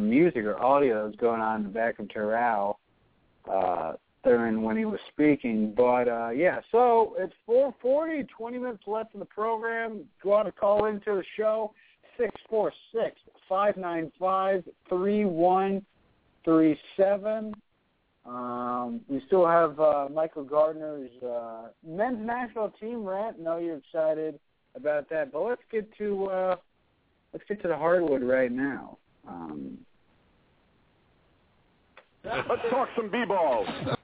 music 0.00 0.44
or 0.44 0.60
audio 0.62 1.06
is 1.08 1.14
going 1.16 1.40
on 1.40 1.56
in 1.56 1.62
the 1.64 1.68
back 1.68 1.98
of 1.98 2.08
Terrell 2.08 2.78
uh, 3.50 3.92
during 4.26 4.62
when 4.62 4.76
he 4.76 4.84
was 4.84 5.00
speaking. 5.12 5.72
But 5.76 6.08
uh, 6.08 6.30
yeah, 6.30 6.60
so 6.72 7.14
it's 7.18 7.34
4:40, 7.48 8.28
20 8.28 8.58
minutes 8.58 8.82
left 8.86 9.14
in 9.14 9.20
the 9.20 9.26
program. 9.26 10.04
Go 10.22 10.36
out 10.36 10.46
and 10.46 10.56
call 10.56 10.86
into 10.86 11.14
the 11.14 11.24
show 11.36 11.72
six 12.18 12.30
four 12.48 12.72
six 12.92 13.16
five 13.48 13.76
nine 13.76 14.10
five 14.18 14.64
three 14.88 15.24
one 15.24 15.84
three 16.44 16.78
seven. 16.96 17.54
Um, 18.24 19.00
we 19.08 19.22
still 19.26 19.46
have 19.46 19.78
uh, 19.78 20.08
Michael 20.12 20.44
Gardner's 20.44 21.10
uh, 21.22 21.68
men's 21.86 22.26
national 22.26 22.70
team 22.80 23.04
rant. 23.04 23.38
Know 23.38 23.58
you're 23.58 23.76
excited 23.76 24.40
about 24.74 25.08
that, 25.10 25.32
but 25.32 25.42
let's 25.42 25.62
get 25.70 25.88
to 25.98 26.26
uh, 26.26 26.56
let's 27.32 27.44
get 27.48 27.62
to 27.62 27.68
the 27.68 27.76
hardwood 27.76 28.22
right 28.22 28.50
now. 28.50 28.98
Um, 29.28 29.78
let's 32.24 32.62
talk 32.70 32.88
some 32.96 33.10
b-balls. 33.10 33.95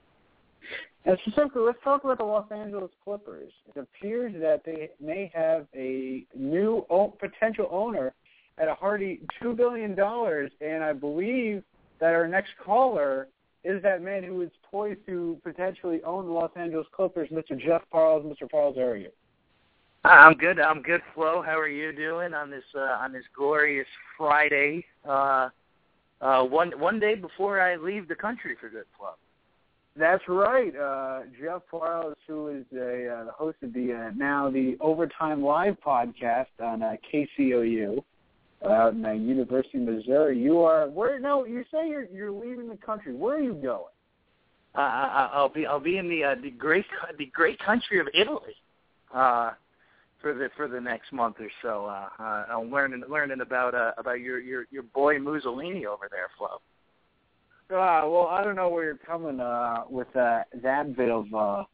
And 1.05 1.19
specifically, 1.23 1.63
let's 1.63 1.83
talk 1.83 2.05
about 2.05 2.19
the 2.19 2.25
Los 2.25 2.51
Angeles 2.53 2.91
Clippers. 3.03 3.53
It 3.75 3.79
appears 3.79 4.35
that 4.41 4.63
they 4.65 4.91
may 5.01 5.31
have 5.35 5.67
a 5.75 6.25
new 6.35 6.87
potential 7.19 7.69
owner 7.71 8.15
at 8.59 8.69
a 8.69 8.75
hearty 8.75 9.21
two 9.41 9.55
billion 9.55 9.95
dollars, 9.95 10.53
and 10.61 10.85
I 10.85 10.93
believe 10.93 11.65
that 11.99 12.15
our 12.15 12.29
next 12.29 12.51
caller 12.65 13.29
is 13.65 13.83
that 13.83 14.03
man 14.03 14.23
who 14.23 14.43
is 14.43 14.51
poised 14.71 15.05
to 15.07 15.39
potentially 15.43 16.03
own 16.05 16.27
the 16.27 16.33
Los 16.33 16.51
Angeles 16.57 16.87
Clippers, 16.93 17.29
Mr. 17.31 17.59
Jeff 17.59 17.83
Parles. 17.91 18.25
Mr. 18.25 18.51
Parles, 18.51 18.77
how 18.77 18.83
are 18.83 18.97
you? 18.97 19.11
I'm 20.05 20.35
good. 20.35 20.59
I'm 20.59 20.83
good, 20.83 21.01
Flo. 21.15 21.43
How 21.43 21.59
are 21.59 21.69
you 21.69 21.93
doing 21.93 22.35
on 22.35 22.51
this 22.51 22.65
uh, 22.75 22.99
on 23.01 23.13
this 23.13 23.25
glorious 23.37 23.87
Friday? 24.17 24.85
Uh, 25.09 25.49
uh, 26.21 26.45
one 26.45 26.73
one 26.79 26.99
day 26.99 27.15
before 27.15 27.61
I 27.61 27.77
leave 27.77 28.09
the 28.09 28.15
country 28.15 28.57
for 28.61 28.69
good, 28.69 28.85
Flo. 28.99 29.11
That's 29.95 30.23
right. 30.27 30.75
Uh, 30.75 31.21
Jeff 31.39 31.63
Parles, 31.71 32.15
who 32.27 32.49
is 32.49 32.65
a, 32.75 33.09
uh, 33.15 33.25
the 33.25 33.33
host 33.33 33.59
of 33.63 33.75
the 33.75 33.93
uh, 33.93 34.11
now 34.17 34.51
the 34.51 34.77
Overtime 34.81 35.43
Live 35.43 35.77
podcast 35.85 36.47
on 36.63 36.83
uh, 36.83 36.97
KCOU 37.13 38.03
out 38.71 38.95
in 38.95 39.05
uh, 39.05 39.13
University 39.13 39.79
of 39.79 39.85
Missouri. 39.85 40.39
You 40.39 40.61
are 40.61 40.89
where? 40.89 41.19
No, 41.21 41.45
you 41.45 41.65
say 41.71 41.89
you're 41.89 42.05
you're 42.07 42.31
leaving 42.33 42.69
the 42.69 42.77
country. 42.77 43.15
Where 43.15 43.37
are 43.37 43.41
you 43.41 43.53
going? 43.53 43.85
Uh, 44.75 44.81
I- 44.81 45.31
I'll 45.35 45.51
be 45.51 45.67
I'll 45.67 45.79
be 45.81 45.99
in 45.99 46.09
the 46.09 46.25
uh, 46.25 46.35
the 46.43 46.51
great 46.51 46.87
the 47.19 47.27
great 47.27 47.59
country 47.59 48.01
of 48.01 48.09
Italy 48.15 48.55
uh, 49.15 49.51
for 50.23 50.33
the 50.33 50.49
for 50.57 50.69
the 50.69 50.81
next 50.81 51.13
month 51.13 51.37
or 51.39 51.51
so. 51.61 51.85
Uh, 51.85 52.09
uh, 52.19 52.45
I'm 52.51 52.71
learning 52.71 53.03
learning 53.11 53.43
about 53.43 53.75
uh, 53.75 53.93
about 53.99 54.21
your 54.21 54.41
your 54.41 54.65
your 54.71 54.85
boy 54.85 55.19
Mussolini 55.19 55.85
over 55.85 56.09
there, 56.11 56.29
Flo. 56.39 56.63
Uh, 57.73 58.03
well, 58.05 58.29
I 58.31 58.45
don't 58.45 58.57
know 58.57 58.69
where 58.69 58.85
you're 58.85 58.97
coming 58.99 59.41
uh, 59.41 59.85
with 59.89 60.15
uh, 60.15 60.41
that 60.63 60.95
bit 60.95 61.09
of 61.09 61.33
uh, 61.33 61.65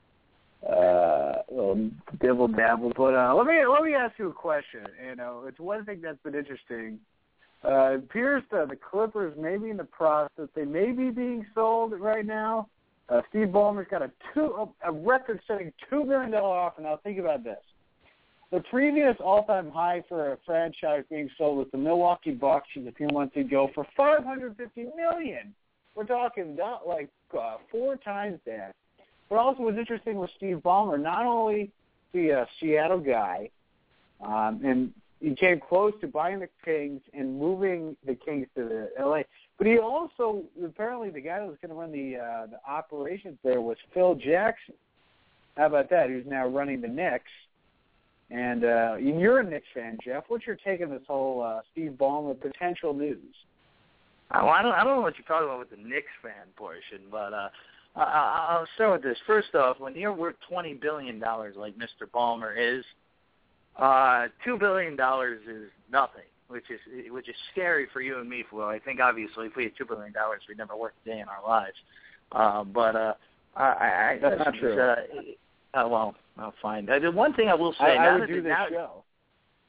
uh, 0.64 1.42
little 1.50 1.90
dibble 2.20 2.48
dabble, 2.48 2.92
but 2.96 3.14
uh, 3.14 3.34
let 3.34 3.46
me 3.46 3.66
let 3.66 3.82
me 3.82 3.94
ask 3.94 4.16
you 4.16 4.28
a 4.28 4.32
question. 4.32 4.86
You 5.04 5.16
know, 5.16 5.44
it's 5.48 5.58
one 5.58 5.84
thing 5.84 6.00
that's 6.00 6.22
been 6.22 6.36
interesting. 6.36 7.00
Uh, 7.64 7.94
it 7.94 8.04
appears 8.04 8.44
that 8.52 8.68
the 8.68 8.76
Clippers 8.76 9.36
may 9.36 9.56
be 9.56 9.70
in 9.70 9.76
the 9.76 9.84
process. 9.84 10.46
They 10.54 10.64
may 10.64 10.92
be 10.92 11.10
being 11.10 11.44
sold 11.52 11.92
right 11.98 12.24
now. 12.24 12.68
Uh, 13.08 13.22
Steve 13.30 13.48
Ballmer's 13.48 13.88
got 13.90 14.02
a 14.02 14.12
two 14.32 14.68
a 14.84 14.92
record-setting 14.92 15.72
two 15.90 16.04
million 16.04 16.30
dollar 16.30 16.56
offer. 16.58 16.80
Now 16.80 17.00
think 17.02 17.18
about 17.18 17.42
this: 17.42 17.58
the 18.52 18.60
previous 18.70 19.16
all-time 19.18 19.72
high 19.72 20.04
for 20.08 20.34
a 20.34 20.38
franchise 20.46 21.02
being 21.10 21.28
sold 21.36 21.58
was 21.58 21.66
the 21.72 21.78
Milwaukee 21.78 22.30
Bucks 22.30 22.68
a 22.76 22.92
few 22.92 23.08
months 23.08 23.36
ago 23.36 23.68
for 23.74 23.84
five 23.96 24.22
hundred 24.22 24.56
fifty 24.56 24.86
million. 24.96 25.54
We're 25.94 26.04
talking 26.04 26.54
not 26.56 26.86
like 26.86 27.08
uh, 27.38 27.56
four 27.70 27.96
times 27.96 28.38
that. 28.46 28.74
But 29.28 29.36
also, 29.36 29.62
what's 29.62 29.78
interesting 29.78 30.16
with 30.16 30.30
Steve 30.36 30.60
Ballmer, 30.64 31.00
not 31.00 31.26
only 31.26 31.70
the 32.12 32.32
uh, 32.32 32.44
Seattle 32.58 33.00
guy, 33.00 33.50
um, 34.22 34.60
and 34.64 34.92
he 35.20 35.34
came 35.34 35.60
close 35.60 35.92
to 36.00 36.06
buying 36.06 36.40
the 36.40 36.48
Kings 36.64 37.02
and 37.12 37.38
moving 37.38 37.96
the 38.06 38.14
Kings 38.14 38.46
to 38.56 38.64
the 38.64 39.04
LA. 39.04 39.22
But 39.58 39.66
he 39.66 39.78
also 39.78 40.44
apparently 40.64 41.10
the 41.10 41.20
guy 41.20 41.40
that 41.40 41.48
was 41.48 41.58
going 41.60 41.70
to 41.70 41.74
run 41.74 41.92
the 41.92 42.16
uh, 42.16 42.46
the 42.46 42.60
operations 42.70 43.36
there 43.42 43.60
was 43.60 43.76
Phil 43.92 44.14
Jackson. 44.14 44.74
How 45.56 45.66
about 45.66 45.90
that? 45.90 46.08
Who's 46.08 46.24
now 46.26 46.46
running 46.46 46.80
the 46.80 46.88
Knicks. 46.88 47.30
And 48.30 48.64
uh, 48.64 48.96
you're 49.00 49.40
a 49.40 49.44
Knicks 49.44 49.66
fan, 49.74 49.98
Jeff. 50.04 50.24
What's 50.28 50.46
your 50.46 50.56
take 50.56 50.82
on 50.82 50.90
this 50.90 51.02
whole 51.08 51.42
uh, 51.42 51.60
Steve 51.72 51.92
Ballmer 51.98 52.38
potential 52.38 52.92
news? 52.92 53.34
Well, 54.32 54.48
I 54.48 54.62
don't 54.62 54.72
I 54.72 54.84
don't 54.84 54.96
know 54.96 55.02
what 55.02 55.14
you're 55.16 55.26
talking 55.26 55.48
about 55.48 55.58
with 55.58 55.70
the 55.70 55.76
Knicks 55.76 56.12
fan 56.22 56.32
portion, 56.56 57.00
but 57.10 57.32
uh, 57.32 57.48
I, 57.96 58.46
I'll 58.50 58.66
start 58.74 58.92
with 58.92 59.02
this. 59.02 59.18
First 59.26 59.54
off, 59.54 59.80
when 59.80 59.94
you're 59.94 60.12
worth 60.12 60.36
twenty 60.48 60.74
billion 60.74 61.18
dollars 61.18 61.54
like 61.56 61.74
Mr. 61.76 62.06
Ballmer 62.12 62.54
is, 62.56 62.84
uh, 63.78 64.26
two 64.44 64.58
billion 64.58 64.96
dollars 64.96 65.40
is 65.48 65.70
nothing, 65.90 66.28
which 66.48 66.64
is 66.70 66.78
which 67.10 67.28
is 67.28 67.36
scary 67.52 67.86
for 67.92 68.02
you 68.02 68.18
and 68.18 68.28
me, 68.28 68.44
Flo. 68.50 68.68
I 68.68 68.78
think 68.78 69.00
obviously 69.00 69.46
if 69.46 69.56
we 69.56 69.64
had 69.64 69.72
two 69.78 69.86
billion 69.86 70.12
dollars, 70.12 70.42
we'd 70.48 70.58
never 70.58 70.76
work 70.76 70.94
a 71.04 71.08
day 71.08 71.20
in 71.20 71.28
our 71.28 71.46
lives. 71.46 71.76
Uh, 72.32 72.64
but 72.64 72.94
uh, 72.94 73.14
I, 73.56 73.62
I 73.64 74.18
That's 74.20 74.38
not 74.38 74.54
true. 74.54 74.78
Uh, 74.78 74.96
uh, 75.74 75.88
well, 75.88 76.14
I'll 76.36 76.54
find. 76.60 76.88
Uh, 76.90 76.98
the 76.98 77.10
one 77.10 77.32
thing 77.34 77.48
I 77.48 77.54
will 77.54 77.72
say, 77.72 77.84
I, 77.84 77.94
now 77.96 78.10
I 78.10 78.12
would 78.14 78.22
that 78.22 78.26
do 78.28 78.42
this 78.42 78.50
now, 78.50 78.66
show. 78.68 79.04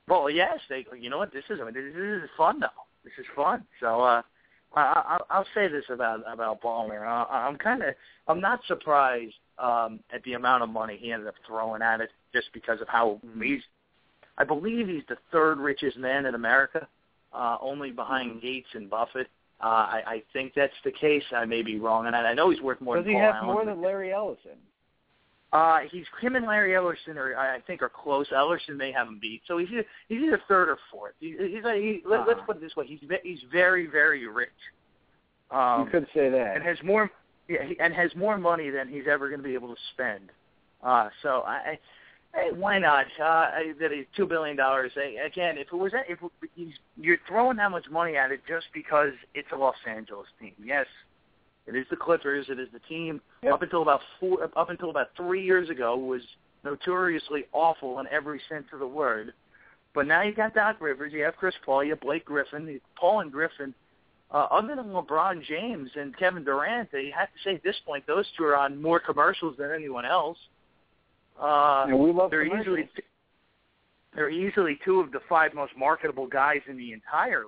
well, 0.08 0.30
yes, 0.30 0.60
they. 0.70 0.86
You 1.00 1.10
know 1.10 1.18
what? 1.18 1.32
This 1.32 1.46
is 1.50 1.60
I 1.62 1.66
mean, 1.66 1.74
this 1.74 1.96
is 1.96 2.30
fun 2.38 2.60
though. 2.60 2.68
This 3.06 3.14
is 3.18 3.26
fun. 3.36 3.64
So 3.80 4.02
uh, 4.02 4.22
I, 4.76 4.82
I, 4.82 5.18
I'll 5.30 5.48
say 5.56 5.68
this 5.68 5.86
about 5.90 6.22
about 6.32 6.62
Ballmer. 6.62 7.06
I, 7.06 7.48
I'm 7.48 7.58
kind 7.58 7.82
of 7.84 7.96
I'm 8.28 8.40
not 8.40 8.60
surprised 8.68 9.34
um, 9.58 10.00
at 10.14 10.24
the 10.24 10.34
amount 10.34 10.64
of 10.64 10.70
money 10.70 10.98
he 11.00 11.12
ended 11.12 11.28
up 11.28 11.36
throwing 11.48 11.82
at 11.82 12.02
it, 12.02 12.10
just 12.34 12.48
because 12.54 12.82
of 12.82 12.88
how 12.88 13.20
he's. 13.42 13.62
I 14.38 14.44
believe 14.46 14.88
he's 14.88 15.04
the 15.10 15.18
third 15.32 15.58
richest 15.58 15.98
man 15.98 16.26
in 16.26 16.34
America, 16.36 16.88
uh, 17.34 17.58
only 17.62 17.92
behind 17.92 18.42
Gates 18.42 18.70
and 18.74 18.90
Buffett. 18.90 19.28
Uh, 19.62 19.66
I, 19.66 20.04
I 20.08 20.24
think 20.32 20.54
that's 20.56 20.72
the 20.86 20.92
case. 20.92 21.24
I 21.36 21.44
may 21.44 21.62
be 21.62 21.78
wrong, 21.78 22.08
and 22.08 22.16
I 22.16 22.34
know 22.34 22.50
he's 22.50 22.62
worth 22.62 22.80
more 22.80 22.96
Does 22.96 23.04
than 23.04 23.16
he 23.16 23.20
Paul 23.20 23.26
have 23.26 23.36
Allen. 23.44 23.48
more 23.48 23.66
than 23.66 23.82
Larry 23.82 24.14
Ellison? 24.14 24.58
Uh, 25.52 25.80
he's 25.92 26.06
him 26.22 26.36
and 26.36 26.46
Larry 26.46 26.72
Ellerson 26.74 27.16
are 27.18 27.36
I 27.36 27.60
think 27.62 27.82
are 27.82 27.90
close. 27.90 28.28
Ellerson 28.30 28.78
may 28.78 28.92
have 28.92 29.08
him 29.08 29.18
beat, 29.20 29.42
so 29.48 29.58
he's 29.58 29.70
either, 29.72 29.86
he's 30.08 30.22
either 30.22 30.42
third 30.48 30.70
or 30.70 30.78
fourth. 30.92 31.14
He, 31.20 31.36
he's 31.40 31.66
a, 31.66 31.74
he, 31.74 32.02
let, 32.06 32.28
let's 32.28 32.38
Uh-huh. 32.38 32.46
put 32.46 32.58
it 32.58 32.62
this 32.62 32.76
way: 32.76 32.86
he's 32.86 33.00
he's 33.24 33.40
very 33.52 33.88
very 33.88 34.28
rich. 34.28 34.50
Um, 35.50 35.86
you 35.86 35.90
could 35.92 36.08
say 36.14 36.30
that. 36.30 36.56
and 36.56 36.64
has 36.64 36.78
more 36.84 37.10
yeah, 37.48 37.64
he, 37.66 37.80
and 37.80 37.94
has 37.96 38.12
more 38.16 38.38
money 38.38 38.70
than 38.70 38.88
he's 38.88 39.06
ever 39.10 39.28
going 39.28 39.42
to 39.42 39.48
be 39.48 39.56
able 39.56 39.70
to 39.70 39.82
spend. 39.94 40.30
Uh, 40.84 41.10
so 41.24 41.42
I, 41.48 41.52
I 41.52 41.80
hey, 42.36 42.52
why 42.56 42.78
not? 42.78 43.08
Uh, 43.20 43.50
that 43.80 43.92
is 43.92 44.06
two 44.16 44.28
billion 44.28 44.56
dollars. 44.56 44.92
Again, 44.96 45.58
if 45.58 45.68
it 45.74 45.76
was 45.76 45.92
if 46.08 46.20
he's, 46.54 46.74
you're 46.96 47.18
throwing 47.28 47.58
that 47.58 47.72
much 47.72 47.90
money 47.90 48.16
at 48.18 48.32
it 48.32 48.42
just 48.48 48.68
because 48.72 49.14
it's 49.34 49.48
a 49.52 49.56
Los 49.56 49.74
Angeles 49.88 50.28
team, 50.40 50.54
yes, 50.64 50.86
it 51.70 51.76
is 51.78 51.86
the 51.90 51.96
Clippers. 51.96 52.48
It 52.50 52.60
is 52.60 52.68
the 52.74 52.80
team 52.80 53.22
up 53.54 53.62
until 53.62 53.82
about 53.84 54.02
four, 54.20 54.44
up 54.56 54.70
until 54.70 54.90
about 54.90 55.08
three 55.16 55.44
years 55.44 55.70
ago 55.70 55.96
was 55.96 56.22
notoriously 56.64 57.46
awful 57.54 58.00
in 58.00 58.08
every 58.12 58.42
sense 58.50 58.66
of 58.74 58.80
the 58.80 58.88
word. 58.88 59.34
But 59.94 60.08
now 60.08 60.22
you 60.24 60.34
got 60.34 60.54
Doc 60.54 60.78
Rivers, 60.82 61.14
you 61.14 61.24
have 61.24 61.36
Chris 61.36 61.56
Paul, 61.66 61.84
you 61.84 61.92
have 61.92 62.02
Blake 62.02 62.26
Griffin, 62.26 62.80
Paul 63.00 63.22
and 63.22 63.32
Griffin. 63.32 63.74
Uh, 64.32 64.48
other 64.52 64.76
than 64.76 64.88
LeBron 64.88 65.44
James 65.44 65.90
and 65.96 66.16
Kevin 66.18 66.44
Durant, 66.44 66.92
they 66.92 67.12
have 67.16 67.30
to 67.30 67.40
say 67.44 67.56
at 67.56 67.64
this 67.64 67.78
point 67.86 68.06
those 68.06 68.26
two 68.38 68.44
are 68.44 68.56
on 68.56 68.80
more 68.80 69.00
commercials 69.00 69.56
than 69.58 69.72
anyone 69.72 70.06
else. 70.06 70.38
Uh, 71.42 71.86
And 71.88 72.00
we 72.00 72.12
love 72.12 72.30
they're 72.30 72.46
easily 72.46 72.90
they're 74.16 74.30
easily 74.30 74.80
two 74.84 75.00
of 75.00 75.12
the 75.12 75.20
five 75.30 75.54
most 75.54 75.74
marketable 75.78 76.28
guys 76.28 76.62
in 76.68 76.78
the 76.78 76.94
entire. 76.94 77.46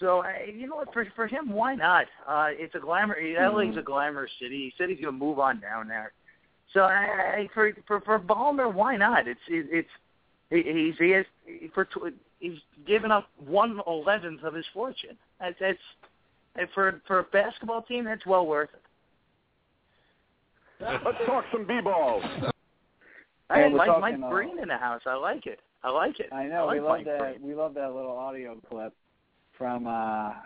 So 0.00 0.24
uh, 0.24 0.28
you 0.52 0.66
know 0.66 0.76
what? 0.76 0.92
For 0.92 1.06
for 1.14 1.26
him, 1.26 1.50
why 1.52 1.74
not? 1.74 2.06
Uh, 2.26 2.48
it's 2.50 2.74
a 2.74 2.78
glamour. 2.78 3.16
LA's 3.20 3.76
a 3.76 3.82
glamorous 3.82 4.30
city. 4.40 4.56
He 4.56 4.72
said 4.76 4.88
he's 4.88 5.00
going 5.00 5.14
to 5.14 5.24
move 5.24 5.38
on 5.38 5.60
down 5.60 5.86
there. 5.86 6.12
So 6.72 6.80
I, 6.80 7.36
I, 7.36 7.48
for 7.52 7.72
for 7.86 8.00
for 8.00 8.18
Ballmer, 8.18 8.72
why 8.72 8.96
not? 8.96 9.28
It's 9.28 9.40
it, 9.48 9.66
it's 9.70 9.88
he's 10.66 10.94
he 10.98 11.10
has 11.10 11.26
for 11.74 11.84
tw- 11.84 12.14
he's 12.38 12.58
given 12.86 13.10
up 13.10 13.28
one 13.38 13.80
eleventh 13.86 14.42
of 14.42 14.54
his 14.54 14.64
fortune. 14.72 15.16
That's 15.38 15.56
that's 15.60 16.72
for 16.74 17.02
for 17.06 17.18
a 17.18 17.24
basketball 17.24 17.82
team, 17.82 18.04
that's 18.04 18.24
well 18.24 18.46
worth 18.46 18.70
it. 18.72 18.82
Let's 21.04 21.18
talk 21.26 21.44
some 21.52 21.66
b-ball. 21.66 22.22
I 23.50 23.60
And 23.60 23.72
we're 23.74 23.78
Mike, 23.78 23.86
talking, 23.88 24.20
Mike 24.20 24.30
uh, 24.30 24.30
Green 24.30 24.58
in 24.58 24.68
the 24.68 24.78
house. 24.78 25.02
I 25.04 25.14
like 25.14 25.46
it. 25.46 25.58
I 25.84 25.90
like 25.90 26.20
it. 26.20 26.32
I 26.32 26.44
know 26.46 26.68
I 26.68 26.74
we 26.74 26.80
love 26.80 26.88
Mike 26.98 27.04
that. 27.04 27.18
Green. 27.18 27.42
We 27.42 27.54
love 27.54 27.74
that 27.74 27.94
little 27.94 28.16
audio 28.16 28.56
clip 28.70 28.94
from 29.60 29.86
uh, 29.86 29.90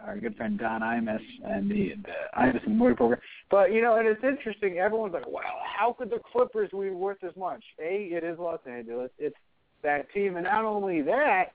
our 0.05 0.19
good 0.21 0.37
friend 0.37 0.59
Don 0.59 0.81
Imus 0.81 1.21
and 1.45 1.71
the, 1.71 1.93
the 2.03 2.41
Imus 2.41 2.67
and 2.67 2.77
Morty 2.77 2.97
program. 2.97 3.21
But 3.49 3.73
you 3.73 3.81
know, 3.81 3.97
and 3.97 4.09
it's 4.09 4.25
interesting. 4.25 4.79
Everyone's 4.79 5.15
like, 5.15 5.29
"Wow, 5.29 5.61
how 5.65 5.93
could 5.93 6.11
the 6.11 6.19
Clippers 6.33 6.69
be 6.73 6.91
worth 6.91 7.23
as 7.23 7.37
much?" 7.37 7.63
A, 7.81 8.09
it 8.11 8.25
is 8.25 8.41
Los 8.41 8.59
Angeles. 8.69 9.13
It's 9.17 9.37
that 9.85 10.13
team, 10.13 10.35
and 10.35 10.43
not 10.43 10.65
only 10.65 11.01
that, 11.03 11.53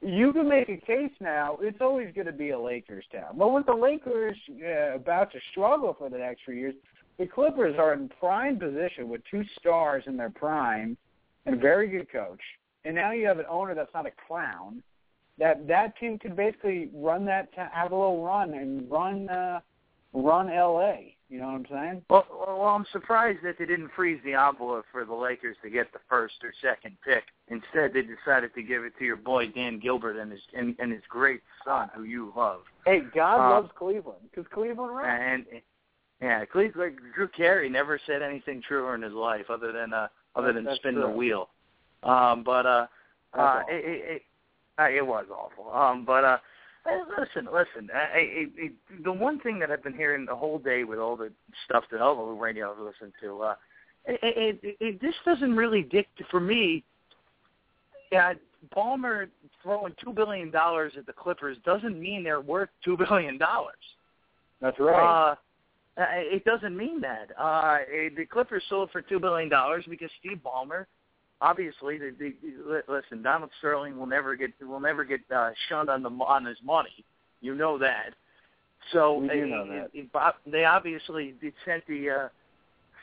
you 0.00 0.32
can 0.32 0.48
make 0.48 0.68
a 0.68 0.76
case 0.76 1.10
now. 1.20 1.58
It's 1.60 1.80
always 1.80 2.14
going 2.14 2.28
to 2.28 2.32
be 2.32 2.50
a 2.50 2.58
Lakers 2.58 3.04
town. 3.10 3.36
But 3.36 3.52
with 3.52 3.66
the 3.66 3.74
Lakers 3.74 4.36
uh, 4.64 4.94
about 4.94 5.32
to 5.32 5.40
struggle 5.50 5.96
for 5.98 6.08
the 6.08 6.18
next 6.18 6.42
few 6.44 6.54
years, 6.54 6.74
the 7.18 7.26
Clippers 7.26 7.74
are 7.80 7.94
in 7.94 8.08
prime 8.20 8.60
position 8.60 9.08
with 9.08 9.22
two 9.28 9.42
stars 9.58 10.04
in 10.06 10.16
their 10.16 10.30
prime 10.30 10.96
and 11.46 11.56
a 11.56 11.58
very 11.58 11.88
good 11.88 12.12
coach. 12.12 12.40
And 12.84 12.94
now 12.94 13.10
you 13.10 13.26
have 13.26 13.40
an 13.40 13.46
owner 13.50 13.74
that's 13.74 13.92
not 13.92 14.06
a 14.06 14.12
clown. 14.28 14.84
That 15.38 15.66
that 15.68 15.96
team 15.98 16.18
could 16.18 16.34
basically 16.36 16.90
run 16.94 17.24
that, 17.26 17.48
have 17.54 17.92
a 17.92 17.96
little 17.96 18.24
run 18.24 18.54
and 18.54 18.90
run, 18.90 19.28
uh, 19.28 19.60
run 20.12 20.48
L.A. 20.50 21.16
You 21.28 21.40
know 21.40 21.46
what 21.46 21.54
I'm 21.54 21.66
saying? 21.70 22.02
Well, 22.08 22.24
well, 22.30 22.62
I'm 22.68 22.86
surprised 22.92 23.40
that 23.42 23.58
they 23.58 23.66
didn't 23.66 23.90
freeze 23.96 24.20
the 24.24 24.34
envelope 24.34 24.84
for 24.92 25.04
the 25.04 25.12
Lakers 25.12 25.56
to 25.64 25.70
get 25.70 25.92
the 25.92 25.98
first 26.08 26.34
or 26.44 26.52
second 26.62 26.96
pick. 27.04 27.24
Instead, 27.48 27.92
they 27.92 28.02
decided 28.02 28.54
to 28.54 28.62
give 28.62 28.84
it 28.84 28.92
to 29.00 29.04
your 29.04 29.16
boy 29.16 29.48
Dan 29.48 29.80
Gilbert 29.80 30.16
and 30.16 30.30
his 30.30 30.40
and, 30.56 30.76
and 30.78 30.92
his 30.92 31.02
great 31.08 31.40
son, 31.64 31.90
who 31.94 32.04
you 32.04 32.32
love. 32.36 32.60
Hey, 32.86 33.00
God 33.12 33.44
Uh, 33.44 33.50
loves 33.60 33.70
Cleveland 33.76 34.20
because 34.30 34.46
Cleveland 34.54 34.94
rocks. 34.94 35.08
And 35.20 35.44
yeah, 36.22 36.44
Cleveland 36.44 36.96
Drew 37.14 37.28
Carey 37.28 37.68
never 37.68 37.98
said 38.06 38.22
anything 38.22 38.62
truer 38.62 38.94
in 38.94 39.02
his 39.02 39.12
life 39.12 39.50
other 39.50 39.72
than 39.72 39.92
uh 39.92 40.06
other 40.36 40.52
than 40.52 40.64
That's 40.64 40.78
spin 40.78 40.94
true. 40.94 41.02
the 41.02 41.08
wheel. 41.10 41.48
Um, 42.04 42.44
but 42.44 42.66
uh, 42.66 42.86
That's 43.34 43.68
uh, 43.68 43.72
it, 43.74 43.84
it, 43.84 44.22
uh, 44.78 44.88
it 44.88 45.06
was 45.06 45.26
awful. 45.30 45.72
Um, 45.72 46.04
but 46.04 46.24
uh, 46.24 46.38
listen, 47.18 47.48
listen. 47.52 47.88
I, 47.94 47.98
I, 47.98 48.46
I, 48.64 48.70
the 49.04 49.12
one 49.12 49.40
thing 49.40 49.58
that 49.60 49.70
I've 49.70 49.82
been 49.82 49.94
hearing 49.94 50.26
the 50.26 50.36
whole 50.36 50.58
day 50.58 50.84
with 50.84 50.98
all 50.98 51.16
the 51.16 51.32
stuff 51.64 51.84
that 51.90 52.00
all 52.00 52.26
the 52.26 52.32
radio 52.32 52.72
I've 52.72 52.78
listened 52.78 53.12
to, 53.22 53.42
uh, 53.42 53.54
it, 54.06 54.60
it, 54.62 54.76
it, 54.80 55.00
this 55.00 55.14
doesn't 55.24 55.56
really 55.56 55.82
dictate 55.82 56.26
for 56.30 56.40
me. 56.40 56.84
Yeah, 58.12 58.34
Ballmer 58.76 59.28
throwing 59.62 59.94
two 60.02 60.12
billion 60.12 60.50
dollars 60.50 60.92
at 60.96 61.06
the 61.06 61.12
Clippers 61.12 61.56
doesn't 61.64 61.98
mean 61.98 62.22
they're 62.22 62.40
worth 62.40 62.68
two 62.84 62.96
billion 62.96 63.38
dollars. 63.38 63.74
That's 64.60 64.78
right. 64.78 65.32
Uh, 65.32 65.34
it 65.98 66.44
doesn't 66.44 66.76
mean 66.76 67.00
that. 67.00 67.28
Uh, 67.38 67.78
the 68.16 68.26
Clippers 68.26 68.62
sold 68.68 68.90
for 68.90 69.00
two 69.00 69.18
billion 69.18 69.48
dollars 69.48 69.84
because 69.88 70.10
Steve 70.20 70.40
Ballmer, 70.44 70.86
obviously, 71.40 71.98
the, 71.98 72.14
the, 72.18 72.34
li- 72.66 72.80
listen, 72.88 73.22
Donald 73.22 73.50
Sterling 73.58 73.98
will 73.98 74.06
never 74.06 74.36
get 74.36 74.50
will 74.60 74.80
never 74.80 75.04
get 75.04 75.20
uh, 75.34 75.50
shunned 75.68 75.88
on 75.90 76.02
the 76.02 76.10
on 76.10 76.44
his 76.44 76.58
money. 76.64 77.04
You 77.40 77.54
know 77.54 77.78
that. 77.78 78.14
So 78.92 79.18
We 79.18 79.28
do 79.28 79.46
know 79.46 79.66
that. 79.66 79.90
it- 79.94 80.08
it- 80.14 80.34
they 80.50 80.64
obviously 80.64 81.34
did 81.40 81.54
sent 81.64 81.86
the 81.86 82.10
uh, 82.10 82.28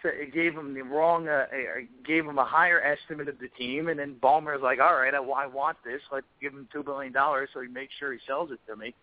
s- 0.04 0.30
gave 0.34 0.54
him 0.54 0.74
the 0.74 0.82
wrong 0.82 1.28
uh, 1.28 1.46
uh, 1.52 1.82
gave 2.06 2.26
him 2.26 2.38
a 2.38 2.46
higher 2.46 2.82
estimate 2.82 3.28
of 3.28 3.40
the 3.40 3.50
team, 3.50 3.90
and 3.90 4.00
then 4.00 4.16
Ballmer's 4.22 4.62
like, 4.62 4.80
all 4.80 4.96
right, 4.96 5.14
I, 5.14 5.18
I 5.18 5.46
want 5.48 5.78
this. 5.84 6.02
Let's 6.12 6.26
give 6.42 6.54
him 6.54 6.68
two 6.72 6.84
billion 6.84 7.12
dollars 7.12 7.50
so 7.54 7.62
he 7.62 7.68
makes 7.68 7.94
sure 8.00 8.14
he 8.14 8.20
sells 8.26 8.52
it 8.52 8.60
to 8.68 8.76
me 8.76 8.94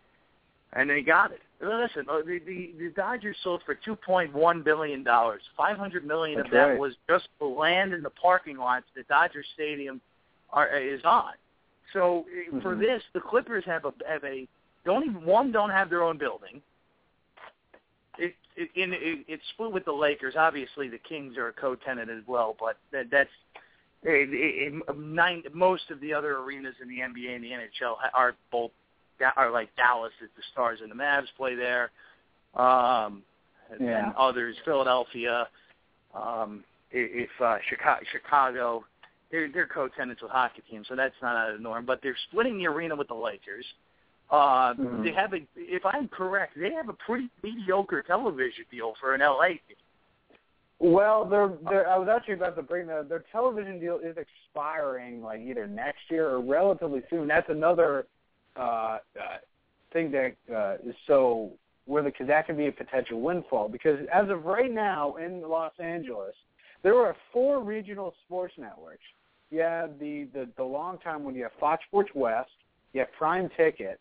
and 0.72 0.88
then 0.88 0.96
he 0.96 1.02
got 1.02 1.32
it. 1.32 1.40
Listen, 1.60 2.06
uh, 2.08 2.18
the 2.18 2.40
the, 2.46 2.72
the 2.78 2.90
Dodgers 2.96 3.36
sold 3.42 3.62
for 3.66 3.74
two 3.74 3.96
point 3.96 4.32
one 4.32 4.62
billion 4.62 5.02
dollars. 5.02 5.42
Five 5.56 5.76
hundred 5.76 6.06
million 6.06 6.40
of 6.40 6.50
that 6.50 6.56
right. 6.56 6.78
was 6.78 6.94
just 7.08 7.28
the 7.38 7.46
land 7.46 7.92
and 7.92 8.04
the 8.04 8.10
parking 8.10 8.56
lots 8.56 8.86
that 8.96 9.08
Dodger 9.08 9.44
Stadium 9.54 10.00
are 10.52 10.68
is 10.78 11.00
on. 11.04 11.32
So 11.92 12.26
uh, 12.56 12.60
for 12.60 12.76
Mhm. 12.76 12.80
this, 12.80 13.02
the 13.12 13.20
Clippers 13.20 13.64
have 13.66 13.84
a 13.84 13.92
have 14.08 14.24
a 14.24 14.48
don't 14.84 15.04
even 15.04 15.24
one 15.24 15.52
don't 15.52 15.70
have 15.70 15.90
their 15.90 16.02
own 16.02 16.16
building. 16.16 16.62
It, 18.18 18.34
it, 18.56 18.70
in, 18.74 18.92
it 18.92 19.24
it's 19.28 19.42
split 19.54 19.72
with 19.72 19.84
the 19.84 19.92
Lakers. 19.92 20.34
Obviously, 20.36 20.88
the 20.88 20.98
Kings 20.98 21.36
are 21.36 21.48
a 21.48 21.52
co-tenant 21.52 22.10
as 22.10 22.22
well, 22.26 22.56
but 22.58 22.78
that, 22.92 23.10
that's 23.10 23.30
it, 24.02 24.30
it, 24.32 24.82
it, 24.88 24.96
nine, 24.98 25.42
most 25.52 25.90
of 25.90 26.00
the 26.00 26.14
other 26.14 26.38
arenas 26.38 26.74
in 26.80 26.88
the 26.88 26.98
NBA 26.98 27.34
and 27.34 27.44
the 27.44 27.50
NHL 27.50 27.96
are 28.14 28.34
both 28.50 28.70
Are 29.36 29.50
like 29.50 29.74
Dallas, 29.76 30.12
the 30.20 30.28
Stars 30.52 30.80
and 30.82 30.90
the 30.90 30.94
Mavs 30.94 31.26
play 31.36 31.54
there, 31.54 31.90
um, 32.54 33.22
and, 33.70 33.80
Yeah. 33.80 34.06
and 34.06 34.14
others, 34.16 34.56
Philadelphia, 34.64 35.48
um, 36.14 36.64
if 36.90 37.30
uh, 37.40 37.58
Chicago, 37.68 38.04
Chicago, 38.10 38.84
they're 39.30 39.48
they're 39.52 39.66
co-tenants 39.66 40.22
with 40.22 40.30
hockey 40.30 40.62
teams, 40.68 40.88
so 40.88 40.96
that's 40.96 41.14
not 41.22 41.36
out 41.36 41.50
of 41.50 41.56
the 41.58 41.62
norm. 41.62 41.84
But 41.84 42.00
they're 42.02 42.16
splitting 42.28 42.58
the 42.58 42.66
arena 42.66 42.96
with 42.96 43.08
the 43.08 43.14
Lakers. 43.14 43.64
Uh, 44.30 44.74
Mhm. 44.74 45.04
They 45.04 45.12
have 45.12 45.32
a, 45.34 45.40
if 45.56 45.84
I'm 45.84 46.08
correct, 46.08 46.54
they 46.56 46.72
have 46.72 46.88
a 46.88 46.92
pretty 46.92 47.28
mediocre 47.42 48.02
television 48.02 48.64
deal 48.70 48.94
for 49.00 49.14
an 49.14 49.20
LA 49.20 49.48
team. 49.48 49.76
Well, 50.78 51.26
they're, 51.26 51.50
they're, 51.68 51.88
I 51.90 51.98
was 51.98 52.08
actually 52.08 52.34
about 52.34 52.56
to 52.56 52.62
bring 52.62 52.86
that. 52.86 53.08
Their 53.08 53.24
television 53.32 53.78
deal 53.78 53.98
is 54.02 54.16
expiring 54.16 55.22
like 55.22 55.40
either 55.40 55.66
next 55.66 56.00
year 56.08 56.28
or 56.30 56.40
relatively 56.40 57.02
soon. 57.10 57.28
That's 57.28 57.50
another 57.50 58.06
uh, 58.56 58.60
uh, 58.60 58.98
thing 59.92 60.10
that 60.12 60.34
uh, 60.54 60.88
is 60.88 60.94
so 61.06 61.50
where 61.86 62.02
the 62.02 62.10
because 62.10 62.28
that 62.28 62.46
could 62.46 62.56
be 62.56 62.66
a 62.66 62.72
potential 62.72 63.20
windfall. 63.20 63.68
Because 63.68 63.98
as 64.12 64.28
of 64.28 64.44
right 64.44 64.72
now 64.72 65.16
in 65.16 65.42
Los 65.42 65.72
Angeles, 65.78 66.34
there 66.82 66.96
are 66.96 67.16
four 67.32 67.62
regional 67.62 68.14
sports 68.24 68.54
networks. 68.56 69.02
You 69.50 69.60
have 69.60 69.98
the 69.98 70.28
the, 70.32 70.48
the 70.56 70.64
long 70.64 70.98
time 70.98 71.24
one. 71.24 71.34
You 71.34 71.44
have 71.44 71.52
Fox 71.58 71.82
Sports 71.88 72.10
West. 72.14 72.50
You 72.92 73.00
have 73.00 73.12
Prime 73.12 73.48
Ticket. 73.56 74.00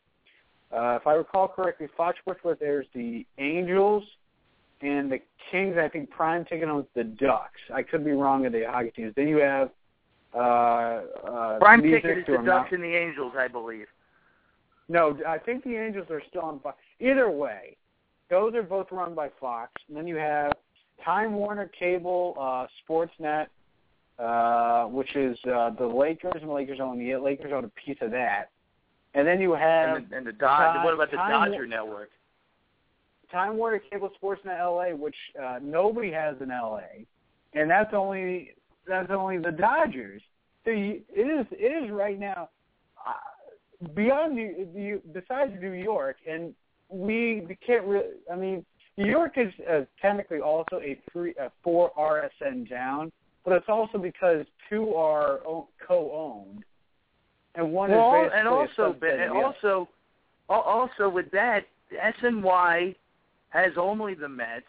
Uh, 0.71 0.97
if 1.01 1.07
I 1.07 1.13
recall 1.13 1.47
correctly, 1.47 1.87
Fox 1.97 2.19
Sports 2.19 2.41
West 2.43 2.61
airs 2.61 2.85
the 2.93 3.25
Angels 3.39 4.03
and 4.81 5.11
the 5.11 5.19
Kings. 5.51 5.77
I 5.77 5.89
think 5.89 6.09
Prime 6.11 6.45
Ticket 6.45 6.69
owns 6.69 6.85
the 6.95 7.03
Ducks. 7.03 7.59
I 7.73 7.81
could 7.81 8.05
be 8.05 8.11
wrong 8.11 8.43
with 8.43 8.53
the 8.53 8.65
hockey 8.69 8.91
teams. 8.91 9.13
Then 9.15 9.27
you 9.27 9.37
have 9.37 9.71
uh, 10.33 10.37
uh, 10.37 11.59
Prime 11.59 11.81
ticket 11.81 12.19
is 12.19 12.25
the 12.27 12.43
Ducks 12.45 12.69
and 12.71 12.83
the 12.83 12.95
Angels, 12.95 13.33
I 13.37 13.47
believe. 13.47 13.87
No, 14.89 15.17
I 15.27 15.37
think 15.37 15.63
the 15.63 15.75
Angels 15.75 16.07
are 16.09 16.21
still 16.29 16.41
on 16.41 16.59
Fox. 16.59 16.77
Either 16.99 17.29
way, 17.29 17.77
those 18.29 18.53
are 18.55 18.63
both 18.63 18.87
run 18.91 19.13
by 19.15 19.29
Fox. 19.39 19.71
And 19.87 19.95
then 19.95 20.07
you 20.07 20.15
have 20.15 20.51
Time 21.05 21.33
Warner 21.33 21.67
Cable, 21.79 22.35
uh, 22.39 22.65
Sportsnet, 22.83 23.47
uh, 24.17 24.85
which 24.87 25.15
is 25.15 25.37
uh, 25.45 25.69
the 25.71 25.85
Lakers, 25.87 26.33
and 26.41 26.49
the 26.49 26.53
Lakers 26.53 26.79
own 26.81 26.99
the 26.99 27.15
Lakers 27.15 27.51
own 27.53 27.63
a 27.65 27.69
piece 27.69 27.97
of 28.01 28.11
that. 28.11 28.49
And 29.13 29.25
then 29.27 29.39
you 29.39 29.53
have 29.53 29.97
And 29.97 30.09
the, 30.09 30.17
and 30.17 30.27
the 30.27 30.33
Dodge. 30.33 30.75
Time- 30.75 30.83
what 30.83 30.93
about 30.93 31.11
the 31.11 31.17
Time- 31.17 31.51
Dodger 31.51 31.65
network? 31.65 32.09
Time 33.31 33.57
Warner 33.57 33.79
Cable 33.79 34.09
Sportsnet 34.21 34.59
LA, 34.59 34.95
which 34.95 35.15
uh, 35.41 35.59
nobody 35.61 36.11
has 36.11 36.35
in 36.41 36.49
LA, 36.49 36.81
and 37.53 37.69
that's 37.69 37.93
only 37.93 38.55
that's 38.87 39.11
only 39.11 39.37
the 39.37 39.51
Dodgers. 39.51 40.21
So 40.65 40.71
you, 40.71 41.01
it 41.13 41.21
is 41.21 41.45
it 41.51 41.83
is 41.85 41.91
right 41.91 42.19
now 42.19 42.49
uh, 43.07 43.11
beyond 43.95 44.35
New, 44.35 44.67
New 44.73 45.01
besides 45.13 45.53
New 45.59 45.71
York, 45.71 46.17
and 46.29 46.53
we, 46.89 47.41
we 47.47 47.57
can't 47.65 47.85
really. 47.85 48.07
I 48.31 48.35
mean, 48.35 48.65
New 48.97 49.09
York 49.09 49.33
is 49.37 49.53
uh, 49.69 49.81
technically 50.01 50.39
also 50.39 50.81
a 50.81 50.99
three 51.11 51.33
a 51.39 51.51
four 51.63 51.91
RSN 51.97 52.69
town, 52.69 53.11
but 53.45 53.53
it's 53.53 53.69
also 53.69 53.97
because 53.97 54.45
two 54.69 54.93
are 54.93 55.39
o- 55.47 55.69
co-owned, 55.85 56.63
and 57.55 57.71
one 57.71 57.91
well, 57.91 58.25
is 58.25 58.31
and 58.35 58.47
also, 58.47 58.95
and 59.01 59.31
also, 59.31 59.87
also 60.49 61.09
with 61.09 61.31
that, 61.31 61.65
SNY 62.21 62.95
has 63.49 63.73
only 63.77 64.13
the 64.13 64.29
Mets. 64.29 64.65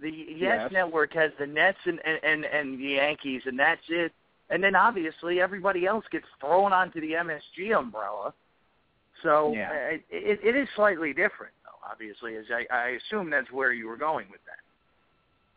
The 0.00 0.10
Yes, 0.10 0.58
Yes. 0.62 0.72
Network 0.72 1.14
has 1.14 1.30
the 1.38 1.46
Nets 1.46 1.78
and, 1.84 2.00
and 2.04 2.18
and 2.24 2.44
and 2.44 2.78
the 2.78 2.94
Yankees, 2.94 3.42
and 3.46 3.58
that's 3.58 3.80
it. 3.88 4.12
And 4.50 4.62
then 4.62 4.76
obviously 4.76 5.40
everybody 5.40 5.86
else 5.86 6.04
gets 6.10 6.26
thrown 6.40 6.72
onto 6.72 7.00
the 7.00 7.12
MSG 7.12 7.76
umbrella. 7.76 8.34
So 9.22 9.52
Yeah. 9.54 9.70
uh, 9.70 9.98
it, 10.10 10.40
it 10.42 10.56
is 10.56 10.68
slightly 10.76 11.12
different, 11.12 11.54
though. 11.64 11.90
Obviously, 11.90 12.36
as 12.36 12.44
I, 12.50 12.66
I 12.74 12.88
assume 12.90 13.30
that's 13.30 13.50
where 13.50 13.72
you 13.72 13.88
were 13.88 13.96
going 13.96 14.26
with 14.30 14.40
that. 14.44 14.58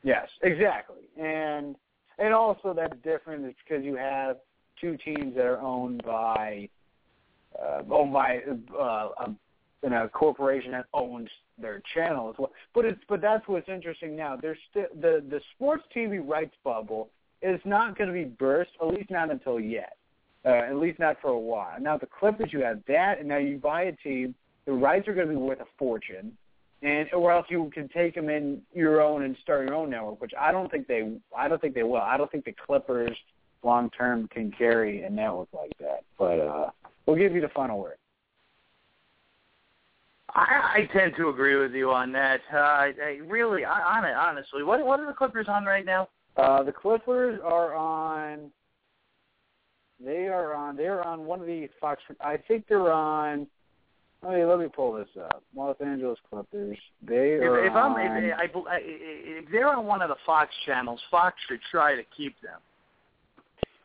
Yes, 0.03 0.29
exactly. 0.41 1.09
And 1.21 1.75
and 2.19 2.33
also 2.33 2.73
that's 2.73 2.95
different 3.03 3.45
is 3.45 3.53
because 3.63 3.83
you 3.83 3.95
have 3.95 4.37
two 4.79 4.97
teams 4.97 5.35
that 5.35 5.45
are 5.45 5.59
owned 5.59 6.03
by 6.03 6.69
uh, 7.61 7.81
owned 7.91 8.13
by 8.13 8.41
uh, 8.79 9.09
a 9.19 9.35
in 9.83 9.93
a 9.93 10.09
corporation 10.09 10.71
that 10.71 10.85
owns 10.93 11.29
their 11.59 11.81
channel 11.93 12.29
as 12.29 12.35
well. 12.37 12.51
But 12.73 12.85
it's 12.85 13.01
but 13.09 13.21
that's 13.21 13.47
what's 13.47 13.69
interesting 13.69 14.15
now. 14.15 14.37
There's 14.41 14.57
still 14.69 14.87
the 15.01 15.23
the 15.29 15.41
sports 15.55 15.83
TV 15.95 16.25
rights 16.25 16.55
bubble 16.63 17.09
is 17.41 17.59
not 17.65 17.97
going 17.97 18.07
to 18.07 18.13
be 18.13 18.25
burst, 18.25 18.71
at 18.81 18.87
least 18.87 19.11
not 19.11 19.31
until 19.31 19.59
yet. 19.59 19.97
Uh, 20.45 20.49
at 20.49 20.77
least 20.77 20.97
not 20.97 21.17
for 21.21 21.29
a 21.29 21.39
while. 21.39 21.79
Now 21.79 21.97
the 21.97 22.05
Clippers, 22.05 22.53
you 22.53 22.61
have 22.61 22.79
that, 22.87 23.19
and 23.19 23.27
now 23.27 23.37
you 23.37 23.57
buy 23.57 23.83
a 23.83 23.91
team. 23.91 24.33
The 24.65 24.71
rights 24.71 25.07
are 25.07 25.13
going 25.13 25.27
to 25.27 25.33
be 25.33 25.39
worth 25.39 25.59
a 25.59 25.65
fortune, 25.77 26.37
and 26.81 27.11
or 27.11 27.31
else 27.31 27.47
you 27.49 27.69
can 27.73 27.89
take 27.89 28.15
them 28.15 28.29
in 28.29 28.61
your 28.73 29.01
own 29.01 29.23
and 29.23 29.35
start 29.41 29.67
your 29.67 29.75
own 29.75 29.89
network, 29.89 30.21
which 30.21 30.31
I 30.39 30.51
don't 30.51 30.71
think 30.71 30.87
they. 30.87 31.17
I 31.37 31.47
don't 31.49 31.59
think 31.59 31.73
they 31.75 31.83
will. 31.83 31.97
I 31.97 32.15
don't 32.15 32.31
think 32.31 32.45
the 32.45 32.55
Clippers 32.65 33.17
long 33.63 33.89
term 33.89 34.29
can 34.29 34.51
carry 34.51 35.03
a 35.03 35.09
network 35.09 35.49
like 35.53 35.71
that. 35.79 36.03
But 36.17 36.39
uh, 36.39 36.69
we'll 37.05 37.17
give 37.17 37.33
you 37.33 37.41
the 37.41 37.49
final 37.49 37.79
word. 37.79 37.97
I, 40.33 40.85
I 40.89 40.97
tend 40.97 41.13
to 41.17 41.29
agree 41.29 41.55
with 41.55 41.73
you 41.73 41.91
on 41.91 42.11
that. 42.13 42.41
Uh, 42.53 42.57
I, 42.57 42.93
I 43.01 43.19
really, 43.25 43.65
I, 43.65 44.13
honestly, 44.13 44.63
what 44.63 44.85
what 44.85 44.99
are 44.99 45.07
the 45.07 45.13
Clippers 45.13 45.47
on 45.49 45.65
right 45.65 45.85
now? 45.85 46.07
Uh, 46.37 46.63
the 46.63 46.71
Clippers 46.71 47.39
are 47.43 47.73
on. 47.73 48.51
They 50.03 50.27
are 50.27 50.53
on. 50.53 50.75
They're 50.75 51.05
on 51.05 51.25
one 51.25 51.39
of 51.39 51.47
the 51.47 51.67
Fox. 51.81 52.01
I 52.21 52.37
think 52.37 52.65
they're 52.69 52.91
on. 52.91 53.47
Let 54.23 54.35
me 54.35 54.45
let 54.45 54.59
me 54.59 54.67
pull 54.67 54.93
this 54.93 55.07
up. 55.19 55.43
Los 55.55 55.75
Angeles 55.83 56.19
Clippers. 56.29 56.77
They 57.01 57.33
are 57.33 57.65
if, 57.65 57.71
if 57.71 57.75
I'm 57.75 57.93
on. 57.93 58.23
if, 58.23 58.33
I, 58.35 58.43
I, 58.43 58.79
if 58.83 59.45
they're 59.51 59.69
on 59.69 59.85
one 59.85 60.01
of 60.01 60.09
the 60.09 60.15
Fox 60.25 60.51
channels, 60.65 60.99
Fox 61.09 61.35
should 61.47 61.59
try 61.71 61.95
to 61.95 62.03
keep 62.15 62.39
them. 62.41 62.59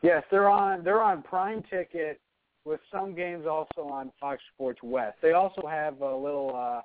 Yes, 0.03 0.23
they're 0.29 0.49
on. 0.49 0.83
They're 0.83 1.01
on 1.01 1.23
Prime 1.23 1.63
Ticket 1.69 2.19
with 2.65 2.79
some 2.91 3.15
games 3.15 3.45
also 3.47 3.87
on 3.89 4.11
Fox 4.19 4.41
Sports 4.53 4.79
West. 4.83 5.17
They 5.21 5.31
also 5.31 5.65
have 5.67 6.01
a 6.01 6.15
little 6.15 6.51
uh, 6.55 6.81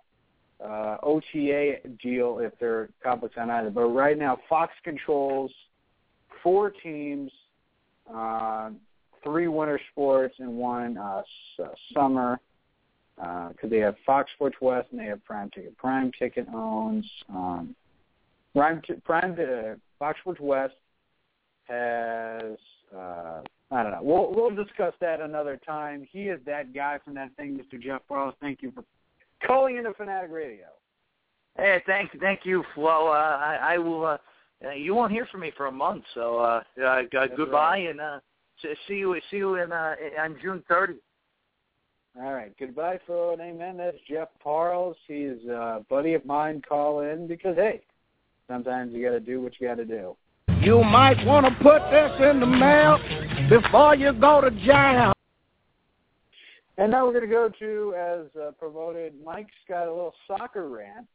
uh, 0.65 0.97
OTA 1.03 1.77
deal 2.03 2.39
if 2.41 2.53
they're 2.59 2.89
complex 3.03 3.35
on 3.37 3.51
either. 3.51 3.71
But 3.71 3.87
right 3.87 4.19
now, 4.19 4.39
Fox 4.49 4.73
controls 4.83 5.53
four 6.43 6.71
teams, 6.71 7.31
uh, 8.13 8.71
three 9.23 9.49
winter 9.49 9.81
sports 9.93 10.35
and 10.39 10.57
one 10.57 10.97
uh, 10.99 11.23
uh, 11.63 11.69
summer. 11.95 12.41
Because 13.17 13.69
they 13.69 13.79
have 13.79 13.97
Fox 14.07 14.31
Sports 14.37 14.57
West 14.61 14.89
and 14.93 15.01
they 15.01 15.07
have 15.07 15.25
Prime 15.25 15.51
Ticket. 15.51 15.77
Prime 15.77 16.13
Ticket 16.17 16.47
owns 16.55 17.05
um, 17.29 17.75
Prime 18.55 18.81
t- 18.87 18.95
Prime 19.05 19.33
uh, 19.33 19.75
Fox 19.99 20.21
Sports 20.21 20.41
West 20.41 20.75
has 21.65 22.57
uh, 22.97 23.43
I 23.71 23.83
don't 23.83 23.93
know. 23.93 24.01
We'll 24.03 24.33
we'll 24.33 24.65
discuss 24.65 24.95
that 25.01 25.21
another 25.21 25.59
time. 25.65 26.07
He 26.11 26.25
is 26.25 26.41
that 26.47 26.73
guy 26.73 26.99
from 27.05 27.15
that 27.15 27.35
thing, 27.37 27.59
Mr. 27.59 27.81
Jeff 27.81 28.03
Parles. 28.09 28.35
Thank 28.41 28.63
you 28.63 28.71
for 28.71 28.85
calling 29.47 29.77
into 29.77 29.93
Fanatic 29.95 30.31
Radio. 30.31 30.67
Hey, 31.57 31.83
thank 31.87 32.11
thank 32.21 32.41
you, 32.45 32.65
Flo. 32.75 33.09
Uh, 33.09 33.11
I, 33.11 33.75
I 33.75 33.79
will. 33.79 34.07
Uh, 34.07 34.19
uh, 34.65 34.71
you 34.73 34.95
won't 34.95 35.13
hear 35.13 35.27
from 35.27 35.41
me 35.41 35.53
for 35.57 35.67
a 35.67 35.73
month, 35.73 36.03
so 36.15 36.39
uh, 36.39 36.63
uh, 36.85 37.03
goodbye, 37.37 37.79
right. 37.79 37.91
and 37.91 38.01
uh, 38.01 38.19
see 38.89 38.95
you 38.95 39.21
see 39.31 39.37
you 39.39 39.55
in 39.57 39.73
uh, 39.73 39.95
on 40.21 40.37
June 40.43 40.63
30th. 40.69 40.97
All 42.21 42.33
right. 42.33 42.53
Goodbye, 42.59 42.99
Phil, 43.07 43.31
and 43.31 43.41
amen. 43.41 43.77
That's 43.77 43.97
Jeff 44.09 44.29
Parles. 44.43 44.97
He's 45.07 45.45
a 45.49 45.85
buddy 45.89 46.15
of 46.15 46.25
mine. 46.25 46.63
Call 46.69 47.01
in 47.01 47.29
because 47.29 47.55
hey, 47.57 47.83
sometimes 48.49 48.93
you 48.93 49.05
got 49.05 49.13
to 49.13 49.21
do 49.21 49.41
what 49.41 49.53
you 49.61 49.69
got 49.69 49.77
to 49.77 49.85
do. 49.85 50.17
You 50.61 50.83
might 50.83 51.25
want 51.25 51.47
to 51.47 51.53
put 51.63 51.89
this 51.91 52.11
in 52.31 52.41
the 52.41 52.47
mail 52.47 52.99
before 53.49 53.95
you 53.95 54.13
go 54.13 54.41
to 54.41 54.51
jail. 54.65 55.13
And 56.79 56.93
now 56.93 57.05
we're 57.05 57.13
going 57.13 57.29
to 57.29 57.35
go 57.35 57.51
to, 57.59 57.95
as 57.97 58.41
uh, 58.41 58.53
promoted, 58.53 59.13
Mike's 59.25 59.51
got 59.69 59.89
a 59.89 59.91
little 59.91 60.15
soccer 60.29 60.69
rant 60.69 61.07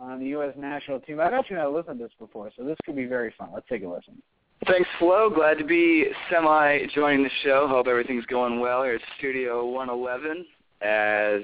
on 0.00 0.18
the 0.18 0.26
U.S. 0.26 0.54
national 0.58 0.98
team. 1.00 1.20
I've 1.20 1.32
actually 1.32 1.56
not 1.56 1.72
listened 1.72 2.00
to 2.00 2.04
this 2.04 2.12
before, 2.18 2.50
so 2.56 2.64
this 2.64 2.76
could 2.84 2.96
be 2.96 3.04
very 3.04 3.32
fun. 3.38 3.50
Let's 3.54 3.68
take 3.68 3.84
a 3.84 3.88
listen. 3.88 4.20
Thanks, 4.66 4.88
Flo. 4.98 5.30
Glad 5.30 5.58
to 5.58 5.64
be 5.64 6.06
semi 6.30 6.86
joining 6.94 7.22
the 7.22 7.30
show. 7.44 7.68
Hope 7.68 7.86
everything's 7.86 8.26
going 8.26 8.58
well 8.58 8.82
here 8.82 8.94
at 8.94 9.00
Studio 9.18 9.64
111 9.66 10.44
as 10.82 11.42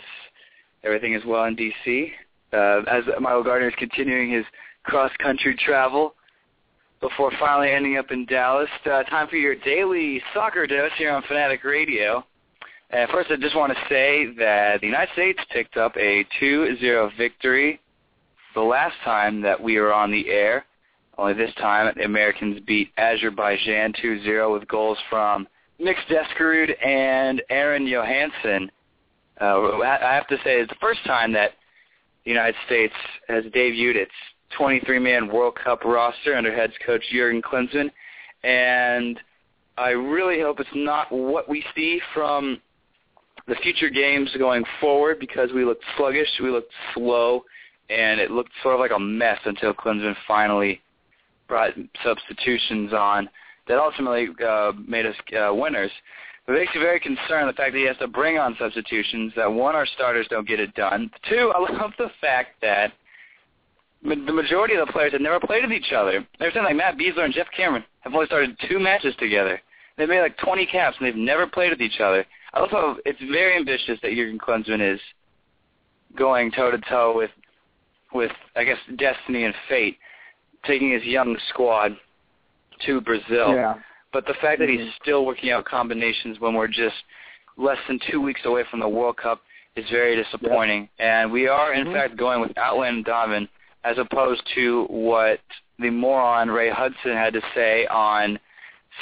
everything 0.83 1.15
is 1.15 1.23
well 1.25 1.45
in 1.45 1.55
D.C. 1.55 2.13
Uh, 2.53 2.81
as 2.91 3.05
Michael 3.21 3.45
Gardner 3.45 3.69
is 3.69 3.75
continuing 3.79 4.33
his 4.33 4.45
cross-country 4.83 5.57
travel 5.65 6.15
before 7.01 7.31
finally 7.39 7.71
ending 7.71 7.99
up 7.99 8.11
in 8.11 8.27
Dallas. 8.27 8.69
Uh, 8.85 9.05
time 9.05 9.29
for 9.29 9.37
your 9.37 9.55
daily 9.55 10.21
soccer 10.35 10.67
dose 10.67 10.91
here 10.99 11.13
on 11.13 11.23
Fanatic 11.29 11.63
Radio. 11.63 12.25
Uh, 12.93 13.07
first, 13.13 13.31
I 13.31 13.37
just 13.37 13.55
want 13.55 13.73
to 13.73 13.79
say 13.89 14.35
that 14.39 14.81
the 14.81 14.87
United 14.87 15.13
States 15.13 15.39
picked 15.53 15.77
up 15.77 15.97
a 15.97 16.27
2-0 16.41 17.17
victory 17.17 17.81
the 18.55 18.61
last 18.61 18.97
time 19.05 19.41
that 19.43 19.61
we 19.61 19.79
were 19.79 19.93
on 19.93 20.11
the 20.11 20.29
air. 20.29 20.65
Only 21.17 21.35
this 21.35 21.55
time, 21.55 21.93
the 21.97 22.05
Americans 22.05 22.61
beat 22.67 22.91
Azerbaijan 22.97 23.93
2-0 23.93 24.53
with 24.53 24.67
goals 24.67 24.99
from 25.09 25.47
Nick 25.79 25.99
Diskerud 26.09 26.85
and 26.85 27.41
Aron 27.49 27.87
Jóhannsson. 27.87 28.69
Uh, 29.41 29.79
I 29.83 30.15
have 30.15 30.27
to 30.27 30.37
say, 30.39 30.61
it's 30.61 30.71
the 30.71 30.77
first 30.81 31.05
time 31.07 31.33
that 31.35 31.53
the 32.25 32.31
United 32.31 32.57
States 32.67 32.95
has 33.29 33.45
debuted 33.45 33.95
its 33.95 34.13
23-man 34.59 35.29
World 35.29 35.55
Cup 35.63 35.85
roster 35.85 36.35
under 36.35 36.53
head 36.53 36.73
coach 36.85 37.05
Jurgen 37.13 37.41
Klinsmann, 37.41 37.91
and 38.43 39.21
I 39.79 39.91
really 39.91 40.41
hope 40.41 40.59
it's 40.59 40.69
not 40.75 41.13
what 41.13 41.49
we 41.49 41.65
see 41.77 42.01
from 42.13 42.61
the 43.51 43.57
future 43.57 43.91
games 43.91 44.31
going 44.39 44.65
forward 44.81 45.19
because 45.19 45.51
we 45.53 45.65
looked 45.65 45.83
sluggish, 45.97 46.29
we 46.41 46.51
looked 46.51 46.73
slow, 46.95 47.43
and 47.91 48.21
it 48.21 48.31
looked 48.31 48.53
sort 48.63 48.75
of 48.75 48.81
like 48.81 48.93
a 48.93 48.99
mess 48.99 49.39
until 49.45 49.75
Klinsmann 49.75 50.15
finally 50.27 50.81
brought 51.49 51.73
substitutions 52.05 52.93
on 52.93 53.29
that 53.67 53.79
ultimately 53.79 54.29
uh, 54.47 54.73
made 54.87 55.05
us 55.05 55.17
uh, 55.37 55.53
winners. 55.53 55.91
It 56.47 56.53
makes 56.53 56.75
me 56.75 56.81
very 56.81 57.01
concerned 57.01 57.49
the 57.49 57.53
fact 57.53 57.73
that 57.73 57.79
he 57.79 57.87
has 57.87 57.97
to 57.99 58.07
bring 58.07 58.39
on 58.39 58.57
substitutions. 58.57 59.33
That 59.35 59.53
one, 59.53 59.75
our 59.75 59.87
starters 59.87 60.27
don't 60.31 60.47
get 60.47 60.61
it 60.61 60.73
done. 60.75 61.11
Two, 61.29 61.53
I 61.55 61.59
love 61.73 61.91
the 61.99 62.11
fact 62.21 62.61
that 62.63 62.93
the 64.03 64.15
majority 64.15 64.75
of 64.75 64.87
the 64.87 64.93
players 64.93 65.13
have 65.13 65.21
never 65.21 65.41
played 65.41 65.65
with 65.65 65.73
each 65.73 65.93
other. 65.93 66.25
There's 66.39 66.55
something 66.55 66.77
like 66.77 66.77
Matt 66.77 66.99
Besler 66.99 67.25
and 67.25 67.35
Geoff 67.35 67.49
Cameron 67.55 67.85
have 68.01 68.15
only 68.15 68.27
started 68.27 68.57
two 68.69 68.79
matches 68.79 69.15
together. 69.19 69.61
They've 69.99 70.09
made 70.09 70.21
like 70.21 70.39
20 70.39 70.67
caps 70.67 70.97
and 70.99 71.07
they've 71.07 71.17
never 71.17 71.47
played 71.47 71.71
with 71.71 71.83
each 71.83 72.01
other. 72.01 72.25
Also, 72.55 72.97
it's 73.05 73.21
very 73.31 73.57
ambitious 73.57 73.99
that 74.03 74.13
Jurgen 74.13 74.39
Klinsmann 74.39 74.81
is 74.95 75.01
going 76.17 76.51
toe 76.51 76.71
to 76.71 76.79
toe 76.89 77.15
with, 77.17 77.31
with 78.13 78.33
I 78.57 78.65
guess 78.65 78.79
destiny 78.97 79.45
and 79.45 79.55
fate, 79.69 79.99
taking 80.65 80.91
his 80.91 81.05
young 81.05 81.37
squad 81.49 81.97
to 82.87 83.01
Brazil. 83.01 83.55
Yeah. 83.55 83.75
But 84.13 84.27
the 84.27 84.35
fact 84.35 84.59
that 84.59 84.69
he's 84.69 84.81
Mhm. 84.81 84.95
still 85.01 85.25
working 85.25 85.51
out 85.51 85.65
combinations 85.65 86.41
when 86.41 86.55
we're 86.55 86.67
just 86.67 86.97
less 87.57 87.79
than 87.87 87.99
two 88.01 88.21
weeks 88.21 88.45
away 88.45 88.65
from 88.65 88.81
the 88.81 88.89
World 88.89 89.17
Cup 89.17 89.41
is 89.77 89.89
very 89.91 90.17
disappointing. 90.17 90.89
And 90.99 91.31
we 91.31 91.47
are, 91.47 91.73
in 91.73 91.87
Mhm. 91.87 91.93
fact, 91.93 92.17
going 92.17 92.41
with 92.41 92.57
Outland 92.59 93.05
Donovan 93.05 93.49
as 93.85 93.99
opposed 93.99 94.45
to 94.55 94.85
what 94.87 95.41
the 95.79 95.91
moron 95.91 96.51
Ray 96.51 96.71
Hudson 96.71 97.13
had 97.13 97.33
to 97.35 97.43
say 97.55 97.87
on 97.87 98.39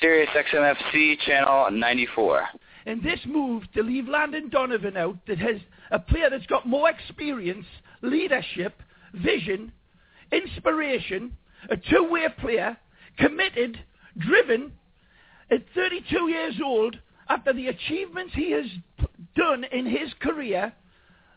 Sirius 0.01 0.31
XMFC 0.35 1.17
channel 1.17 1.71
94. 1.71 2.49
And 2.87 3.03
this 3.03 3.21
move 3.27 3.65
to 3.75 3.83
leave 3.83 4.09
Landon 4.09 4.49
Donovan 4.49 4.97
out 4.97 5.17
that 5.27 5.39
has 5.39 5.57
a 5.91 5.99
player 5.99 6.31
that's 6.31 6.47
got 6.47 6.67
more 6.67 6.89
experience, 6.89 7.67
leadership, 8.03 8.83
vision, 9.15 9.73
inspiration, 10.33 11.37
a 11.71 11.77
two-way 11.77 12.27
player, 12.41 12.77
committed, 13.19 13.79
driven, 14.19 14.73
at 15.51 15.63
32 15.75 16.29
years 16.29 16.55
old, 16.65 16.99
after 17.29 17.53
the 17.53 17.69
achievements 17.69 18.33
he 18.35 18.53
has 18.53 18.67
done 19.35 19.65
in 19.65 19.87
his 19.87 20.13
career, 20.21 20.73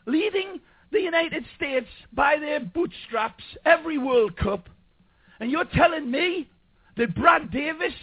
leading 0.05 0.59
the 0.91 0.99
United 0.99 1.45
States 1.55 1.87
by 2.13 2.37
their 2.39 2.59
bootstraps 2.59 3.43
every 3.65 3.97
World 3.97 4.35
Cup, 4.37 4.69
and 5.39 5.49
you're 5.49 5.65
telling 5.75 6.09
me 6.09 6.49
that 6.97 7.15
Brad 7.15 7.51
Davis, 7.51 7.93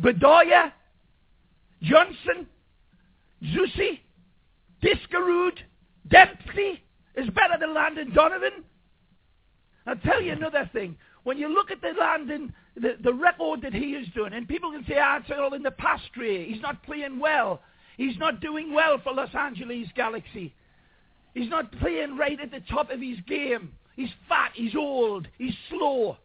Bedoya, 0.00 0.72
Johnson, 1.82 2.46
Zusi, 3.42 4.00
Diskerud, 4.82 5.58
Dempsey 6.08 6.82
is 7.16 7.28
better 7.30 7.54
than 7.60 7.74
Landon 7.74 8.12
Donovan? 8.12 8.64
I'll 9.86 9.96
tell 9.96 10.20
you 10.20 10.32
another 10.32 10.68
thing. 10.72 10.96
When 11.24 11.38
you 11.38 11.48
look 11.48 11.70
at 11.70 11.80
the 11.80 11.92
Landon, 11.98 12.52
the, 12.76 12.96
the 13.02 13.12
record 13.12 13.62
that 13.62 13.74
he 13.74 13.94
is 13.94 14.06
doing, 14.14 14.32
and 14.32 14.46
people 14.46 14.70
can 14.70 14.84
say, 14.86 14.96
ah, 15.00 15.18
it's 15.18 15.30
all 15.36 15.54
in 15.54 15.62
the 15.62 15.70
past, 15.72 16.04
Ray. 16.16 16.50
He's 16.50 16.62
not 16.62 16.82
playing 16.82 17.18
well. 17.18 17.60
He's 17.96 18.16
not 18.18 18.40
doing 18.40 18.72
well 18.72 18.98
for 19.02 19.12
Los 19.12 19.34
Angeles 19.34 19.88
Galaxy. 19.96 20.54
He's 21.34 21.50
not 21.50 21.72
playing 21.80 22.16
right 22.16 22.38
at 22.40 22.50
the 22.50 22.60
top 22.70 22.90
of 22.90 23.00
his 23.00 23.18
game. 23.26 23.72
He's 23.96 24.10
fat, 24.28 24.52
he's 24.54 24.74
old, 24.76 25.26
he's 25.38 25.54
slow. 25.70 26.16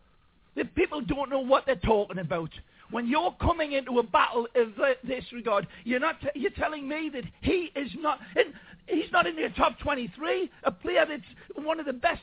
The 0.56 0.66
people 0.66 1.02
don't 1.02 1.30
know 1.30 1.40
what 1.40 1.66
they're 1.66 1.76
talking 1.78 2.20
about. 2.20 2.50
When 2.92 3.08
you're 3.08 3.36
coming 3.42 3.72
into 3.72 4.00
a 4.00 4.04
battle 4.04 4.48
of 4.56 4.70
this 5.04 5.24
regard, 5.34 5.68
you're 5.84 6.00
not. 6.00 6.20
T- 6.22 6.28
you're 6.36 6.52
telling 6.52 6.88
me 6.88 7.10
that 7.14 7.24
he 7.42 7.72
is 7.76 7.90
not. 7.98 8.20
And 8.36 8.54
he's 8.88 9.12
not 9.12 9.26
in 9.26 9.38
your 9.38 9.50
top 9.52 9.80
23. 9.80 10.52
A 10.64 10.72
player 10.72 11.06
that's 11.08 11.66
one 11.66 11.80
of 11.80 11.86
the 11.86 11.94
best, 11.94 12.22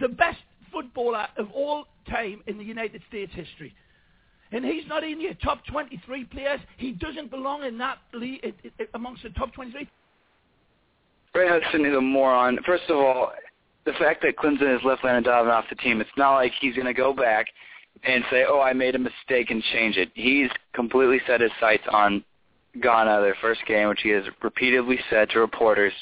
the 0.00 0.08
best 0.08 0.38
footballer 0.72 1.26
of 1.36 1.50
all 1.52 1.84
time 2.08 2.42
in 2.46 2.58
the 2.58 2.64
United 2.64 3.02
States 3.08 3.32
history. 3.34 3.74
And 4.50 4.64
he's 4.64 4.86
not 4.86 5.04
in 5.04 5.20
your 5.20 5.34
top 5.34 5.64
23 5.66 6.24
players. 6.24 6.60
He 6.78 6.92
doesn't 6.92 7.30
belong 7.30 7.64
in 7.64 7.76
that 7.78 7.98
league 8.14 8.54
amongst 8.94 9.22
the 9.22 9.30
top 9.30 9.52
23. 9.52 9.88
Ray 11.34 11.48
Hudson 11.48 11.84
is 11.84 11.94
a 11.94 12.00
moron. 12.00 12.58
First 12.64 12.84
of 12.88 12.96
all, 12.96 13.32
the 13.84 13.92
fact 13.92 14.22
that 14.22 14.36
Klinsmann 14.36 14.72
has 14.72 14.80
left 14.84 15.04
Landon 15.04 15.24
Donovan 15.24 15.52
off 15.52 15.66
the 15.68 15.76
team, 15.76 16.00
it's 16.00 16.10
not 16.16 16.36
like 16.36 16.52
he's 16.60 16.74
going 16.74 16.86
to 16.86 16.94
go 16.94 17.12
back 17.12 17.46
and 18.04 18.24
say, 18.30 18.44
oh, 18.48 18.60
I 18.60 18.72
made 18.72 18.94
a 18.94 18.98
mistake 18.98 19.50
and 19.50 19.62
change 19.72 19.96
it. 19.96 20.10
He's 20.14 20.50
completely 20.72 21.20
set 21.26 21.40
his 21.40 21.50
sights 21.60 21.84
on 21.90 22.24
Ghana, 22.80 23.20
their 23.22 23.36
first 23.40 23.60
game, 23.66 23.88
which 23.88 24.00
he 24.02 24.10
has 24.10 24.24
repeatedly 24.42 24.98
said 25.10 25.30
to 25.30 25.40
reporters. 25.40 25.92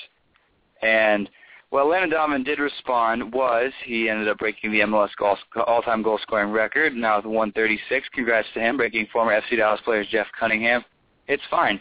And 0.83 1.29
what 1.71 1.89
Landon 1.89 2.45
did 2.45 2.59
respond 2.59 3.33
was 3.33 3.73
he 3.85 4.09
ended 4.09 4.29
up 4.29 4.39
breaking 4.39 4.73
the 4.73 4.81
MLS 4.81 5.11
goal, 5.19 5.37
all-time 5.67 6.03
goal-scoring 6.03 6.51
record, 6.51 6.95
now 6.95 7.17
with 7.17 7.27
136. 7.27 8.09
Congrats 8.15 8.49
to 8.55 8.61
him, 8.61 8.77
breaking 8.77 9.07
former 9.13 9.33
FC 9.33 9.57
Dallas 9.57 9.81
player 9.85 10.05
Jeff 10.09 10.27
Cunningham. 10.39 10.85
It's 11.29 11.43
fine. 11.51 11.81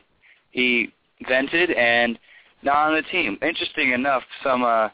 He 0.51 0.91
vented 1.27 1.71
and 1.71 2.17
not 2.63 2.89
on 2.89 2.95
the 2.95 3.03
team. 3.03 3.37
Interesting 3.41 3.91
enough, 3.91 4.23
some 4.43 4.63
uh, 4.63 4.89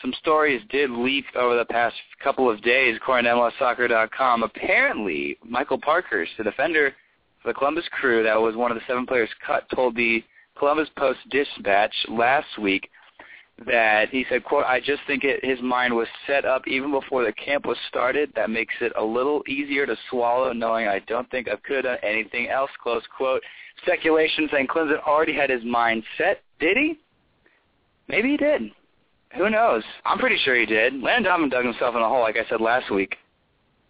some 0.00 0.14
stories 0.18 0.62
did 0.70 0.90
leak 0.90 1.24
over 1.34 1.56
the 1.56 1.64
past 1.64 1.94
couple 2.22 2.50
of 2.50 2.62
days, 2.62 2.96
according 2.96 3.24
to 3.24 3.30
MLSsoccer.com. 3.30 4.42
Apparently, 4.42 5.36
Michael 5.44 5.78
Parkhurst, 5.78 6.32
the 6.38 6.44
defender 6.44 6.94
for 7.42 7.48
the 7.48 7.54
Columbus 7.54 7.84
Crew 7.92 8.22
that 8.22 8.40
was 8.40 8.56
one 8.56 8.70
of 8.70 8.76
the 8.76 8.84
seven 8.86 9.06
players 9.06 9.28
cut, 9.46 9.68
told 9.74 9.96
the 9.96 10.22
Columbus 10.58 10.88
Post-Dispatch 10.96 11.94
last 12.08 12.58
week 12.58 12.88
that 13.66 14.08
he 14.08 14.24
said, 14.30 14.44
quote, 14.44 14.64
I 14.64 14.80
just 14.80 15.02
think 15.06 15.24
it, 15.24 15.44
his 15.44 15.60
mind 15.62 15.94
was 15.94 16.08
set 16.26 16.44
up 16.44 16.66
even 16.66 16.90
before 16.90 17.24
the 17.24 17.32
camp 17.32 17.66
was 17.66 17.76
started. 17.88 18.32
That 18.34 18.48
makes 18.48 18.74
it 18.80 18.92
a 18.96 19.04
little 19.04 19.42
easier 19.46 19.86
to 19.86 19.96
swallow 20.08 20.52
knowing 20.52 20.88
I 20.88 21.00
don't 21.00 21.30
think 21.30 21.48
I 21.48 21.56
could 21.56 21.84
have 21.84 21.98
anything 22.02 22.48
else, 22.48 22.70
close 22.82 23.02
quote. 23.14 23.42
Speculation 23.82 24.48
saying 24.50 24.66
Klinsmann 24.66 25.02
already 25.06 25.34
had 25.34 25.50
his 25.50 25.64
mind 25.64 26.02
set. 26.16 26.42
Did 26.58 26.76
he? 26.76 26.98
Maybe 28.08 28.30
he 28.30 28.36
did. 28.36 28.70
Who 29.36 29.48
knows? 29.48 29.84
I'm 30.04 30.18
pretty 30.18 30.38
sure 30.44 30.56
he 30.56 30.66
did. 30.66 30.94
Landon 31.02 31.24
Donovan 31.24 31.48
dug 31.50 31.64
himself 31.64 31.94
in 31.94 32.02
a 32.02 32.08
hole, 32.08 32.20
like 32.20 32.36
I 32.36 32.48
said 32.48 32.60
last 32.60 32.90
week, 32.90 33.16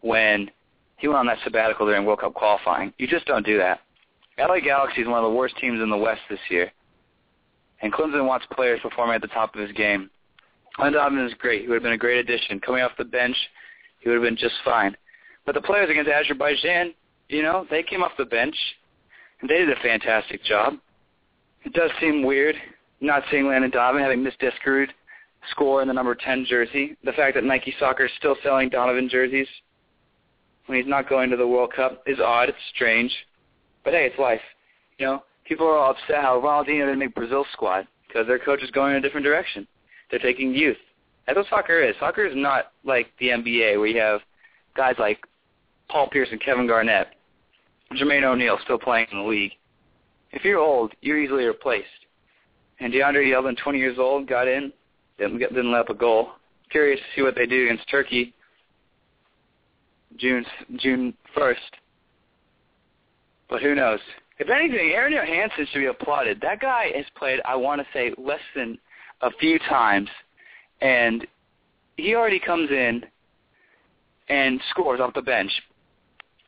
when 0.03 0.51
he 0.99 1.09
went 1.09 1.18
on 1.18 1.26
that 1.26 1.38
sabbatical 1.45 1.86
during 1.86 2.05
World 2.05 2.20
Cup 2.20 2.34
qualifying. 2.34 2.93
You 2.99 3.07
just 3.07 3.26
don't 3.26 3.45
do 3.45 3.57
that. 3.57 3.80
LA 4.38 4.61
Galaxy 4.61 5.01
is 5.01 5.09
one 5.09 5.22
of 5.22 5.30
the 5.30 5.36
worst 5.36 5.57
teams 5.57 5.80
in 5.82 5.91
the 5.91 5.97
West 5.97 6.20
this 6.28 6.41
year, 6.51 6.70
and 7.80 7.93
Klinsmann 7.93 8.26
wants 8.26 8.47
players 8.53 8.80
performing 8.82 9.14
at 9.14 9.22
the 9.22 9.28
top 9.28 9.55
of 9.55 9.61
his 9.61 9.72
game. 9.72 10.11
Landon 10.78 11.01
Donovan 11.01 11.26
is 11.26 11.34
great. 11.38 11.62
He 11.62 11.68
would 11.68 11.74
have 11.74 11.82
been 11.82 11.93
a 11.93 11.99
great 11.99 12.18
addition. 12.18 12.61
Coming 12.61 12.82
off 12.82 12.93
the 12.99 13.05
bench, 13.05 13.36
he 14.01 14.09
would 14.09 14.16
have 14.16 14.24
been 14.24 14.36
just 14.36 14.55
fine. 14.64 14.97
But 15.47 15.55
the 15.55 15.62
players 15.62 15.91
against 15.91 16.11
Azerbaijan, 16.11 16.95
you 17.28 17.43
know, 17.43 17.66
they 17.70 17.82
came 17.82 18.03
off 18.03 18.12
the 18.18 18.26
bench, 18.26 18.57
and 19.41 19.49
they 19.49 19.59
did 19.59 19.70
a 19.70 19.82
fantastic 19.82 20.45
job. 20.45 20.74
It 21.64 21.72
does 21.72 21.91
seem 22.01 22.24
weird 22.24 22.57
not 23.01 23.22
seeing 23.30 23.47
Landon 23.47 23.70
Donovan 23.70 24.03
having 24.03 24.22
missed 24.22 24.41
Diskerud 24.41 24.88
score 25.51 25.82
in 25.82 25.88
the 25.88 25.95
number 25.95 26.14
10 26.14 26.45
jersey. 26.49 26.97
The 27.05 27.12
fact 27.12 27.34
that 27.34 27.45
Nike 27.45 27.74
Soccer 27.78 28.07
is 28.07 28.12
still 28.18 28.36
selling 28.43 28.68
Donovan 28.68 29.09
jerseys 29.09 29.49
when 30.66 30.78
he's 30.78 30.88
not 30.88 31.09
going 31.09 31.30
to 31.30 31.36
the 31.36 31.47
World 31.47 31.72
Cup 31.74 32.03
is 32.07 32.18
odd. 32.20 32.49
It's 32.49 32.59
strange. 32.74 33.12
But 33.84 33.95
hey, 33.95 34.07
it's 34.07 34.18
life. 34.18 34.41
You 34.99 35.07
know, 35.07 35.22
people 35.45 35.66
are 35.66 35.76
all 35.76 35.93
upset 35.93 36.22
how 36.22 36.41
Ronaldinho 36.41 36.86
didn't 36.86 36.99
make 36.99 37.14
Brazil 37.14 37.45
squad 37.53 37.86
because 38.07 38.26
their 38.26 38.38
coach 38.38 38.62
is 38.62 38.70
going 38.70 38.93
in 38.93 38.99
a 38.99 39.01
different 39.01 39.24
direction. 39.24 39.66
They're 40.11 40.20
taking 40.20 40.55
youth. 40.55 40.76
That's 41.26 41.36
what 41.36 41.47
soccer 41.49 41.80
is. 41.82 41.95
Soccer 42.01 42.26
is 42.26 42.34
not 42.36 42.72
like 42.84 43.09
the 43.18 43.28
NBA 43.28 43.78
where 43.78 43.86
you 43.86 44.01
have 44.01 44.20
guys 44.76 44.97
like 44.99 45.20
Paul 45.88 46.09
Pierce 46.09 46.28
and 46.30 46.41
Kevin 46.41 46.66
Garnett, 46.66 47.09
Jermaine 47.93 48.24
O'Neal 48.24 48.59
still 48.64 48.78
playing 48.78 49.07
in 49.11 49.18
the 49.18 49.24
league. 49.24 49.53
If 50.32 50.45
you're 50.45 50.59
old, 50.59 50.93
you're 51.01 51.20
easily 51.20 51.45
replaced. 51.45 51.86
And 52.78 52.93
DeAndre 52.93 53.26
Yedlin, 53.26 53.57
20 53.59 53.78
years 53.78 53.99
old, 53.99 54.28
got 54.28 54.49
in, 54.49 54.72
didn't, 55.21 55.73
let 55.73 55.81
up 55.81 55.91
a 55.91 55.95
goal. 55.95 56.31
Curious 56.71 57.01
to 57.01 57.07
see 57.14 57.23
what 57.23 57.35
they 57.35 57.47
do 57.47 57.64
against 57.64 57.89
Turkey 57.89 58.35
June 60.16 60.45
June 60.77 61.14
1st. 61.37 61.55
But 63.49 63.62
who 63.62 63.75
knows? 63.75 64.01
If 64.39 64.49
anything, 64.49 64.93
Aron 64.95 65.12
Jóhannsson 65.12 65.68
should 65.71 65.81
be 65.81 65.87
applauded. 65.87 66.41
That 66.41 66.61
guy 66.61 66.93
has 66.95 67.05
played, 67.16 67.41
I 67.45 67.57
want 67.57 67.81
to 67.81 67.87
say, 67.93 68.12
less 68.16 68.41
than 68.55 68.79
a 69.21 69.31
few 69.39 69.59
times, 69.59 70.09
and 70.81 71.27
he 71.97 72.14
already 72.14 72.41
comes 72.41 72.71
in 72.71 73.03
and 74.29 74.61
scores 74.71 75.01
off 75.01 75.12
the 75.14 75.23
bench. 75.23 75.51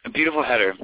A 0.05 0.11
beautiful 0.11 0.43
header. 0.43 0.75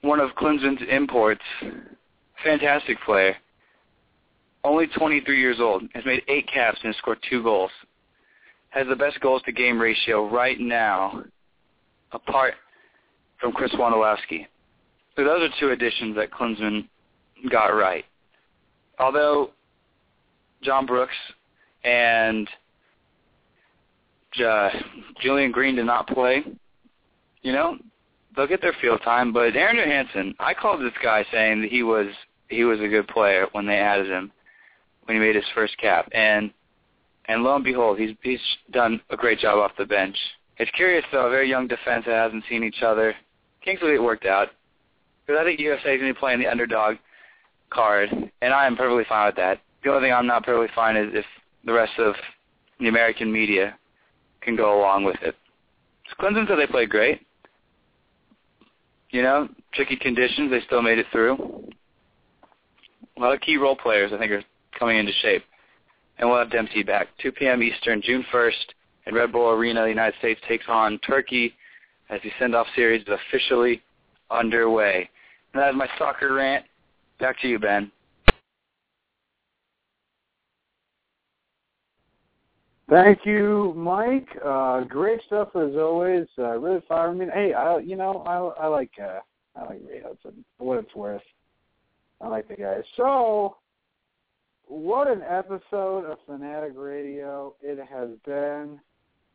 One 0.00 0.20
of 0.20 0.30
Klinsmann's 0.30 0.82
imports. 0.90 1.42
Fantastic 2.42 2.96
player. 3.04 3.36
Only 4.62 4.86
23 4.88 5.40
years 5.40 5.58
old. 5.60 5.84
Has 5.94 6.04
made 6.04 6.22
eight 6.28 6.48
caps 6.52 6.78
and 6.82 6.92
has 6.92 6.96
scored 6.98 7.18
two 7.28 7.42
goals. 7.42 7.70
Has 8.70 8.86
the 8.88 8.96
best 8.96 9.20
goals 9.20 9.42
to 9.42 9.52
game 9.52 9.80
ratio 9.80 10.28
right 10.28 10.60
now, 10.60 11.24
apart 12.12 12.54
from 13.40 13.52
Chris 13.52 13.72
Wondolowski. 13.72 14.46
So 15.16 15.24
those 15.24 15.42
are 15.42 15.54
two 15.58 15.70
additions 15.70 16.14
that 16.16 16.30
Klinsmann 16.30 16.88
got 17.50 17.68
right. 17.68 18.04
Although 18.98 19.50
John 20.62 20.86
Brooks 20.86 21.14
and 21.84 22.48
uh, 24.44 24.68
Julian 25.20 25.50
Green 25.50 25.74
did 25.74 25.86
not 25.86 26.06
play, 26.06 26.44
you 27.42 27.52
know, 27.52 27.76
they'll 28.36 28.46
get 28.46 28.60
their 28.60 28.76
field 28.80 29.00
time. 29.02 29.32
But 29.32 29.56
Aron 29.56 29.76
Jóhannsson, 29.76 30.34
I 30.38 30.54
called 30.54 30.80
this 30.80 30.92
guy 31.02 31.24
saying 31.32 31.62
that 31.62 31.70
he 31.70 31.82
was 31.82 32.06
he 32.48 32.64
was 32.64 32.80
a 32.80 32.88
good 32.88 33.08
player 33.08 33.46
when 33.52 33.66
they 33.66 33.78
added 33.78 34.06
him 34.06 34.30
when 35.10 35.20
he 35.20 35.26
made 35.26 35.34
his 35.34 35.44
first 35.56 35.76
cap, 35.78 36.08
and 36.12 36.52
and 37.24 37.42
lo 37.42 37.56
and 37.56 37.64
behold, 37.64 37.98
he's 37.98 38.14
he's 38.22 38.38
done 38.70 39.00
a 39.10 39.16
great 39.16 39.40
job 39.40 39.58
off 39.58 39.72
the 39.76 39.84
bench. 39.84 40.16
It's 40.58 40.70
curious 40.70 41.04
though, 41.10 41.26
a 41.26 41.30
very 41.30 41.48
young 41.48 41.66
defense 41.66 42.04
that 42.06 42.14
hasn't 42.14 42.44
seen 42.48 42.62
each 42.62 42.82
other. 42.82 43.12
Kingsley 43.64 43.94
it 43.94 44.02
worked 44.02 44.24
out 44.24 44.50
because 45.26 45.40
I 45.40 45.44
think 45.44 45.58
USA 45.58 45.94
is 45.94 46.00
going 46.00 46.12
to 46.12 46.14
be 46.14 46.20
playing 46.20 46.38
the 46.38 46.46
underdog 46.46 46.94
card, 47.70 48.08
and 48.40 48.54
I 48.54 48.68
am 48.68 48.76
perfectly 48.76 49.02
fine 49.08 49.26
with 49.26 49.34
that. 49.34 49.58
The 49.82 49.90
only 49.90 50.06
thing 50.06 50.12
I'm 50.12 50.28
not 50.28 50.44
perfectly 50.44 50.72
fine 50.76 50.96
is 50.96 51.08
if 51.12 51.24
the 51.64 51.72
rest 51.72 51.98
of 51.98 52.14
the 52.78 52.86
American 52.86 53.32
media 53.32 53.76
can 54.42 54.54
go 54.54 54.78
along 54.78 55.02
with 55.02 55.20
it. 55.22 55.34
So 56.08 56.24
Klinsmann 56.24 56.46
said 56.46 56.56
they 56.56 56.68
played 56.68 56.88
great. 56.88 57.26
You 59.10 59.22
know, 59.22 59.48
tricky 59.74 59.96
conditions, 59.96 60.52
they 60.52 60.60
still 60.66 60.82
made 60.82 61.00
it 61.00 61.06
through. 61.10 61.34
A 63.16 63.20
lot 63.20 63.34
of 63.34 63.40
key 63.40 63.56
role 63.56 63.74
players, 63.74 64.12
I 64.14 64.18
think, 64.18 64.30
are 64.30 64.44
coming 64.80 64.98
into 64.98 65.12
shape. 65.22 65.44
And 66.18 66.28
we'll 66.28 66.38
have 66.38 66.50
Dempsey 66.50 66.82
back. 66.82 67.06
2 67.22 67.30
p.m. 67.32 67.62
Eastern, 67.62 68.02
June 68.02 68.24
1st, 68.32 68.74
at 69.06 69.14
Red 69.14 69.30
Bull 69.30 69.50
Arena. 69.50 69.82
The 69.82 69.88
United 69.88 70.18
States 70.18 70.40
takes 70.48 70.64
on 70.68 70.98
Turkey 70.98 71.54
as 72.08 72.20
the 72.24 72.30
send-off 72.40 72.66
series 72.74 73.02
is 73.02 73.08
officially 73.28 73.80
underway. 74.30 75.08
And 75.54 75.62
that 75.62 75.70
is 75.70 75.76
my 75.76 75.88
soccer 75.98 76.34
rant. 76.34 76.64
Back 77.20 77.40
to 77.42 77.48
you, 77.48 77.58
Ben. 77.58 77.92
Thank 82.90 83.24
you, 83.24 83.72
Mike. 83.76 84.26
Uh, 84.44 84.80
great 84.80 85.20
stuff 85.24 85.50
as 85.54 85.76
always. 85.76 86.26
Uh, 86.36 86.58
really 86.58 86.82
firing 86.88 87.18
me. 87.18 87.26
Hey, 87.32 87.54
I, 87.54 87.78
you 87.78 87.94
know, 87.94 88.24
I, 88.26 88.64
I 88.64 88.66
like 88.66 88.90
uh, 89.00 89.20
I 89.54 89.60
like 89.60 89.80
Ray 89.88 90.02
Hudson 90.02 90.44
for 90.58 90.66
what 90.66 90.78
it's 90.80 90.94
worth. 90.96 91.22
I 92.20 92.26
like 92.26 92.48
the 92.48 92.56
guy. 92.56 92.78
So, 92.96 93.56
what 94.70 95.08
an 95.08 95.20
episode 95.28 96.04
of 96.04 96.18
Fanatic 96.26 96.74
Radio 96.76 97.56
it 97.60 97.84
has 97.90 98.10
been. 98.24 98.78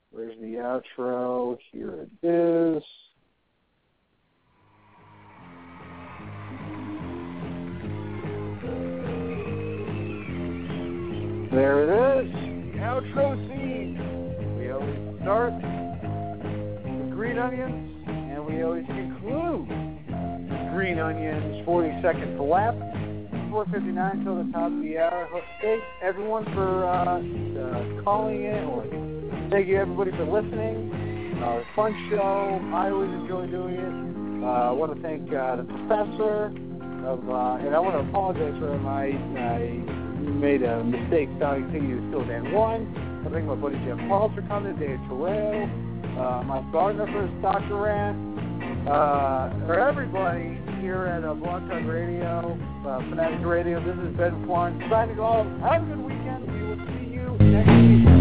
Where's 0.09 0.33
the 0.39 0.55
outro? 0.55 1.57
Here 1.73 2.07
it 2.23 2.25
is. 2.25 2.83
There 11.51 11.83
it 11.83 12.23
is. 12.23 12.31
The 12.73 12.79
outro 12.79 13.35
scene. 13.49 14.57
We 14.57 14.71
always 14.71 15.21
start 15.21 15.53
with 15.53 17.11
green 17.11 17.37
onions, 17.37 18.07
and 18.07 18.45
we 18.45 18.63
always 18.63 18.85
conclude 18.85 19.67
green 20.73 20.97
onions 20.97 21.65
40 21.65 22.01
seconds 22.01 22.39
lap. 22.39 22.94
459 23.55 24.25
till 24.25 24.43
the 24.43 24.51
top 24.51 24.67
of 24.67 24.83
the 24.83 24.97
hour. 24.99 25.31
Thank 25.61 25.81
everyone 26.03 26.43
for 26.51 26.83
uh, 26.83 27.23
uh, 27.23 28.03
calling 28.03 28.43
in, 28.43 29.47
thank 29.49 29.69
you 29.69 29.79
everybody 29.79 30.11
for 30.11 30.27
listening. 30.27 30.91
Uh, 31.39 31.63
fun 31.73 31.95
show. 32.11 32.59
I 32.75 32.91
always 32.91 33.15
enjoy 33.15 33.47
doing 33.47 33.79
it. 33.79 34.43
Uh, 34.43 34.67
I 34.67 34.71
want 34.71 34.93
to 34.93 35.01
thank 35.01 35.31
uh, 35.31 35.55
the 35.55 35.63
professor, 35.63 36.51
of, 37.07 37.23
uh, 37.31 37.63
and 37.63 37.71
I 37.71 37.79
want 37.79 37.95
to 37.95 38.03
apologize 38.03 38.59
for 38.59 38.75
my, 38.83 39.15
I 39.15 39.79
made 40.19 40.61
a 40.61 40.83
mistake 40.83 41.31
it 41.31 41.39
was 41.39 42.03
still 42.11 42.27
AND1. 42.27 43.23
I 43.23 43.31
think 43.31 43.47
my 43.47 43.55
buddy 43.55 43.79
Jeff 43.87 44.03
Paul's 44.11 44.35
are 44.35 44.43
coming, 44.51 44.75
Dave 44.75 44.99
Terrell, 45.07 45.63
uh, 46.19 46.43
Mike 46.43 46.69
Gardner 46.73 47.07
for 47.07 47.23
his 47.23 47.31
Dr. 47.41 47.87
Rat, 47.87 48.19
uh, 48.87 49.49
for 49.65 49.79
everybody 49.79 50.61
here 50.81 51.07
at 51.07 51.23
uh, 51.23 51.33
Blog 51.33 51.67
Talk 51.67 51.83
Radio, 51.85 52.57
uh, 52.85 52.99
Fanatic 53.09 53.45
Radio. 53.45 53.79
This 53.79 53.97
is 54.05 54.15
Ben 54.15 54.45
Florence 54.45 54.81
signing 54.89 55.19
off. 55.19 55.45
Have 55.61 55.83
a 55.83 55.85
good 55.85 55.99
weekend. 55.99 56.51
We 56.51 56.61
will 56.61 56.77
see 56.87 57.13
you 57.13 57.37
next 57.39 58.05
week. 58.05 58.14